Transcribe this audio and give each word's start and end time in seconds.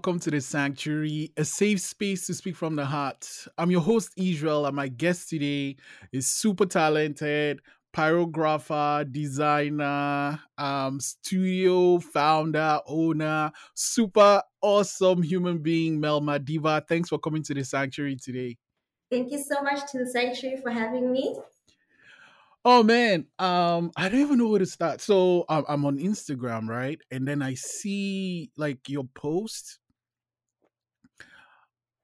welcome 0.00 0.18
to 0.18 0.30
the 0.30 0.40
Sanctuary, 0.40 1.30
a 1.36 1.44
safe 1.44 1.78
space 1.78 2.26
to 2.26 2.32
speak 2.32 2.56
from 2.56 2.74
the 2.74 2.86
heart. 2.86 3.28
I'm 3.58 3.70
your 3.70 3.82
host, 3.82 4.12
Israel, 4.16 4.64
and 4.64 4.74
my 4.74 4.88
guest 4.88 5.28
today 5.28 5.76
is 6.10 6.26
super 6.26 6.64
talented 6.64 7.60
pyrographer, 7.94 9.12
designer, 9.12 10.40
um, 10.56 11.00
studio 11.00 11.98
founder, 11.98 12.80
owner, 12.86 13.52
super 13.74 14.42
awesome 14.62 15.22
human 15.22 15.58
being, 15.58 16.00
Mel 16.00 16.22
Madiba. 16.22 16.80
Thanks 16.88 17.10
for 17.10 17.18
coming 17.18 17.42
to 17.42 17.52
the 17.52 17.62
Sanctuary 17.62 18.16
today. 18.16 18.56
Thank 19.10 19.30
you 19.30 19.38
so 19.38 19.60
much 19.60 19.80
to 19.92 19.98
the 19.98 20.06
Sanctuary 20.06 20.62
for 20.62 20.70
having 20.70 21.12
me. 21.12 21.36
Oh 22.64 22.82
man, 22.82 23.26
um, 23.38 23.90
I 23.96 24.08
don't 24.08 24.20
even 24.20 24.38
know 24.38 24.48
where 24.48 24.60
to 24.60 24.66
start. 24.66 25.02
So 25.02 25.44
um, 25.50 25.66
I'm 25.68 25.84
on 25.84 25.98
Instagram, 25.98 26.68
right? 26.68 26.98
And 27.10 27.28
then 27.28 27.42
I 27.42 27.52
see 27.52 28.50
like 28.56 28.88
your 28.88 29.04
post. 29.14 29.78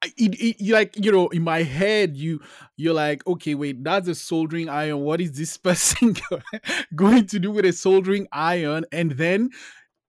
It, 0.04 0.60
it, 0.60 0.70
like 0.70 0.94
you 0.96 1.10
know 1.10 1.28
in 1.28 1.42
my 1.42 1.62
head 1.62 2.16
you 2.16 2.40
you're 2.76 2.94
like 2.94 3.26
okay 3.26 3.54
wait 3.54 3.82
that's 3.82 4.06
a 4.08 4.14
soldering 4.14 4.68
iron 4.68 5.00
what 5.00 5.20
is 5.20 5.32
this 5.32 5.56
person 5.56 6.14
going 6.94 7.26
to 7.26 7.38
do 7.38 7.50
with 7.50 7.64
a 7.64 7.72
soldering 7.72 8.28
iron 8.30 8.84
and 8.92 9.12
then 9.12 9.50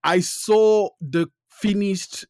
i 0.03 0.19
saw 0.19 0.89
the 0.99 1.27
finished 1.49 2.25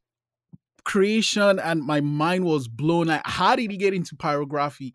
creation 0.86 1.60
and 1.60 1.82
my 1.82 2.00
mind 2.00 2.46
was 2.46 2.68
blown 2.68 3.08
like 3.08 3.22
how 3.26 3.56
did 3.56 3.72
he 3.72 3.76
get 3.76 3.94
into 3.94 4.16
pyrography 4.16 4.94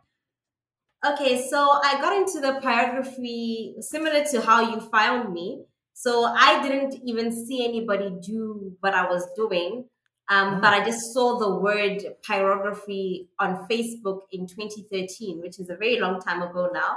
Okay, 1.04 1.48
so 1.48 1.80
I 1.82 2.00
got 2.00 2.16
into 2.16 2.38
the 2.40 2.60
pyrography 2.60 3.82
similar 3.82 4.24
to 4.26 4.40
how 4.40 4.72
you 4.72 4.80
found 4.80 5.32
me. 5.32 5.64
So 5.94 6.24
I 6.24 6.62
didn't 6.62 6.94
even 7.04 7.32
see 7.32 7.64
anybody 7.64 8.14
do 8.22 8.76
what 8.78 8.94
I 8.94 9.08
was 9.08 9.26
doing. 9.34 9.86
Um, 10.32 10.60
But 10.62 10.72
I 10.72 10.82
just 10.84 11.12
saw 11.12 11.38
the 11.38 11.54
word 11.56 11.98
pyrography 12.26 13.28
on 13.38 13.66
Facebook 13.70 14.20
in 14.32 14.46
2013, 14.46 15.42
which 15.42 15.60
is 15.60 15.68
a 15.68 15.76
very 15.76 16.00
long 16.00 16.20
time 16.20 16.40
ago 16.40 16.70
now. 16.72 16.92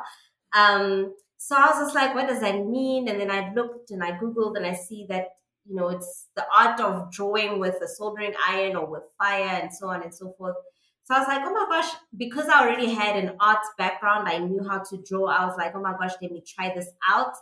Um, 0.53 1.14
so 1.38 1.55
I 1.58 1.66
was 1.67 1.80
just 1.80 1.95
like, 1.95 2.16
what 2.16 2.30
does 2.30 2.39
that 2.39 2.66
mean? 2.66 3.09
And 3.09 3.19
then 3.19 3.30
I 3.30 3.53
looked 3.53 3.92
and 3.92 4.02
I 4.02 4.11
Googled 4.14 4.55
and 4.55 4.66
I 4.66 4.73
see 4.73 5.05
that, 5.09 5.27
you 5.66 5.75
know, 5.75 5.89
it's 5.89 6.27
the 6.38 6.45
art 6.58 6.80
of 6.80 7.11
drawing 7.11 7.59
with 7.59 7.75
a 7.81 7.88
soldering 7.88 8.33
iron 8.47 8.77
or 8.77 8.86
with 8.86 9.03
fire 9.17 9.59
and 9.61 9.73
so 9.73 9.89
on 9.89 10.02
and 10.02 10.16
so 10.16 10.33
forth. 10.38 10.55
So 11.03 11.16
I 11.16 11.20
was 11.20 11.27
like, 11.27 11.42
oh 11.44 11.52
my 11.52 11.66
gosh, 11.70 11.92
because 12.17 12.47
I 12.47 12.64
already 12.64 12.94
had 12.94 13.17
an 13.17 13.36
arts 13.39 13.70
background, 13.77 14.30
I 14.30 14.38
knew 14.38 14.64
how 14.67 14.80
to 14.80 15.03
draw. 15.08 15.25
I 15.25 15.45
was 15.45 15.58
like, 15.58 15.73
oh 15.75 15.81
my 15.81 15.94
gosh, 15.99 16.14
let 16.22 16.31
me 16.31 16.42
try 16.47 16.73
this 16.73 16.89
out. 17.11 17.33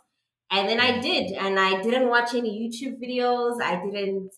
And 0.49 0.67
then 0.67 0.79
I 0.79 0.99
did. 0.99 1.31
And 1.33 1.59
I 1.59 1.81
didn't 1.81 2.09
watch 2.09 2.33
any 2.33 2.51
YouTube 2.59 2.99
videos. 2.99 3.61
I 3.61 3.75
didn't, 3.83 4.31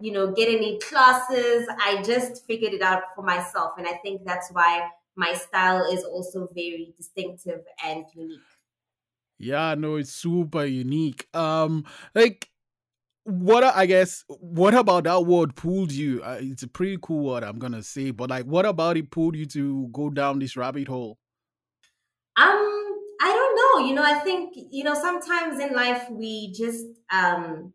you 0.00 0.12
know, 0.12 0.32
get 0.32 0.48
any 0.48 0.78
classes. 0.78 1.68
I 1.78 2.02
just 2.02 2.46
figured 2.46 2.72
it 2.72 2.82
out 2.82 3.02
for 3.14 3.22
myself. 3.22 3.72
And 3.78 3.86
I 3.86 3.94
think 4.02 4.22
that's 4.24 4.50
why 4.52 4.88
my 5.16 5.34
style 5.34 5.84
is 5.92 6.04
also 6.04 6.48
very 6.54 6.94
distinctive 6.96 7.60
and 7.84 8.04
unique. 8.14 8.40
Yeah, 9.38 9.74
no, 9.74 9.96
it's 9.96 10.12
super 10.12 10.64
unique. 10.64 11.26
Um, 11.34 11.84
like 12.14 12.50
what 13.24 13.64
I 13.64 13.86
guess 13.86 14.24
what 14.28 14.74
about 14.74 15.04
that 15.04 15.24
word 15.26 15.54
pulled 15.56 15.92
you? 15.92 16.22
Uh, 16.22 16.38
it's 16.40 16.62
a 16.62 16.68
pretty 16.68 16.98
cool 17.00 17.24
word, 17.24 17.42
I'm 17.42 17.58
gonna 17.58 17.82
say, 17.82 18.10
but 18.10 18.30
like, 18.30 18.44
what 18.44 18.66
about 18.66 18.96
it 18.96 19.10
pulled 19.10 19.36
you 19.36 19.46
to 19.46 19.88
go 19.92 20.10
down 20.10 20.38
this 20.38 20.56
rabbit 20.56 20.88
hole? 20.88 21.18
Um, 22.36 22.46
I 23.20 23.32
don't 23.32 23.56
know. 23.56 23.88
You 23.88 23.94
know, 23.94 24.02
I 24.02 24.20
think 24.20 24.54
you 24.54 24.84
know 24.84 24.94
sometimes 24.94 25.58
in 25.60 25.74
life 25.74 26.08
we 26.10 26.52
just 26.52 26.86
um 27.12 27.72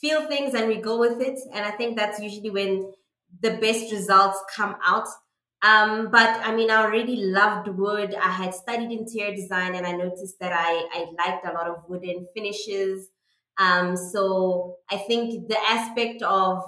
feel 0.00 0.26
things 0.26 0.54
and 0.54 0.68
we 0.68 0.76
go 0.76 0.98
with 0.98 1.20
it, 1.20 1.38
and 1.52 1.64
I 1.64 1.70
think 1.70 1.96
that's 1.96 2.20
usually 2.20 2.50
when 2.50 2.92
the 3.40 3.52
best 3.52 3.92
results 3.92 4.38
come 4.54 4.76
out. 4.84 5.06
Um, 5.62 6.10
but 6.10 6.40
I 6.42 6.54
mean, 6.54 6.70
I 6.70 6.82
already 6.82 7.16
loved 7.16 7.68
wood. 7.68 8.14
I 8.14 8.30
had 8.30 8.54
studied 8.54 8.90
interior 8.90 9.34
design, 9.34 9.74
and 9.74 9.86
I 9.86 9.92
noticed 9.92 10.38
that 10.40 10.52
I 10.52 10.88
I 10.92 11.06
liked 11.18 11.46
a 11.46 11.52
lot 11.52 11.68
of 11.68 11.84
wooden 11.88 12.26
finishes. 12.34 13.08
Um, 13.58 13.96
so 13.96 14.76
I 14.90 14.96
think 14.96 15.48
the 15.48 15.58
aspect 15.68 16.22
of, 16.22 16.62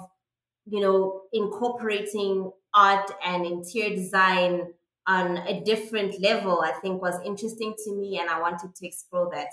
you 0.65 0.79
know, 0.79 1.21
incorporating 1.33 2.51
art 2.73 3.11
and 3.25 3.45
interior 3.45 3.95
design 3.95 4.73
on 5.07 5.37
a 5.37 5.61
different 5.61 6.21
level, 6.21 6.61
I 6.61 6.71
think 6.81 7.01
was 7.01 7.19
interesting 7.25 7.73
to 7.83 7.95
me 7.95 8.19
and 8.19 8.29
I 8.29 8.39
wanted 8.39 8.75
to 8.75 8.87
explore 8.87 9.29
that. 9.33 9.49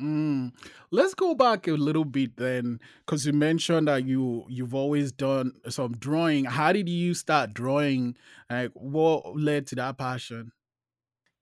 Mm. 0.00 0.52
Let's 0.90 1.14
go 1.14 1.34
back 1.34 1.68
a 1.68 1.72
little 1.72 2.06
bit 2.06 2.36
then, 2.36 2.80
because 3.04 3.26
you 3.26 3.34
mentioned 3.34 3.88
that 3.88 4.06
you 4.06 4.46
you've 4.48 4.74
always 4.74 5.12
done 5.12 5.52
some 5.68 5.92
drawing. 5.92 6.46
How 6.46 6.72
did 6.72 6.88
you 6.88 7.12
start 7.12 7.52
drawing? 7.52 8.16
Like, 8.48 8.70
what 8.72 9.36
led 9.36 9.66
to 9.68 9.74
that 9.76 9.98
passion? 9.98 10.52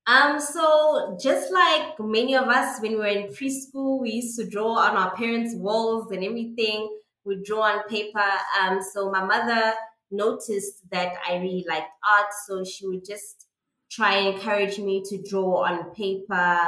Um, 0.06 0.40
so 0.40 1.16
just 1.22 1.52
like 1.52 2.00
many 2.00 2.34
of 2.34 2.48
us, 2.48 2.80
when 2.80 2.92
we 2.92 2.98
were 2.98 3.06
in 3.06 3.28
preschool, 3.28 4.00
we 4.00 4.14
used 4.14 4.36
to 4.40 4.48
draw 4.48 4.78
on 4.78 4.96
our 4.96 5.14
parents' 5.14 5.54
walls 5.54 6.10
and 6.10 6.24
everything. 6.24 6.90
We 7.24 7.40
draw 7.44 7.62
on 7.62 7.88
paper. 7.88 8.32
Um, 8.60 8.80
so 8.92 9.10
my 9.12 9.22
mother 9.22 9.74
noticed 10.10 10.90
that 10.90 11.12
I 11.28 11.36
really 11.36 11.64
liked 11.68 11.90
art, 12.04 12.26
so 12.48 12.64
she 12.64 12.88
would 12.88 13.04
just 13.04 13.46
try 13.92 14.16
and 14.16 14.34
encourage 14.34 14.78
me 14.78 15.04
to 15.04 15.22
draw 15.22 15.64
on 15.64 15.94
paper 15.94 16.58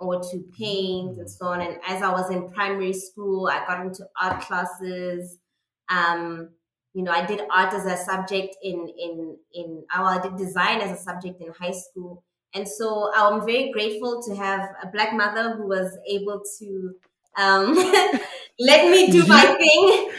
or 0.00 0.20
to 0.20 0.44
paint 0.58 1.18
and 1.18 1.30
so 1.30 1.46
on. 1.46 1.60
And 1.60 1.78
as 1.86 2.02
I 2.02 2.10
was 2.10 2.30
in 2.30 2.50
primary 2.50 2.92
school, 2.92 3.48
I 3.48 3.64
got 3.66 3.84
into 3.86 4.04
art 4.20 4.40
classes. 4.40 5.38
Um, 5.88 6.50
you 6.94 7.02
know, 7.02 7.12
I 7.12 7.24
did 7.24 7.42
art 7.52 7.72
as 7.74 7.86
a 7.86 7.96
subject 7.96 8.56
in 8.62 8.88
in 8.98 9.36
in. 9.52 9.84
Well, 9.96 10.06
I 10.06 10.20
did 10.20 10.36
design 10.36 10.80
as 10.80 10.98
a 10.98 11.02
subject 11.02 11.40
in 11.40 11.52
high 11.52 11.72
school. 11.72 12.24
And 12.52 12.66
so 12.66 13.12
I'm 13.14 13.46
very 13.46 13.70
grateful 13.70 14.20
to 14.24 14.34
have 14.34 14.70
a 14.82 14.88
black 14.88 15.12
mother 15.12 15.54
who 15.56 15.68
was 15.68 15.96
able 16.08 16.42
to 16.58 16.94
um, 17.36 17.74
let 18.58 18.90
me 18.90 19.10
do 19.10 19.24
my 19.26 19.42
thing. 19.58 20.10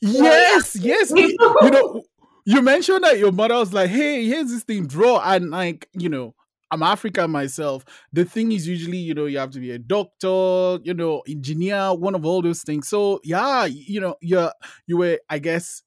Yes, 0.00 0.76
yes. 0.76 1.12
you 1.14 1.36
know, 1.38 2.02
you 2.44 2.62
mentioned 2.62 3.04
that 3.04 3.18
your 3.18 3.32
mother 3.32 3.56
was 3.56 3.72
like, 3.72 3.90
hey, 3.90 4.26
here's 4.26 4.50
this 4.50 4.62
thing, 4.62 4.86
draw. 4.86 5.20
And 5.20 5.50
like, 5.50 5.88
you 5.92 6.08
know, 6.08 6.34
I'm 6.74 6.82
African 6.82 7.30
myself. 7.30 7.84
The 8.12 8.24
thing 8.24 8.50
is 8.50 8.66
usually, 8.66 8.98
you 8.98 9.14
know, 9.14 9.26
you 9.26 9.38
have 9.38 9.50
to 9.52 9.60
be 9.60 9.70
a 9.70 9.78
doctor, 9.78 10.80
you 10.82 10.92
know, 10.92 11.22
engineer, 11.28 11.94
one 11.94 12.16
of 12.16 12.26
all 12.26 12.42
those 12.42 12.62
things. 12.62 12.88
So 12.88 13.20
yeah, 13.22 13.64
you 13.66 14.00
know, 14.00 14.16
you're 14.20 14.52
you 14.86 14.96
were, 14.96 15.20
I 15.30 15.38
guess, 15.38 15.82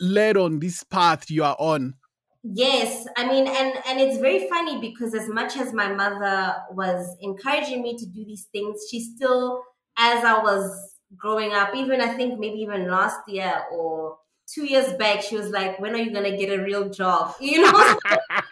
led 0.00 0.36
on 0.36 0.58
this 0.58 0.82
path 0.82 1.30
you 1.30 1.44
are 1.44 1.56
on 1.58 1.94
Yes, 2.46 3.06
I 3.16 3.26
mean, 3.26 3.46
and 3.46 3.72
and 3.86 3.98
it's 3.98 4.18
very 4.18 4.48
funny 4.50 4.78
because 4.78 5.14
as 5.14 5.28
much 5.30 5.56
as 5.56 5.72
my 5.72 5.90
mother 5.90 6.56
was 6.72 7.16
encouraging 7.22 7.80
me 7.80 7.96
to 7.96 8.04
do 8.04 8.22
these 8.22 8.48
things, 8.52 8.86
she 8.90 9.00
still, 9.00 9.62
as 9.96 10.22
I 10.22 10.42
was 10.42 10.94
growing 11.16 11.52
up, 11.52 11.74
even 11.74 12.02
I 12.02 12.14
think 12.14 12.38
maybe 12.38 12.58
even 12.58 12.86
last 12.90 13.20
year 13.28 13.64
or 13.72 14.18
two 14.46 14.66
years 14.66 14.92
back, 14.94 15.22
she 15.22 15.36
was 15.36 15.48
like, 15.48 15.80
"When 15.80 15.94
are 15.94 15.98
you 15.98 16.12
gonna 16.12 16.36
get 16.36 16.50
a 16.50 16.62
real 16.62 16.90
job?" 16.90 17.34
You 17.40 17.62
know, 17.62 17.98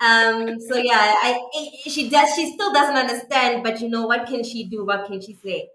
um. 0.00 0.60
So 0.60 0.76
yeah, 0.76 1.14
I 1.22 1.40
she 1.86 2.08
does. 2.10 2.34
She 2.34 2.52
still 2.52 2.72
doesn't 2.72 2.96
understand, 2.96 3.62
but 3.62 3.80
you 3.80 3.88
know 3.88 4.06
what 4.06 4.26
can 4.26 4.44
she 4.44 4.64
do? 4.64 4.84
What 4.84 5.06
can 5.06 5.20
she 5.20 5.34
say? 5.34 5.68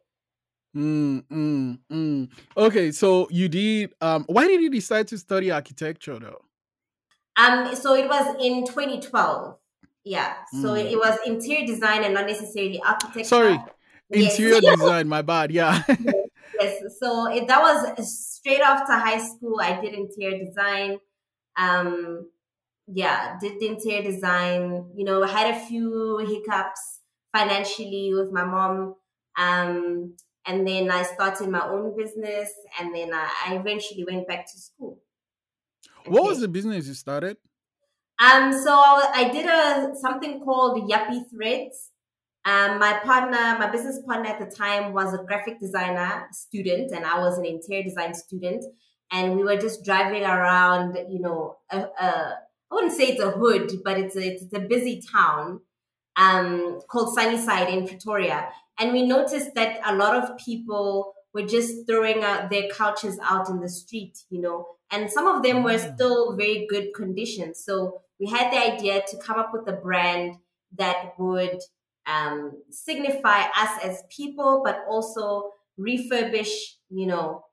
Mm, 0.75 1.23
mm, 1.29 1.79
mm. 1.91 2.29
Okay, 2.55 2.91
so 2.91 3.27
you 3.29 3.49
did. 3.49 3.93
Um, 3.99 4.23
why 4.27 4.47
did 4.47 4.61
you 4.61 4.69
decide 4.69 5.07
to 5.09 5.17
study 5.17 5.51
architecture 5.51 6.17
though? 6.17 6.41
Um, 7.35 7.75
so 7.75 7.95
it 7.95 8.07
was 8.07 8.35
in 8.41 8.65
2012. 8.65 9.57
Yeah, 10.03 10.33
so 10.61 10.69
mm. 10.69 10.91
it 10.91 10.97
was 10.97 11.17
interior 11.25 11.65
design 11.67 12.03
and 12.03 12.13
not 12.13 12.25
necessarily 12.25 12.81
architecture. 12.81 13.23
Sorry, 13.23 13.59
interior 14.09 14.59
yes. 14.61 14.79
design. 14.79 15.07
My 15.07 15.21
bad. 15.21 15.51
Yeah. 15.51 15.83
yes. 16.59 16.83
So 16.99 17.31
it, 17.31 17.47
that 17.47 17.61
was 17.61 18.37
straight 18.37 18.61
after 18.61 18.93
high 18.93 19.19
school. 19.19 19.59
I 19.61 19.79
did 19.79 19.93
interior 19.93 20.43
design. 20.43 20.99
Um, 21.61 22.29
yeah, 22.87 23.37
did 23.39 23.61
interior 23.61 24.03
design. 24.03 24.91
You 24.95 25.05
know, 25.05 25.23
had 25.23 25.55
a 25.55 25.59
few 25.59 26.17
hiccups 26.17 26.99
financially 27.31 28.11
with 28.13 28.31
my 28.31 28.43
mom. 28.43 28.95
Um, 29.37 30.15
and 30.45 30.67
then 30.67 30.89
I 30.89 31.03
started 31.03 31.49
my 31.49 31.67
own 31.67 31.95
business, 31.95 32.49
and 32.79 32.93
then 32.95 33.13
I, 33.13 33.29
I 33.47 33.55
eventually 33.55 34.03
went 34.09 34.27
back 34.27 34.45
to 34.51 34.59
school. 34.59 34.99
What 36.05 36.23
was 36.23 36.39
the 36.39 36.47
business 36.47 36.87
you 36.87 36.95
started? 36.95 37.37
Um, 38.19 38.51
so 38.51 38.71
I 38.71 39.29
did 39.31 39.45
a 39.45 39.95
something 39.95 40.41
called 40.41 40.89
Yappy 40.89 41.29
Threads. 41.29 41.89
Um, 42.43 42.79
my 42.79 42.99
partner, 43.03 43.57
my 43.59 43.69
business 43.71 43.99
partner 44.05 44.29
at 44.29 44.39
the 44.39 44.55
time 44.55 44.93
was 44.93 45.13
a 45.13 45.23
graphic 45.23 45.59
designer 45.59 46.27
student, 46.31 46.91
and 46.91 47.05
I 47.05 47.19
was 47.19 47.37
an 47.37 47.45
interior 47.45 47.83
design 47.83 48.15
student. 48.15 48.65
And 49.11 49.35
we 49.35 49.43
were 49.43 49.57
just 49.57 49.83
driving 49.83 50.23
around, 50.23 50.97
you 51.09 51.19
know, 51.19 51.57
a, 51.69 51.77
a 51.79 52.35
I 52.71 52.75
wouldn't 52.75 52.93
say 52.93 53.09
it's 53.09 53.21
a 53.21 53.31
hood, 53.31 53.71
but 53.83 53.99
it's 53.99 54.15
a, 54.15 54.21
it's 54.21 54.53
a 54.53 54.59
busy 54.61 55.01
town 55.11 55.59
um, 56.15 56.79
called 56.89 57.13
Sunnyside 57.13 57.69
in 57.69 57.87
Pretoria. 57.87 58.49
And 58.79 58.93
we 58.93 59.05
noticed 59.05 59.53
that 59.55 59.79
a 59.85 59.95
lot 59.95 60.15
of 60.15 60.37
people 60.37 61.13
were 61.33 61.45
just 61.45 61.85
throwing 61.87 62.23
out 62.23 62.49
their 62.49 62.69
couches 62.69 63.19
out 63.21 63.49
in 63.49 63.59
the 63.59 63.69
street, 63.69 64.17
you 64.29 64.41
know, 64.41 64.65
and 64.91 65.09
some 65.11 65.27
of 65.27 65.43
them 65.43 65.63
were 65.63 65.77
Mm. 65.77 65.93
still 65.93 66.35
very 66.35 66.65
good 66.69 66.93
condition. 66.93 67.53
So 67.55 68.01
we 68.19 68.27
had 68.27 68.51
the 68.51 68.57
idea 68.73 69.01
to 69.09 69.17
come 69.17 69.39
up 69.39 69.51
with 69.53 69.67
a 69.67 69.73
brand 69.73 70.35
that 70.77 71.13
would 71.17 71.59
um, 72.05 72.61
signify 72.69 73.43
us 73.55 73.83
as 73.83 74.03
people, 74.09 74.61
but 74.63 74.83
also 74.89 75.51
refurbish, 75.79 76.75
you 76.89 77.07
know, 77.07 77.45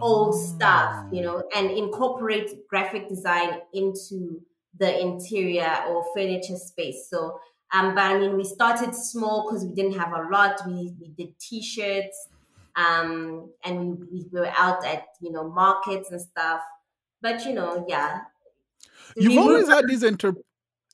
old 0.00 0.34
stuff, 0.34 1.04
you 1.12 1.22
know, 1.22 1.42
and 1.54 1.70
incorporate 1.70 2.66
graphic 2.68 3.08
design 3.08 3.60
into 3.74 4.40
the 4.78 5.00
interior 5.00 5.84
or 5.88 6.04
furniture 6.14 6.56
space. 6.56 7.08
So, 7.10 7.38
um, 7.72 7.94
but 7.94 8.04
I 8.04 8.18
mean, 8.18 8.36
we 8.36 8.44
started 8.44 8.94
small 8.94 9.48
because 9.48 9.64
we 9.64 9.74
didn't 9.74 9.98
have 9.98 10.12
a 10.12 10.28
lot. 10.30 10.60
We 10.66 10.94
we 11.00 11.08
did 11.16 11.38
t-shirts, 11.38 12.28
um, 12.76 13.50
and 13.64 13.98
we, 13.98 14.06
we 14.12 14.26
were 14.32 14.52
out 14.56 14.84
at 14.84 15.04
you 15.20 15.30
know 15.32 15.48
markets 15.50 16.10
and 16.10 16.20
stuff. 16.20 16.60
But 17.22 17.44
you 17.44 17.52
know, 17.52 17.84
yeah, 17.88 18.20
You've 19.16 19.32
We 19.32 19.38
always 19.38 19.68
had 19.68 19.86
this 19.88 20.02
inter 20.02 20.34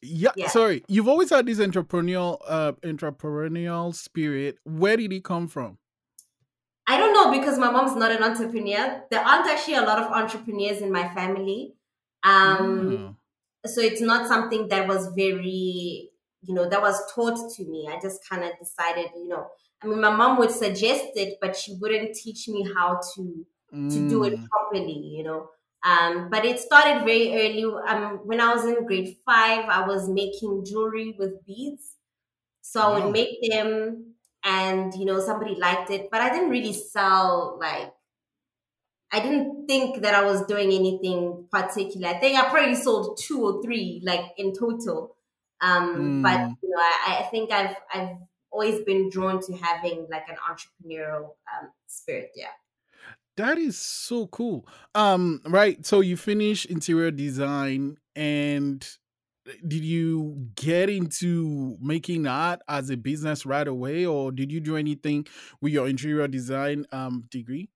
yeah, 0.03 0.33
Yeah. 0.37 0.49
sorry. 0.49 0.85
You've 0.89 1.09
always 1.09 1.31
had 1.31 1.47
this 1.47 1.59
entrepreneurial 1.59 2.39
uh 2.47 2.73
entrepreneurial 2.83 3.95
spirit. 3.95 4.59
Where 4.65 4.97
did 4.97 5.13
it 5.13 5.25
come 5.25 5.49
from? 5.49 5.79
I 6.87 6.99
don't 6.99 7.13
know 7.13 7.37
because 7.39 7.59
my 7.59 7.71
mom's 7.71 7.97
not 7.97 8.13
an 8.13 8.23
entrepreneur. 8.23 9.05
There 9.11 9.21
aren't 9.21 9.49
actually 9.49 9.75
a 9.75 9.83
lot 9.83 10.01
of 10.03 10.11
entrepreneurs 10.13 10.81
in 10.83 10.93
my 10.93 11.13
family. 11.15 11.75
Um, 12.23 12.99
Ah. 12.99 13.17
so 13.67 13.81
it's 13.81 14.01
not 14.01 14.29
something 14.29 14.69
that 14.69 14.89
was 14.89 15.09
very 15.17 16.11
you 16.43 16.55
know 16.55 16.69
that 16.69 16.81
was 16.81 17.01
taught 17.15 17.39
to 17.55 17.65
me 17.67 17.89
i 17.91 17.99
just 18.01 18.21
kind 18.29 18.45
of 18.45 18.53
decided 18.59 19.07
you 19.17 19.29
know 19.29 19.49
i 19.83 19.87
mean 19.87 20.01
my 20.01 20.11
mom 20.15 20.39
would 20.39 20.51
suggest 20.51 21.07
it 21.17 21.39
but 21.41 21.57
she 21.57 21.77
wouldn't 21.81 22.15
teach 22.15 22.49
me 22.49 22.69
how 22.75 23.01
to 23.15 23.47
to 23.91 24.07
do 24.07 24.25
it 24.25 24.35
Mm. 24.35 24.51
properly 24.51 24.93
you 25.17 25.25
know 25.25 25.51
um, 25.85 26.31
but 26.31 26.45
it 26.45 26.59
started 26.59 27.05
very 27.05 27.35
early 27.35 27.65
um, 27.89 28.19
when 28.27 28.41
i 28.41 28.55
was 28.55 28.65
in 28.67 28.87
grade 28.87 29.17
five 29.27 29.65
i 29.69 29.87
was 29.87 30.09
making 30.09 30.65
jewelry 30.65 31.17
with 31.19 31.45
beads 31.47 31.97
so 32.63 32.81
i 32.81 32.89
Wow. 32.89 33.05
would 33.05 33.13
make 33.13 33.39
them 33.51 34.16
and 34.47 34.95
you 34.95 35.05
know 35.05 35.21
somebody 35.21 35.55
liked 35.57 35.91
it 35.91 36.09
but 36.11 36.21
i 36.23 36.31
didn't 36.31 36.51
really 36.51 36.73
sell 36.73 37.59
like 37.61 37.93
I 39.13 39.21
didn't 39.21 39.67
think 39.67 40.03
that 40.03 40.15
I 40.15 40.25
was 40.25 40.45
doing 40.47 40.73
anything 40.73 41.47
particular. 41.51 42.09
I 42.09 42.19
think 42.19 42.37
I 42.39 42.49
probably 42.51 42.75
sold 42.75 43.19
two 43.23 43.41
or 43.45 43.63
three, 43.63 44.03
like 44.05 44.33
in 44.37 44.53
total. 44.53 45.17
Um, 45.61 46.23
But 46.23 46.41
Mm. 46.41 46.57
you 46.63 46.71
know, 46.71 46.79
I, 46.83 47.19
I 47.21 47.23
think 47.31 47.51
I've 47.53 47.77
I've 47.95 48.17
always 48.51 48.85
been 48.85 49.09
drawn 49.11 49.41
to 49.43 49.57
having 49.57 50.07
like 50.11 50.29
an 50.29 50.37
entrepreneurial 50.37 51.35
um, 51.53 51.71
spirit. 51.87 52.33
Yeah. 52.35 52.51
That 53.37 53.59
is 53.59 53.79
so 53.79 54.27
cool. 54.27 54.67
Um, 54.95 55.41
right. 55.45 55.85
So 55.85 56.01
you 56.01 56.17
finish 56.17 56.65
interior 56.67 57.11
design 57.11 57.99
and 58.15 58.87
did 59.67 59.85
you 59.85 60.51
get 60.55 60.89
into 60.91 61.77
making 61.81 62.27
art 62.27 62.61
as 62.69 62.91
a 62.91 62.97
business 62.97 63.47
right 63.47 63.67
away 63.69 64.05
or 64.07 64.33
did 64.33 64.51
you 64.51 64.61
do 64.61 64.77
anything 64.77 65.27
with 65.61 65.73
your 65.73 65.89
interior 65.89 66.29
design 66.29 66.87
um 66.93 67.25
degree? 67.31 67.71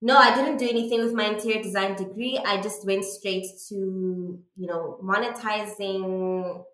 No, 0.00 0.16
I 0.16 0.34
didn't 0.34 0.58
do 0.58 0.68
anything 0.68 1.02
with 1.02 1.14
my 1.14 1.24
interior 1.26 1.62
design 1.62 1.94
degree. 1.96 2.38
I 2.38 2.60
just 2.60 2.84
went 2.84 3.04
straight 3.04 3.46
to 3.68 3.74
you 3.74 4.66
know 4.66 4.98
monetizing 5.02 6.64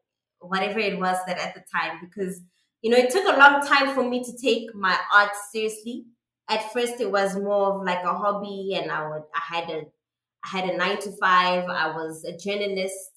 whatever 0.40 0.78
it 0.78 0.98
was 0.98 1.18
that 1.26 1.38
at 1.38 1.54
the 1.54 1.62
time 1.72 1.98
because 2.00 2.40
you 2.82 2.90
know 2.90 2.96
it 2.96 3.10
took 3.10 3.24
a 3.24 3.38
long 3.38 3.64
time 3.64 3.94
for 3.94 4.02
me 4.08 4.22
to 4.24 4.36
take 4.36 4.74
my 4.74 4.98
art 5.14 5.30
seriously. 5.52 6.06
At 6.48 6.72
first, 6.72 7.00
it 7.00 7.12
was 7.12 7.36
more 7.36 7.74
of 7.74 7.84
like 7.84 8.02
a 8.04 8.14
hobby, 8.14 8.74
and 8.74 8.90
I 8.90 9.08
would 9.08 9.22
I 9.34 9.40
had 9.54 9.70
a 9.70 9.82
I 10.44 10.48
had 10.48 10.68
a 10.68 10.76
nine 10.76 10.98
to 11.00 11.12
five. 11.18 11.68
I 11.68 11.88
was 11.94 12.24
a 12.24 12.36
journalist 12.36 13.09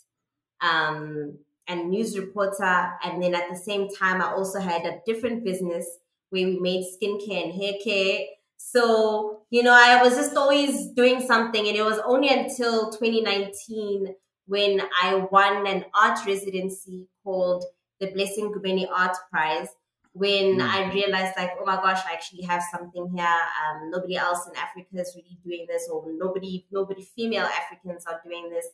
um, 0.63 1.37
and 1.67 1.89
news 1.89 2.17
reporter, 2.17 2.91
and 3.03 3.21
then 3.21 3.35
at 3.35 3.49
the 3.49 3.55
same 3.55 3.89
time, 3.89 4.21
I 4.21 4.31
also 4.33 4.59
had 4.59 4.85
a 4.85 4.99
different 5.05 5.43
business 5.43 5.85
where 6.29 6.45
we 6.45 6.59
made 6.59 6.83
skincare 6.83 7.43
and 7.45 7.53
hair 7.53 7.73
care. 7.83 8.19
So, 8.57 9.41
you 9.49 9.61
know, 9.61 9.73
I 9.73 10.01
was 10.01 10.15
just 10.15 10.35
always 10.35 10.87
doing 10.91 11.19
something. 11.21 11.67
And 11.67 11.75
it 11.75 11.83
was 11.83 11.99
only 12.05 12.29
until 12.29 12.91
2019 12.91 14.15
when 14.47 14.81
I 15.01 15.27
won 15.31 15.67
an 15.67 15.85
art 15.93 16.19
residency 16.25 17.07
called 17.23 17.65
the 17.99 18.07
Blessing 18.11 18.51
Ngobeni 18.51 18.87
Art 18.89 19.15
Prize. 19.31 19.69
When 20.13 20.59
Mm. 20.59 20.61
I 20.61 20.93
realized, 20.93 21.33
like, 21.37 21.51
oh 21.59 21.65
my 21.65 21.75
gosh, 21.75 22.01
I 22.07 22.13
actually 22.13 22.43
have 22.43 22.61
something 22.71 23.09
here. 23.15 23.25
Um, 23.61 23.89
nobody 23.89 24.15
else 24.15 24.47
in 24.47 24.55
Africa 24.55 25.01
is 25.01 25.13
really 25.15 25.37
doing 25.43 25.65
this, 25.67 25.89
or 25.89 26.05
nobody, 26.11 26.65
nobody 26.71 27.01
female 27.01 27.45
Africans 27.45 28.05
are 28.05 28.21
doing 28.23 28.49
this. 28.49 28.67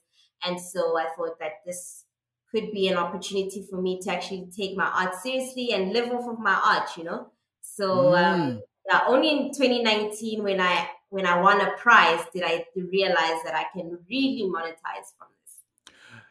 And 0.44 0.60
so 0.60 0.98
I 0.98 1.08
thought 1.16 1.40
that 1.40 1.64
this 1.66 2.06
could 2.52 2.72
be 2.72 2.88
an 2.88 2.98
opportunity 2.98 3.66
for 3.70 3.82
me 3.82 4.00
to 4.02 4.12
actually 4.12 4.50
take 4.56 4.76
my 4.76 4.86
art 4.86 5.16
seriously 5.16 5.72
and 5.74 5.94
live 5.94 6.12
off 6.12 6.28
of 6.30 6.40
my 6.40 6.54
art, 6.56 6.98
you 6.98 7.04
know. 7.04 7.32
So 7.62 8.16
um, 8.16 8.54
Mm. 8.54 8.62
yeah, 8.88 9.02
only 9.08 9.30
in 9.30 9.52
2019 9.54 10.44
when 10.44 10.60
I 10.60 10.90
when 11.10 11.26
I 11.26 11.40
won 11.42 11.62
a 11.62 11.72
prize 11.78 12.24
did 12.34 12.44
I 12.44 12.66
realize 12.76 13.44
that 13.44 13.54
I 13.56 13.66
can 13.74 14.00
really 14.10 14.44
monetize 14.50 15.10
from 15.18 15.28
this. 15.44 15.58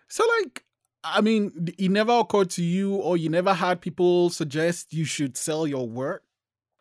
So 0.08 0.24
like 0.40 0.64
I 1.04 1.20
mean, 1.20 1.68
it 1.78 1.90
never 1.90 2.12
occurred 2.12 2.50
to 2.50 2.62
you 2.62 2.96
or 2.96 3.16
you 3.16 3.28
never 3.28 3.54
had 3.54 3.80
people 3.80 4.30
suggest 4.30 4.92
you 4.92 5.04
should 5.04 5.36
sell 5.36 5.66
your 5.66 5.88
work? 5.88 6.24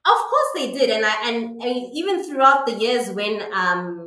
Of 0.05 0.17
course 0.29 0.51
they 0.55 0.71
did, 0.71 0.89
and 0.89 1.05
I 1.05 1.29
and, 1.29 1.61
and 1.61 1.91
even 1.93 2.23
throughout 2.23 2.65
the 2.65 2.73
years 2.73 3.09
when 3.11 3.41
um 3.53 4.06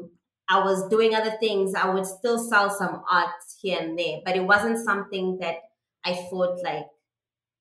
I 0.51 0.65
was 0.65 0.89
doing 0.89 1.15
other 1.15 1.33
things, 1.39 1.75
I 1.75 1.89
would 1.95 2.07
still 2.07 2.39
sell 2.39 2.71
some 2.71 3.05
art 3.11 3.31
here 3.61 3.81
and 3.81 3.99
there, 3.99 4.21
but 4.25 4.37
it 4.37 4.41
wasn't 4.45 4.79
something 4.79 5.39
that 5.39 5.57
I 6.05 6.15
thought 6.31 6.63
like. 6.63 6.87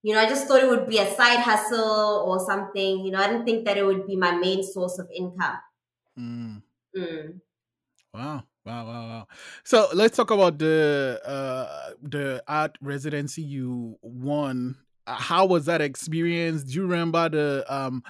You 0.03 0.13
know, 0.15 0.21
I 0.21 0.27
just 0.29 0.47
thought 0.47 0.63
it 0.63 0.69
would 0.69 0.87
be 0.87 0.99
a 0.99 1.11
side 1.15 1.39
hustle 1.39 2.23
or 2.27 2.39
something. 2.45 3.05
You 3.05 3.11
know, 3.11 3.19
I 3.19 3.27
didn't 3.27 3.45
think 3.45 3.65
that 3.65 3.77
it 3.77 3.85
would 3.85 4.07
be 4.07 4.15
my 4.15 4.31
main 4.31 4.63
source 4.63 4.99
of 4.99 5.09
income. 5.15 5.59
Mm. 6.17 6.59
Mm. 6.95 7.41
Wow. 8.13 8.43
Wow, 8.65 8.85
wow, 8.85 9.07
wow. 9.07 9.27
So 9.63 9.87
let's 9.93 10.15
talk 10.17 10.31
about 10.31 10.59
the 10.59 11.19
uh 11.25 11.93
the 12.01 12.43
art 12.47 12.77
residency 12.81 13.41
you 13.41 13.97
won. 14.01 14.77
Uh, 15.07 15.15
How 15.15 15.45
was 15.45 15.65
that 15.65 15.81
experience? 15.81 16.63
Do 16.63 16.73
you 16.73 16.81
remember 16.83 17.29
the 17.29 17.65
um 17.73 18.03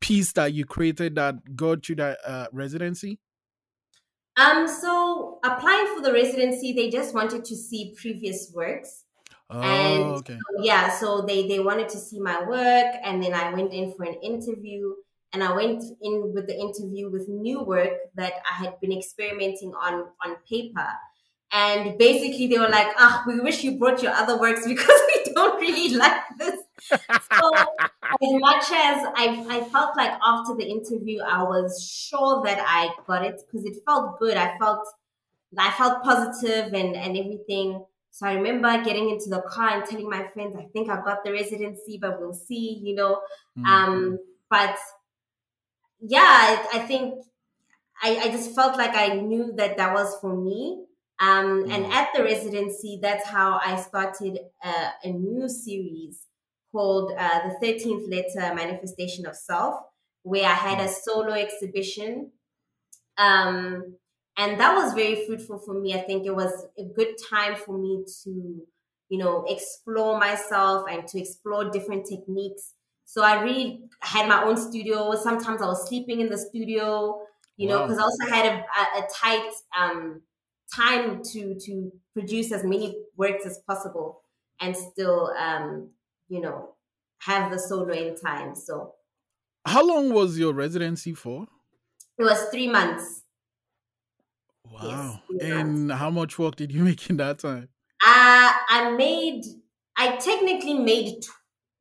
piece 0.00 0.32
that 0.32 0.52
you 0.52 0.64
created 0.64 1.16
that 1.16 1.56
got 1.56 1.88
you 1.88 1.96
that 1.96 2.18
uh, 2.24 2.46
residency? 2.52 3.18
Um, 4.36 4.68
so 4.68 5.38
applying 5.44 5.94
for 5.94 6.02
the 6.02 6.12
residency, 6.12 6.72
they 6.72 6.90
just 6.90 7.14
wanted 7.14 7.44
to 7.44 7.56
see 7.56 7.94
previous 7.96 8.52
works. 8.52 9.04
Oh, 9.48 10.14
And 10.14 10.16
okay. 10.18 10.38
yeah, 10.62 10.90
so 10.90 11.22
they 11.22 11.48
they 11.48 11.60
wanted 11.60 11.88
to 11.90 11.98
see 11.98 12.20
my 12.20 12.44
work, 12.44 12.94
and 13.02 13.22
then 13.22 13.32
I 13.32 13.52
went 13.54 13.72
in 13.72 13.94
for 13.94 14.04
an 14.04 14.14
interview, 14.22 14.94
and 15.32 15.42
I 15.42 15.54
went 15.54 15.82
in 16.02 16.34
with 16.34 16.46
the 16.46 16.58
interview 16.58 17.10
with 17.10 17.28
new 17.28 17.62
work 17.62 17.92
that 18.16 18.34
I 18.50 18.54
had 18.54 18.78
been 18.80 18.92
experimenting 18.92 19.72
on 19.74 20.08
on 20.24 20.36
paper. 20.48 20.88
And 21.56 21.96
basically, 21.96 22.48
they 22.48 22.58
were 22.58 22.68
like, 22.68 22.88
"Ah, 22.98 23.24
we 23.26 23.40
wish 23.40 23.64
you 23.64 23.78
brought 23.78 24.02
your 24.02 24.12
other 24.12 24.38
works 24.38 24.66
because 24.72 25.00
we 25.08 25.32
don't 25.32 25.58
really 25.58 25.94
like 25.96 26.20
this." 26.38 26.60
So, 26.90 27.50
as 27.54 28.32
much 28.46 28.64
as 28.64 28.98
I, 29.22 29.46
I 29.48 29.64
felt 29.72 29.96
like 29.96 30.12
after 30.22 30.54
the 30.54 30.68
interview, 30.68 31.22
I 31.22 31.42
was 31.44 31.82
sure 31.82 32.42
that 32.44 32.58
I 32.60 32.90
got 33.06 33.24
it 33.24 33.40
because 33.40 33.64
it 33.64 33.76
felt 33.86 34.18
good. 34.18 34.36
I 34.36 34.58
felt 34.58 34.86
I 35.56 35.70
felt 35.70 36.02
positive 36.02 36.74
and 36.74 36.94
and 36.94 37.16
everything. 37.16 37.82
So 38.10 38.26
I 38.26 38.34
remember 38.34 38.82
getting 38.82 39.10
into 39.10 39.30
the 39.30 39.42
car 39.42 39.70
and 39.70 39.84
telling 39.84 40.08
my 40.10 40.26
friends, 40.34 40.56
I 40.56 40.64
think 40.72 40.90
I 40.90 40.96
got 41.02 41.24
the 41.24 41.32
residency, 41.32 41.98
but 42.00 42.20
we'll 42.20 42.32
see, 42.32 42.80
you 42.82 42.94
know. 42.94 43.20
Mm. 43.58 43.66
Um, 43.66 44.18
but 44.50 44.76
yeah, 46.00 46.20
I, 46.20 46.68
I 46.74 46.78
think 46.80 47.14
I, 48.02 48.16
I 48.24 48.28
just 48.28 48.54
felt 48.54 48.76
like 48.76 48.94
I 48.94 49.20
knew 49.20 49.52
that 49.56 49.76
that 49.78 49.94
was 49.94 50.18
for 50.20 50.34
me. 50.34 50.85
Um, 51.18 51.66
and 51.70 51.86
Mm. 51.86 51.92
at 51.92 52.10
the 52.14 52.22
residency, 52.24 52.98
that's 53.00 53.26
how 53.26 53.58
I 53.64 53.76
started 53.80 54.38
uh, 54.62 54.90
a 55.02 55.10
new 55.12 55.48
series 55.48 56.26
called 56.72 57.12
uh, 57.16 57.48
The 57.48 57.56
13th 57.60 58.06
Letter 58.08 58.54
Manifestation 58.54 59.26
of 59.26 59.34
Self, 59.36 59.80
where 60.22 60.44
I 60.44 60.54
had 60.54 60.80
a 60.80 60.88
solo 60.88 61.32
exhibition. 61.32 62.32
Um, 63.18 63.98
and 64.36 64.60
that 64.60 64.74
was 64.74 64.92
very 64.94 65.26
fruitful 65.26 65.58
for 65.60 65.74
me. 65.80 65.94
I 65.94 66.00
think 66.02 66.26
it 66.26 66.34
was 66.34 66.66
a 66.78 66.84
good 66.84 67.14
time 67.30 67.56
for 67.56 67.78
me 67.78 68.04
to, 68.24 68.66
you 69.08 69.18
know, 69.18 69.44
explore 69.48 70.18
myself 70.18 70.86
and 70.90 71.06
to 71.08 71.20
explore 71.20 71.70
different 71.70 72.06
techniques. 72.06 72.74
So 73.04 73.22
I 73.22 73.40
really 73.42 73.88
had 74.02 74.28
my 74.28 74.44
own 74.44 74.56
studio. 74.56 75.14
Sometimes 75.14 75.62
I 75.62 75.66
was 75.66 75.88
sleeping 75.88 76.20
in 76.20 76.28
the 76.28 76.36
studio, 76.36 77.26
you 77.56 77.68
know, 77.68 77.80
Wow. 77.80 77.86
because 77.86 77.98
I 77.98 78.02
also 78.02 78.26
had 78.28 78.46
a, 78.46 78.58
a, 78.58 79.04
a 79.04 79.08
tight 79.14 79.50
um, 79.78 80.22
time 80.74 81.22
to 81.22 81.54
to 81.60 81.92
produce 82.12 82.52
as 82.52 82.64
many 82.64 82.96
works 83.16 83.46
as 83.46 83.58
possible 83.66 84.22
and 84.60 84.76
still, 84.76 85.28
um, 85.38 85.90
you 86.28 86.40
know, 86.40 86.74
have 87.20 87.50
the 87.50 87.58
solo 87.58 87.92
in 87.92 88.16
time. 88.16 88.54
So 88.54 88.94
How 89.66 89.84
long 89.86 90.12
was 90.12 90.38
your 90.38 90.54
residency 90.54 91.14
for? 91.14 91.46
It 92.18 92.24
was 92.24 92.48
three 92.50 92.68
months. 92.68 93.22
Wow. 94.64 95.20
Yes, 95.30 95.42
and 95.42 95.88
months. 95.88 96.00
how 96.00 96.10
much 96.10 96.38
work 96.38 96.56
did 96.56 96.72
you 96.72 96.82
make 96.90 97.08
in 97.10 97.16
that 97.18 97.38
time? 97.38 97.68
Uh, 98.04 98.52
I 98.68 98.94
made, 98.96 99.42
I 99.96 100.16
technically 100.16 100.74
made 100.74 101.24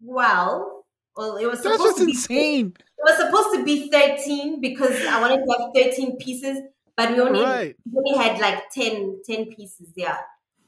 12. 0.04 0.62
Well, 1.18 1.38
it 1.38 1.46
was 1.46 1.64
That's 1.64 1.78
supposed 1.78 1.98
to 1.98 2.06
be 2.06 2.12
insane. 2.12 2.76
It 2.78 3.04
was 3.04 3.18
supposed 3.18 3.56
to 3.56 3.64
be 3.64 3.90
13 3.90 4.60
because 4.62 5.06
I 5.06 5.20
wanted 5.22 5.46
to 5.46 5.52
have 5.60 5.72
13 5.94 6.18
pieces, 6.18 6.60
but 6.98 7.12
we 7.12 7.20
only, 7.20 7.42
right. 7.42 7.76
we 7.92 7.98
only 7.98 8.24
had 8.24 8.40
like 8.40 8.70
10, 8.72 9.22
10 9.26 9.46
pieces, 9.48 9.90
yeah. 9.96 10.18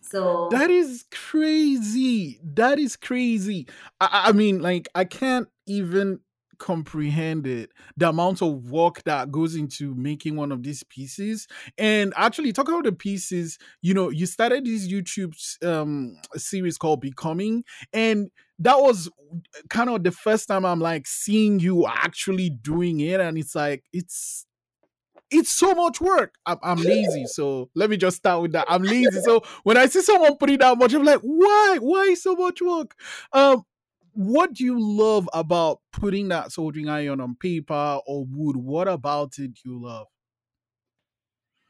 So 0.02 0.48
that 0.52 0.70
is 0.70 1.06
crazy. 1.12 2.40
That 2.44 2.80
is 2.80 2.96
crazy. 2.96 3.68
I, 4.00 4.26
I 4.28 4.32
mean, 4.32 4.62
like, 4.62 4.88
I 4.96 5.04
can't 5.04 5.48
even 5.66 6.22
comprehend 6.60 7.46
it 7.46 7.72
the 7.98 8.10
amount 8.10 8.42
of 8.42 8.70
work 8.72 9.04
that 9.04 9.32
goes 9.32 9.56
into 9.56 9.94
making 9.96 10.36
one 10.36 10.52
of 10.52 10.64
these 10.64 10.84
pieces 10.84 11.48
and 11.78 12.14
actually 12.18 12.52
talk 12.52 12.68
about 12.68 12.84
the 12.84 12.92
pieces 12.92 13.60
you 13.84 13.94
know 13.94 14.10
you 14.10 14.26
started 14.26 14.66
this 14.66 14.88
youtube 14.88 15.36
um 15.64 16.18
series 16.36 16.78
called 16.78 17.00
becoming 17.00 17.64
and 17.94 18.32
that 18.58 18.80
was 18.80 19.08
kind 19.70 19.88
of 19.88 20.04
the 20.04 20.12
first 20.12 20.48
time 20.48 20.66
i'm 20.66 20.80
like 20.80 21.06
seeing 21.06 21.60
you 21.60 21.86
actually 21.86 22.50
doing 22.50 23.00
it 23.02 23.20
and 23.20 23.38
it's 23.38 23.54
like 23.54 23.84
it's 23.94 24.47
it's 25.30 25.52
so 25.52 25.74
much 25.74 26.00
work. 26.00 26.36
I'm, 26.46 26.58
I'm, 26.64 26.78
lazy, 26.78 27.26
so 27.26 27.70
let 27.76 27.90
me 27.90 27.98
just 27.98 28.18
start 28.18 28.42
with 28.42 28.54
that. 28.54 28.66
I'm 28.70 28.84
lazy, 28.84 29.22
so 29.22 29.42
when 29.64 29.78
I 29.78 29.88
see 29.88 30.02
someone 30.02 30.38
putting 30.38 30.60
that 30.60 30.78
much, 30.78 30.94
I'm 30.94 31.04
like, 31.04 31.20
why? 31.22 31.78
Why 31.80 32.14
so 32.14 32.36
much 32.36 32.62
work? 32.62 32.96
Um, 33.34 33.64
what 34.14 34.54
do 34.54 34.64
you 34.64 34.80
love 34.80 35.30
about 35.34 35.80
putting 35.92 36.30
that 36.30 36.52
soldering 36.52 36.90
iron 36.90 37.22
on 37.22 37.36
paper 37.36 38.00
or 38.08 38.26
wood? 38.26 38.56
What 38.56 38.88
about 38.88 39.38
it 39.38 39.60
you 39.64 39.84
love? 39.84 40.08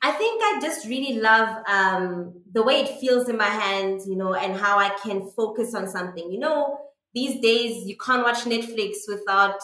I 0.01 0.11
think 0.11 0.41
I 0.43 0.59
just 0.61 0.87
really 0.87 1.19
love 1.19 1.63
um, 1.67 2.41
the 2.51 2.63
way 2.63 2.81
it 2.81 2.99
feels 2.99 3.27
in 3.27 3.37
my 3.37 3.45
hands, 3.45 4.07
you 4.07 4.15
know, 4.15 4.33
and 4.35 4.55
how 4.55 4.77
I 4.77 4.89
can 5.03 5.29
focus 5.35 5.73
on 5.73 5.87
something. 5.89 6.31
You 6.31 6.39
know, 6.39 6.77
these 7.13 7.41
days 7.41 7.85
you 7.85 7.97
can't 7.97 8.23
watch 8.23 8.43
Netflix 8.43 8.97
without 9.07 9.59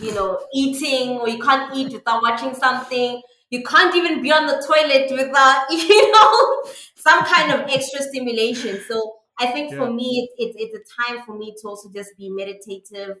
you 0.00 0.14
know, 0.14 0.40
eating 0.54 1.18
or 1.18 1.28
you 1.28 1.38
can't 1.38 1.74
eat 1.74 1.92
without 1.92 2.22
watching 2.22 2.54
something. 2.54 3.22
You 3.50 3.62
can't 3.62 3.94
even 3.94 4.22
be 4.22 4.30
on 4.30 4.46
the 4.46 4.62
toilet 4.66 5.10
without, 5.10 5.66
you 5.70 6.12
know, 6.12 6.62
some 6.96 7.24
kind 7.24 7.52
of 7.52 7.70
extra 7.70 8.02
stimulation. 8.02 8.80
So 8.86 9.14
I 9.38 9.46
think 9.46 9.70
yeah. 9.70 9.78
for 9.78 9.92
me, 9.92 10.28
it, 10.36 10.42
it, 10.42 10.54
it's 10.58 10.74
a 10.74 11.02
time 11.02 11.22
for 11.24 11.36
me 11.36 11.54
to 11.60 11.68
also 11.68 11.88
just 11.90 12.10
be 12.18 12.28
meditative 12.28 13.16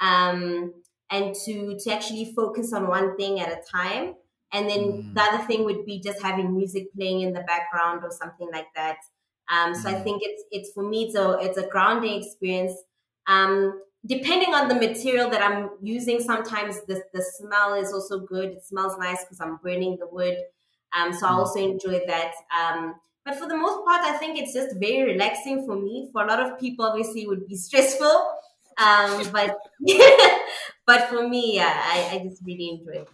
um, 0.00 0.72
and 1.10 1.34
to, 1.44 1.78
to 1.78 1.92
actually 1.92 2.32
focus 2.34 2.72
on 2.72 2.88
one 2.88 3.16
thing 3.16 3.40
at 3.40 3.48
a 3.48 3.60
time. 3.70 4.14
And 4.52 4.70
then 4.70 4.78
mm. 4.78 5.14
the 5.14 5.20
other 5.20 5.44
thing 5.44 5.64
would 5.64 5.84
be 5.84 6.00
just 6.00 6.22
having 6.22 6.56
music 6.56 6.94
playing 6.94 7.20
in 7.20 7.32
the 7.32 7.40
background 7.40 8.02
or 8.04 8.10
something 8.10 8.48
like 8.52 8.68
that. 8.74 8.98
Um, 9.48 9.74
so 9.74 9.88
mm. 9.88 9.94
I 9.94 10.00
think 10.00 10.22
it's 10.24 10.42
it's 10.50 10.72
for 10.72 10.82
me 10.82 11.04
it's 11.04 11.14
a 11.14 11.38
it's 11.40 11.58
a 11.58 11.66
grounding 11.66 12.22
experience. 12.22 12.72
Um, 13.26 13.80
depending 14.06 14.54
on 14.54 14.68
the 14.68 14.74
material 14.74 15.28
that 15.30 15.42
I'm 15.42 15.70
using, 15.82 16.20
sometimes 16.20 16.80
the, 16.86 17.02
the 17.12 17.22
smell 17.22 17.74
is 17.74 17.92
also 17.92 18.20
good. 18.20 18.50
It 18.50 18.64
smells 18.64 18.96
nice 18.98 19.24
because 19.24 19.40
I'm 19.40 19.58
burning 19.62 19.96
the 19.98 20.06
wood. 20.06 20.36
Um, 20.96 21.12
so 21.12 21.26
I 21.26 21.30
also 21.32 21.60
enjoy 21.60 22.00
that. 22.06 22.32
Um, 22.56 22.94
but 23.24 23.34
for 23.34 23.48
the 23.48 23.56
most 23.56 23.84
part, 23.84 24.02
I 24.02 24.16
think 24.18 24.38
it's 24.38 24.54
just 24.54 24.76
very 24.78 25.12
relaxing 25.12 25.66
for 25.66 25.76
me. 25.76 26.08
For 26.12 26.22
a 26.22 26.26
lot 26.26 26.40
of 26.40 26.58
people, 26.60 26.84
obviously, 26.84 27.22
it 27.22 27.28
would 27.28 27.46
be 27.46 27.56
stressful. 27.66 28.34
Um, 28.78 29.28
but 29.32 29.56
but 30.86 31.08
for 31.08 31.26
me, 31.28 31.56
yeah, 31.56 31.82
I, 31.84 32.16
I 32.16 32.18
just 32.24 32.42
really 32.44 32.70
enjoy 32.70 33.02
it. 33.02 33.08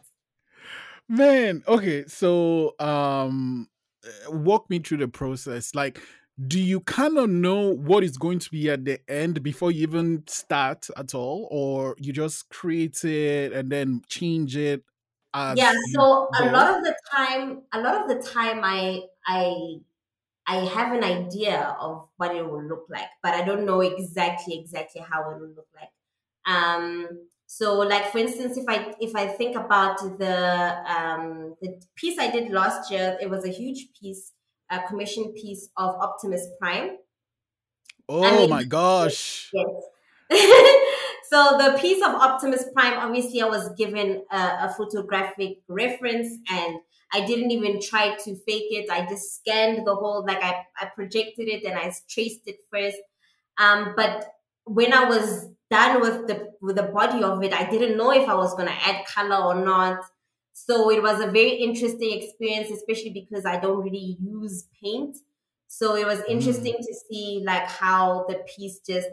Man, 1.09 1.63
okay, 1.67 2.05
so 2.07 2.75
um, 2.79 3.69
walk 4.29 4.69
me 4.71 4.79
through 4.79 4.99
the 4.99 5.09
process. 5.09 5.75
Like, 5.75 6.01
do 6.47 6.59
you 6.61 6.81
kind 6.81 7.19
of 7.19 7.29
know 7.29 7.69
what 7.75 8.03
is 8.03 8.17
going 8.17 8.39
to 8.39 8.51
be 8.51 8.71
at 8.71 8.85
the 8.85 8.99
end 9.09 9.43
before 9.43 9.71
you 9.71 9.83
even 9.83 10.25
start 10.27 10.89
at 10.97 11.15
all? 11.15 11.47
Or 11.51 11.95
you 11.99 12.13
just 12.13 12.49
create 12.49 13.05
it 13.05 13.53
and 13.53 13.71
then 13.71 14.03
change 14.09 14.57
it 14.57 14.83
yeah 15.49 15.73
so 15.93 16.31
a 16.41 16.47
lot 16.51 16.77
of 16.77 16.85
the 16.85 16.95
time 17.15 17.63
a 17.73 17.81
lot 17.81 18.01
of 18.01 18.09
the 18.09 18.23
time 18.29 18.61
i 18.65 19.03
i 19.27 19.77
i 20.47 20.57
have 20.57 20.95
an 20.95 21.05
idea 21.05 21.77
of 21.81 22.09
what 22.17 22.35
it 22.35 22.45
will 22.45 22.63
look 22.63 22.87
like 22.91 23.09
but 23.23 23.35
i 23.35 23.45
don't 23.45 23.65
know 23.67 23.81
exactly 23.81 24.59
exactly 24.59 25.01
how 25.01 25.31
it 25.31 25.41
will 25.41 25.55
look 25.55 25.69
like. 25.75 25.91
Um 26.47 27.29
so 27.47 27.79
like 27.79 28.11
for 28.13 28.19
instance 28.19 28.57
if 28.57 28.65
i 28.69 28.95
if 29.01 29.15
i 29.15 29.27
think 29.27 29.57
about 29.57 29.99
the 30.19 30.37
um 30.97 31.57
the 31.61 31.81
piece 31.97 32.19
i 32.19 32.31
did 32.31 32.51
last 32.51 32.91
year 32.91 33.19
it 33.21 33.31
was 33.31 33.45
a 33.45 33.51
huge 33.51 33.89
piece 34.01 34.33
a 34.71 34.83
commission 34.89 35.33
piece 35.33 35.69
of 35.77 35.95
Optimus 35.97 36.47
Prime. 36.61 36.97
Oh 38.09 38.25
I 38.25 38.37
mean, 38.37 38.51
my 38.51 38.65
gosh. 38.65 39.51
Yes. 39.53 39.67
so 41.31 41.59
the 41.59 41.79
piece 41.81 42.03
of 42.03 42.15
Optimus 42.15 42.65
Prime, 42.75 42.99
obviously 42.99 43.43
I 43.43 43.47
was 43.47 43.71
given 43.77 44.23
a, 44.31 44.37
a, 44.37 44.75
photographic 44.77 45.59
reference 45.69 46.29
and 46.51 46.77
I 47.13 47.27
didn't 47.27 47.51
even 47.51 47.81
try 47.81 48.17
to 48.17 48.37
fake 48.47 48.71
it. 48.71 48.91
I 48.91 49.07
just 49.07 49.37
scanned 49.37 49.87
the 49.87 49.95
whole, 49.95 50.25
like 50.27 50.43
I, 50.43 50.63
I 50.81 50.87
projected 50.95 51.49
it 51.49 51.65
and 51.65 51.79
I 51.79 51.93
traced 52.09 52.43
it 52.47 52.57
first. 52.73 52.97
Um, 53.59 53.95
but 53.97 54.27
when 54.65 54.93
I 54.93 55.05
was 55.05 55.49
done 55.71 56.01
with 56.01 56.27
the 56.27 56.53
with 56.61 56.77
the 56.77 56.85
body 56.85 57.23
of 57.23 57.43
it, 57.43 57.53
I 57.53 57.69
didn't 57.69 57.97
know 57.97 58.13
if 58.13 58.29
I 58.29 58.35
was 58.35 58.55
gonna 58.55 58.77
add 58.85 59.05
color 59.07 59.37
or 59.37 59.65
not. 59.65 60.01
So 60.53 60.91
it 60.91 61.03
was 61.03 61.21
a 61.21 61.27
very 61.27 61.53
interesting 61.53 62.21
experience, 62.21 62.71
especially 62.71 63.11
because 63.11 63.47
I 63.47 63.59
don't 63.59 63.83
really 63.83 64.17
use 64.21 64.65
paint. 64.83 65.17
So 65.67 65.95
it 65.97 66.07
was 66.07 66.19
mm. 66.21 66.29
interesting 66.29 66.75
mm. 66.75 66.87
to 66.87 66.95
see 67.09 67.43
like 67.45 67.67
how 67.67 68.27
the 68.29 68.45
piece 68.47 68.81
just 68.81 69.09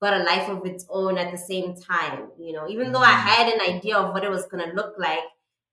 got 0.00 0.14
a 0.14 0.22
life 0.22 0.48
of 0.48 0.64
its 0.64 0.86
own 0.88 1.18
at 1.18 1.32
the 1.32 1.38
same 1.38 1.74
time. 1.74 2.28
You 2.38 2.52
know, 2.52 2.68
even 2.68 2.92
though 2.92 3.02
I 3.02 3.12
mm. 3.12 3.20
had 3.20 3.52
an 3.52 3.76
idea 3.76 3.96
of 3.96 4.12
what 4.12 4.24
it 4.24 4.30
was 4.30 4.46
gonna 4.46 4.72
look 4.74 4.94
like, 4.98 5.24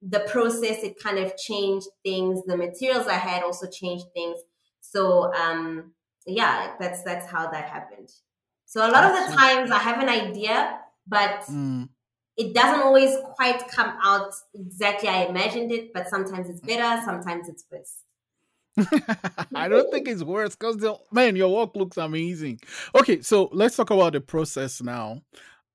the 0.01 0.21
process 0.21 0.83
it 0.83 1.01
kind 1.01 1.19
of 1.19 1.37
changed 1.37 1.87
things. 2.03 2.43
The 2.45 2.57
materials 2.57 3.07
I 3.07 3.13
had 3.13 3.43
also 3.43 3.67
changed 3.69 4.05
things. 4.13 4.39
So 4.81 5.33
um 5.33 5.93
yeah, 6.25 6.73
that's 6.79 7.03
that's 7.03 7.27
how 7.27 7.51
that 7.51 7.69
happened. 7.69 8.09
So 8.65 8.85
a 8.85 8.89
lot 8.89 9.03
of 9.03 9.11
the 9.11 9.35
times 9.35 9.69
I 9.69 9.77
have 9.77 10.01
an 10.01 10.09
idea, 10.09 10.79
but 11.07 11.41
mm 11.41 11.87
it 12.37 12.53
doesn't 12.53 12.81
always 12.81 13.15
quite 13.35 13.67
come 13.69 13.93
out 14.03 14.33
exactly 14.53 15.09
I 15.09 15.25
imagined 15.25 15.71
it, 15.71 15.93
but 15.93 16.07
sometimes 16.07 16.49
it's 16.49 16.61
better, 16.61 17.01
sometimes 17.05 17.47
it's 17.47 17.63
worse. 17.71 17.95
I 19.55 19.67
don't 19.67 19.91
think 19.91 20.07
it's 20.07 20.23
worse 20.23 20.55
because 20.55 20.83
man, 21.11 21.35
your 21.35 21.53
work 21.53 21.75
looks 21.75 21.97
amazing. 21.97 22.59
Okay, 22.95 23.21
so 23.21 23.49
let's 23.51 23.75
talk 23.75 23.91
about 23.91 24.13
the 24.13 24.21
process 24.21 24.81
now. 24.81 25.21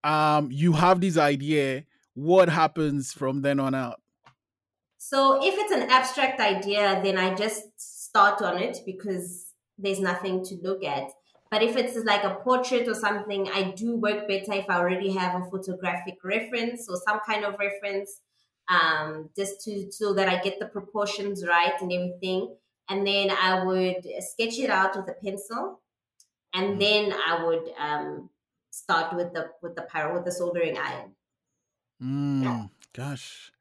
Um, 0.03 0.49
you 0.51 0.73
have 0.73 1.01
this 1.01 1.17
idea. 1.17 1.85
What 2.15 2.49
happens 2.49 3.13
from 3.13 3.43
then 3.43 3.61
on 3.61 3.75
out? 3.75 4.01
So 4.97 5.39
if 5.45 5.55
it's 5.57 5.73
an 5.73 5.89
abstract 5.91 6.41
idea, 6.41 7.01
then 7.05 7.17
I 7.19 7.35
just 7.35 7.63
start 7.77 8.43
on 8.43 8.59
it 8.59 8.81
because 8.85 9.47
there's 9.79 10.01
nothing 10.01 10.45
to 10.47 10.57
look 10.57 10.83
at. 10.83 11.13
But 11.51 11.63
if 11.63 11.77
it's 11.77 11.97
like 12.05 12.25
a 12.25 12.35
portrait 12.35 12.87
or 12.89 12.95
something, 12.95 13.49
I 13.49 13.71
do 13.71 13.97
work 13.97 14.29
better 14.29 14.53
if 14.53 14.69
I 14.69 14.77
already 14.77 15.11
have 15.13 15.41
a 15.41 15.51
photographic 15.51 16.19
reference 16.23 16.89
or 16.89 16.97
some 17.07 17.21
kind 17.27 17.45
of 17.45 17.59
reference, 17.59 18.21
um, 18.69 19.31
just 19.35 19.65
to 19.65 19.91
so 19.91 20.13
that 20.13 20.29
I 20.29 20.43
get 20.43 20.59
the 20.59 20.67
proportions 20.67 21.47
right 21.47 21.73
and 21.81 21.91
everything. 21.91 22.55
And 22.91 23.07
then 23.07 23.31
I 23.31 23.65
would 23.65 24.05
sketch 24.21 24.59
it 24.59 24.71
out 24.71 24.97
with 24.97 25.09
a 25.09 25.15
pencil, 25.15 25.81
and 26.55 26.77
mm. 26.77 26.81
then 26.81 27.13
I 27.13 27.45
would 27.45 27.71
um, 27.79 28.31
start 28.71 29.15
with 29.15 29.33
the 29.33 29.51
with 29.63 29.75
the 29.75 29.83
pyro 29.83 30.15
with 30.15 30.25
the 30.25 30.33
soldering 30.33 30.77
iron. 30.79 31.13
Mm, 32.03 32.43
yeah. 32.45 32.67
Gosh, 32.93 33.53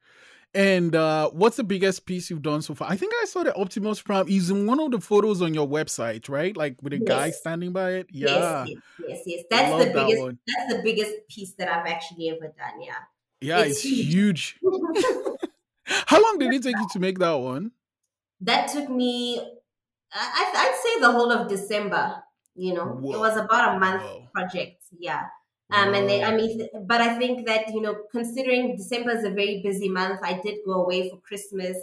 and 0.57 0.95
uh, 0.95 1.29
what's 1.29 1.57
the 1.57 1.63
biggest 1.63 2.07
piece 2.07 2.31
you've 2.31 2.41
done 2.41 2.63
so 2.63 2.73
far? 2.73 2.89
I 2.89 2.97
think 2.97 3.13
I 3.21 3.25
saw 3.25 3.43
the 3.43 3.55
Optimus 3.55 4.01
Prime 4.01 4.27
is 4.27 4.49
in 4.49 4.65
one 4.65 4.79
of 4.79 4.89
the 4.89 4.99
photos 4.99 5.39
on 5.39 5.53
your 5.53 5.67
website, 5.67 6.27
right? 6.29 6.57
Like 6.57 6.81
with 6.81 6.93
a 6.93 6.97
yes. 6.97 7.07
guy 7.07 7.29
standing 7.29 7.73
by 7.73 7.91
it. 7.91 8.07
Yeah. 8.09 8.65
Yes, 8.65 8.77
yes, 9.07 9.21
yes. 9.27 9.43
That's 9.51 9.85
the 9.85 9.91
biggest. 9.93 10.25
That 10.25 10.37
that's 10.47 10.73
the 10.73 10.81
biggest 10.81 11.13
piece 11.29 11.53
that 11.59 11.69
I've 11.69 11.85
actually 11.85 12.31
ever 12.31 12.51
done. 12.57 12.81
Yeah. 12.81 12.95
Yeah, 13.39 13.59
it's, 13.59 13.85
it's 13.85 14.13
huge. 14.13 14.59
How 15.85 16.21
long 16.23 16.39
did 16.39 16.51
it 16.51 16.63
take 16.63 16.75
you 16.75 16.87
to 16.91 16.99
make 16.99 17.19
that 17.19 17.33
one? 17.33 17.71
That 18.41 18.67
took 18.67 18.89
me, 18.89 19.39
I, 20.11 20.53
I'd 20.55 20.79
say 20.83 21.01
the 21.01 21.11
whole 21.11 21.31
of 21.31 21.47
December. 21.47 22.23
You 22.55 22.73
know, 22.73 22.85
Whoa. 22.85 23.13
it 23.13 23.19
was 23.19 23.37
about 23.37 23.75
a 23.75 23.79
month 23.79 24.01
Whoa. 24.01 24.27
project. 24.33 24.81
Yeah. 24.97 25.25
Um, 25.69 25.93
and 25.93 26.09
then, 26.09 26.23
I 26.23 26.35
mean, 26.35 26.67
but 26.85 27.01
I 27.01 27.17
think 27.17 27.45
that, 27.45 27.73
you 27.73 27.81
know, 27.81 27.95
considering 28.11 28.77
December 28.77 29.11
is 29.11 29.25
a 29.25 29.31
very 29.31 29.61
busy 29.61 29.89
month, 29.89 30.21
I 30.23 30.39
did 30.41 30.59
go 30.65 30.83
away 30.83 31.09
for 31.09 31.17
Christmas 31.17 31.77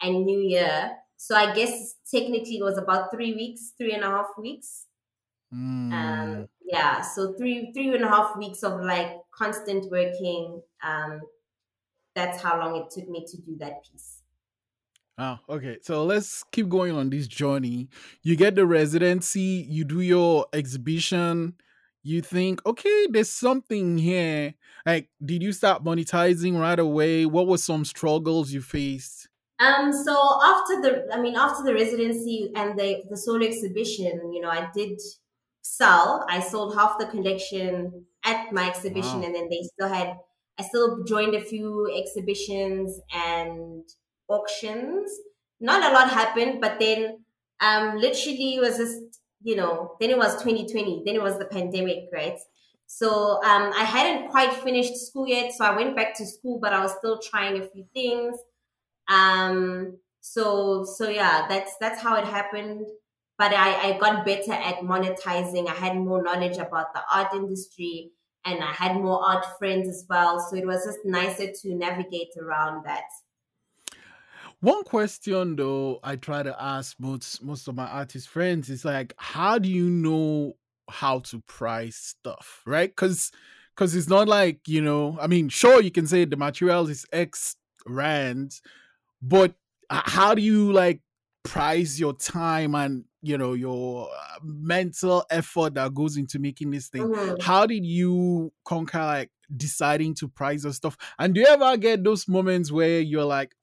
and 0.00 0.24
New 0.24 0.40
Year. 0.40 0.92
So 1.18 1.36
I 1.36 1.52
guess 1.54 1.96
technically 2.10 2.58
it 2.58 2.64
was 2.64 2.78
about 2.78 3.10
three 3.12 3.34
weeks, 3.34 3.72
three 3.76 3.92
and 3.92 4.04
a 4.04 4.06
half 4.06 4.28
weeks. 4.38 4.86
Mm. 5.54 5.92
Um, 5.92 6.48
yeah, 6.64 7.00
so 7.00 7.32
three 7.34 7.72
three 7.72 7.94
and 7.94 8.04
a 8.04 8.08
half 8.08 8.36
weeks 8.36 8.62
of 8.62 8.80
like 8.82 9.16
constant 9.30 9.90
working. 9.90 10.62
Um, 10.82 11.22
that's 12.14 12.42
how 12.42 12.58
long 12.58 12.76
it 12.76 12.90
took 12.90 13.08
me 13.08 13.24
to 13.26 13.36
do 13.38 13.56
that 13.58 13.82
piece. 13.82 14.22
Oh, 15.16 15.38
okay. 15.48 15.78
So 15.82 16.04
let's 16.04 16.44
keep 16.52 16.68
going 16.68 16.94
on 16.94 17.10
this 17.10 17.26
journey. 17.26 17.88
You 18.22 18.36
get 18.36 18.54
the 18.54 18.66
residency, 18.66 19.66
you 19.68 19.84
do 19.84 20.00
your 20.00 20.46
exhibition, 20.52 21.54
you 22.02 22.22
think, 22.22 22.64
okay, 22.64 23.06
there's 23.10 23.30
something 23.30 23.98
here. 23.98 24.54
Like, 24.86 25.08
did 25.24 25.42
you 25.42 25.52
start 25.52 25.84
monetizing 25.84 26.58
right 26.58 26.78
away? 26.78 27.26
What 27.26 27.46
were 27.46 27.58
some 27.58 27.84
struggles 27.84 28.50
you 28.52 28.62
faced? 28.62 29.28
Um, 29.60 29.92
so 29.92 30.14
after 30.42 30.80
the, 30.80 31.08
I 31.12 31.20
mean, 31.20 31.34
after 31.36 31.64
the 31.64 31.74
residency 31.74 32.52
and 32.54 32.78
the 32.78 33.02
the 33.10 33.16
solo 33.16 33.44
exhibition, 33.44 34.32
you 34.32 34.40
know, 34.40 34.50
I 34.50 34.68
did 34.72 35.00
sell. 35.62 36.24
I 36.28 36.40
sold 36.40 36.76
half 36.76 36.98
the 36.98 37.06
collection 37.06 38.06
at 38.24 38.52
my 38.52 38.68
exhibition, 38.68 39.20
wow. 39.20 39.26
and 39.26 39.34
then 39.34 39.48
they 39.48 39.62
still 39.74 39.88
had. 39.88 40.16
I 40.58 40.62
still 40.62 41.04
joined 41.04 41.34
a 41.34 41.40
few 41.40 41.90
exhibitions 41.96 43.00
and 43.12 43.84
auctions. 44.28 45.10
Not 45.60 45.90
a 45.90 45.94
lot 45.94 46.10
happened, 46.10 46.60
but 46.60 46.78
then 46.78 47.24
um, 47.60 47.96
literally 47.96 48.56
it 48.56 48.60
was 48.60 48.76
just 48.76 48.98
you 49.42 49.56
know. 49.56 49.96
Then 50.00 50.10
it 50.10 50.18
was 50.18 50.34
2020. 50.42 51.02
Then 51.04 51.14
it 51.14 51.22
was 51.22 51.38
the 51.38 51.46
pandemic, 51.46 52.08
right? 52.12 52.38
So 52.86 53.42
um, 53.44 53.72
I 53.76 53.84
hadn't 53.84 54.30
quite 54.30 54.52
finished 54.52 54.96
school 54.96 55.28
yet, 55.28 55.52
so 55.52 55.64
I 55.64 55.76
went 55.76 55.94
back 55.94 56.16
to 56.16 56.26
school, 56.26 56.58
but 56.58 56.72
I 56.72 56.82
was 56.82 56.94
still 56.98 57.18
trying 57.18 57.60
a 57.60 57.68
few 57.68 57.84
things. 57.92 58.36
Um, 59.08 59.98
so 60.20 60.84
so 60.84 61.08
yeah, 61.08 61.46
that's 61.48 61.72
that's 61.80 62.00
how 62.00 62.16
it 62.16 62.24
happened. 62.24 62.86
But 63.38 63.52
I, 63.54 63.90
I 63.90 63.98
got 63.98 64.26
better 64.26 64.52
at 64.52 64.80
monetizing. 64.80 65.68
I 65.68 65.74
had 65.74 65.96
more 65.96 66.22
knowledge 66.22 66.56
about 66.56 66.92
the 66.92 67.02
art 67.12 67.32
industry 67.34 68.10
and 68.44 68.62
I 68.62 68.72
had 68.72 68.96
more 68.96 69.22
art 69.22 69.44
friends 69.58 69.88
as 69.88 70.04
well. 70.08 70.40
So 70.40 70.56
it 70.56 70.66
was 70.66 70.84
just 70.84 70.98
nicer 71.04 71.52
to 71.52 71.74
navigate 71.74 72.30
around 72.40 72.84
that. 72.84 73.04
One 74.60 74.82
question 74.84 75.54
though 75.56 76.00
I 76.02 76.16
try 76.16 76.42
to 76.42 76.60
ask 76.60 76.98
most 76.98 77.42
most 77.42 77.68
of 77.68 77.76
my 77.76 77.86
artist 77.86 78.28
friends 78.28 78.68
is 78.70 78.84
like, 78.84 79.14
how 79.16 79.58
do 79.58 79.68
you 79.68 79.88
know 79.88 80.56
how 80.90 81.20
to 81.20 81.40
price 81.42 81.96
stuff, 81.96 82.62
right? 82.66 82.90
Because 82.90 83.30
because 83.74 83.94
it's 83.94 84.08
not 84.08 84.26
like 84.26 84.66
you 84.66 84.80
know, 84.80 85.16
I 85.20 85.28
mean, 85.28 85.48
sure 85.48 85.80
you 85.80 85.92
can 85.92 86.06
say 86.06 86.24
the 86.24 86.36
material 86.36 86.88
is 86.88 87.06
X 87.12 87.56
rand, 87.86 88.60
but 89.22 89.54
how 89.90 90.34
do 90.34 90.42
you 90.42 90.72
like 90.72 91.00
price 91.44 91.98
your 91.98 92.14
time 92.14 92.74
and 92.74 93.04
you 93.22 93.36
know 93.36 93.54
your 93.54 94.08
uh, 94.08 94.38
mental 94.42 95.24
effort 95.30 95.74
that 95.74 95.94
goes 95.94 96.16
into 96.16 96.38
making 96.38 96.70
this 96.70 96.88
thing 96.88 97.02
mm-hmm. 97.02 97.34
how 97.40 97.66
did 97.66 97.84
you 97.84 98.52
conquer 98.64 98.98
like 98.98 99.30
deciding 99.56 100.14
to 100.14 100.28
price 100.28 100.64
your 100.64 100.72
stuff 100.72 100.96
and 101.18 101.34
do 101.34 101.40
you 101.40 101.46
ever 101.46 101.76
get 101.76 102.04
those 102.04 102.28
moments 102.28 102.70
where 102.70 103.00
you're 103.00 103.24
like 103.24 103.54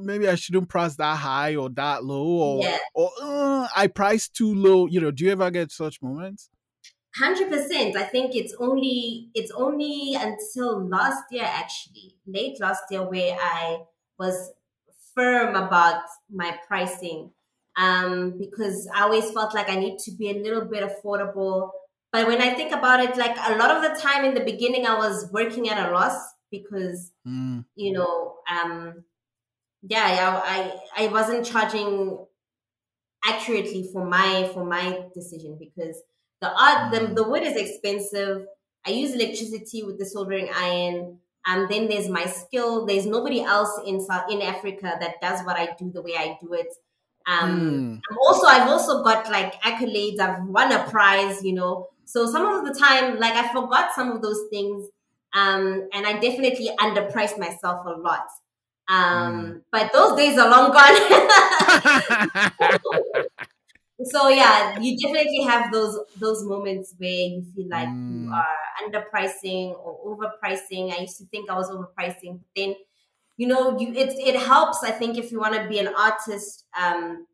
maybe 0.00 0.28
i 0.28 0.34
shouldn't 0.34 0.68
price 0.68 0.96
that 0.96 1.16
high 1.16 1.56
or 1.56 1.68
that 1.68 2.04
low 2.04 2.24
or 2.24 2.62
yeah. 2.62 2.78
or 2.94 3.10
i 3.76 3.88
price 3.92 4.28
too 4.28 4.54
low 4.54 4.86
you 4.86 5.00
know 5.00 5.10
do 5.10 5.24
you 5.24 5.32
ever 5.32 5.50
get 5.50 5.70
such 5.70 6.00
moments 6.00 6.50
100% 7.20 7.96
i 7.96 8.02
think 8.04 8.34
it's 8.34 8.54
only 8.58 9.30
it's 9.34 9.50
only 9.52 10.14
until 10.14 10.88
last 10.88 11.24
year 11.30 11.44
actually 11.46 12.16
late 12.26 12.60
last 12.60 12.84
year 12.90 13.02
where 13.02 13.36
i 13.40 13.78
was 14.18 14.52
firm 15.14 15.54
about 15.54 16.02
my 16.30 16.56
pricing 16.66 17.30
um, 17.76 18.38
because 18.38 18.88
I 18.94 19.02
always 19.02 19.30
felt 19.30 19.54
like 19.54 19.70
I 19.70 19.76
need 19.76 19.98
to 20.00 20.12
be 20.12 20.30
a 20.30 20.42
little 20.42 20.64
bit 20.64 20.84
affordable. 20.84 21.70
But 22.12 22.28
when 22.28 22.40
I 22.40 22.54
think 22.54 22.72
about 22.72 23.00
it, 23.00 23.16
like 23.16 23.36
a 23.36 23.56
lot 23.56 23.70
of 23.70 23.82
the 23.82 24.00
time 24.00 24.24
in 24.24 24.34
the 24.34 24.44
beginning, 24.44 24.86
I 24.86 24.96
was 24.96 25.28
working 25.32 25.68
at 25.68 25.88
a 25.88 25.92
loss 25.92 26.16
because, 26.50 27.10
mm. 27.26 27.64
you 27.74 27.92
know, 27.92 28.36
um, 28.50 29.04
yeah, 29.82 30.40
I, 30.44 30.72
I 30.96 31.08
wasn't 31.08 31.44
charging 31.44 32.24
accurately 33.24 33.88
for 33.92 34.04
my 34.04 34.50
for 34.52 34.64
my 34.64 35.06
decision 35.14 35.56
because 35.58 36.00
the 36.40 36.50
art 36.50 36.92
the, 36.92 37.00
mm. 37.00 37.14
the 37.16 37.28
wood 37.28 37.42
is 37.42 37.56
expensive. 37.56 38.46
I 38.86 38.90
use 38.90 39.14
electricity 39.14 39.82
with 39.82 39.98
the 39.98 40.06
soldering 40.06 40.50
iron. 40.54 41.18
Um, 41.46 41.66
then 41.68 41.88
there's 41.88 42.08
my 42.08 42.26
skill. 42.26 42.86
There's 42.86 43.06
nobody 43.06 43.42
else 43.42 43.80
in 43.86 44.00
South, 44.00 44.30
in 44.30 44.40
Africa 44.40 44.96
that 45.00 45.20
does 45.20 45.44
what 45.44 45.56
I 45.56 45.74
do 45.78 45.90
the 45.92 46.02
way 46.02 46.14
I 46.16 46.38
do 46.40 46.52
it. 46.54 46.68
Um, 47.26 48.00
mm. 48.02 48.16
also, 48.20 48.46
I've 48.46 48.68
also 48.68 49.02
got 49.02 49.30
like 49.30 49.60
accolades. 49.62 50.20
I've 50.20 50.44
won 50.44 50.72
a 50.72 50.84
prize, 50.90 51.42
you 51.42 51.54
know. 51.54 51.88
So 52.04 52.30
some 52.30 52.46
of 52.46 52.64
the 52.66 52.78
time, 52.78 53.18
like 53.18 53.34
I 53.34 53.52
forgot 53.52 53.94
some 53.94 54.10
of 54.12 54.22
those 54.22 54.42
things, 54.50 54.88
um, 55.32 55.88
and 55.92 56.06
I 56.06 56.18
definitely 56.18 56.70
underpriced 56.78 57.38
myself 57.38 57.86
a 57.86 57.90
lot. 57.90 58.26
Um, 58.88 58.96
mm. 59.42 59.62
But 59.72 59.92
those 59.92 60.16
days 60.16 60.38
are 60.38 60.50
long 60.50 60.70
gone. 60.70 60.94
so 64.04 64.28
yeah, 64.28 64.78
you 64.78 64.98
definitely 64.98 65.42
have 65.42 65.72
those 65.72 65.98
those 66.18 66.44
moments 66.44 66.94
where 66.98 67.10
you 67.10 67.44
feel 67.54 67.68
like 67.68 67.88
mm. 67.88 68.24
you 68.24 68.32
are 68.32 68.46
underpricing 68.84 69.74
or 69.78 70.16
overpricing. 70.16 70.92
I 70.92 71.00
used 71.00 71.18
to 71.18 71.26
think 71.26 71.48
I 71.48 71.54
was 71.54 71.70
overpricing, 71.70 72.38
but 72.38 72.48
then 72.54 72.74
you 73.36 73.46
know, 73.48 73.78
you 73.78 73.92
it 73.94 74.14
it 74.18 74.36
helps. 74.36 74.82
I 74.82 74.90
think 74.90 75.18
if 75.18 75.32
you 75.32 75.40
want 75.40 75.54
to 75.54 75.68
be 75.68 75.78
an 75.78 75.88
artist, 75.88 76.64
um, 76.78 77.26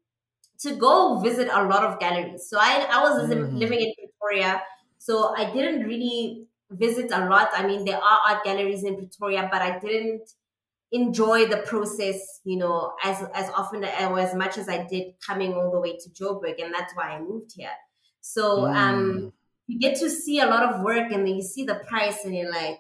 to 0.60 0.76
go 0.76 1.20
visit 1.20 1.48
a 1.52 1.64
lot 1.64 1.84
of 1.84 1.98
galleries. 1.98 2.48
So 2.48 2.58
I 2.60 2.86
I 2.90 3.02
was 3.02 3.28
mm-hmm. 3.28 3.56
living 3.56 3.80
in 3.80 3.92
Pretoria, 3.98 4.62
so 4.98 5.34
I 5.36 5.52
didn't 5.52 5.86
really 5.86 6.46
visit 6.70 7.10
a 7.12 7.28
lot. 7.28 7.50
I 7.54 7.66
mean, 7.66 7.84
there 7.84 7.98
are 7.98 8.18
art 8.28 8.44
galleries 8.44 8.84
in 8.84 8.96
Pretoria, 8.96 9.48
but 9.50 9.62
I 9.62 9.78
didn't 9.78 10.30
enjoy 10.92 11.46
the 11.46 11.58
process, 11.58 12.40
you 12.44 12.56
know, 12.56 12.94
as 13.04 13.22
as 13.34 13.50
often 13.50 13.84
or 13.84 14.18
as 14.18 14.34
much 14.34 14.58
as 14.58 14.68
I 14.68 14.84
did 14.84 15.14
coming 15.26 15.54
all 15.54 15.70
the 15.70 15.80
way 15.80 15.96
to 15.96 16.10
Joburg, 16.10 16.62
and 16.62 16.72
that's 16.72 16.94
why 16.94 17.10
I 17.10 17.20
moved 17.20 17.52
here. 17.56 17.76
So 18.20 18.66
um, 18.66 18.74
mm. 18.74 18.76
um, 18.76 19.32
you 19.66 19.78
get 19.78 19.98
to 20.00 20.10
see 20.10 20.40
a 20.40 20.46
lot 20.46 20.62
of 20.62 20.82
work, 20.82 21.12
and 21.12 21.26
then 21.26 21.36
you 21.36 21.42
see 21.42 21.64
the 21.64 21.76
price, 21.76 22.24
and 22.24 22.34
you're 22.34 22.50
like, 22.50 22.78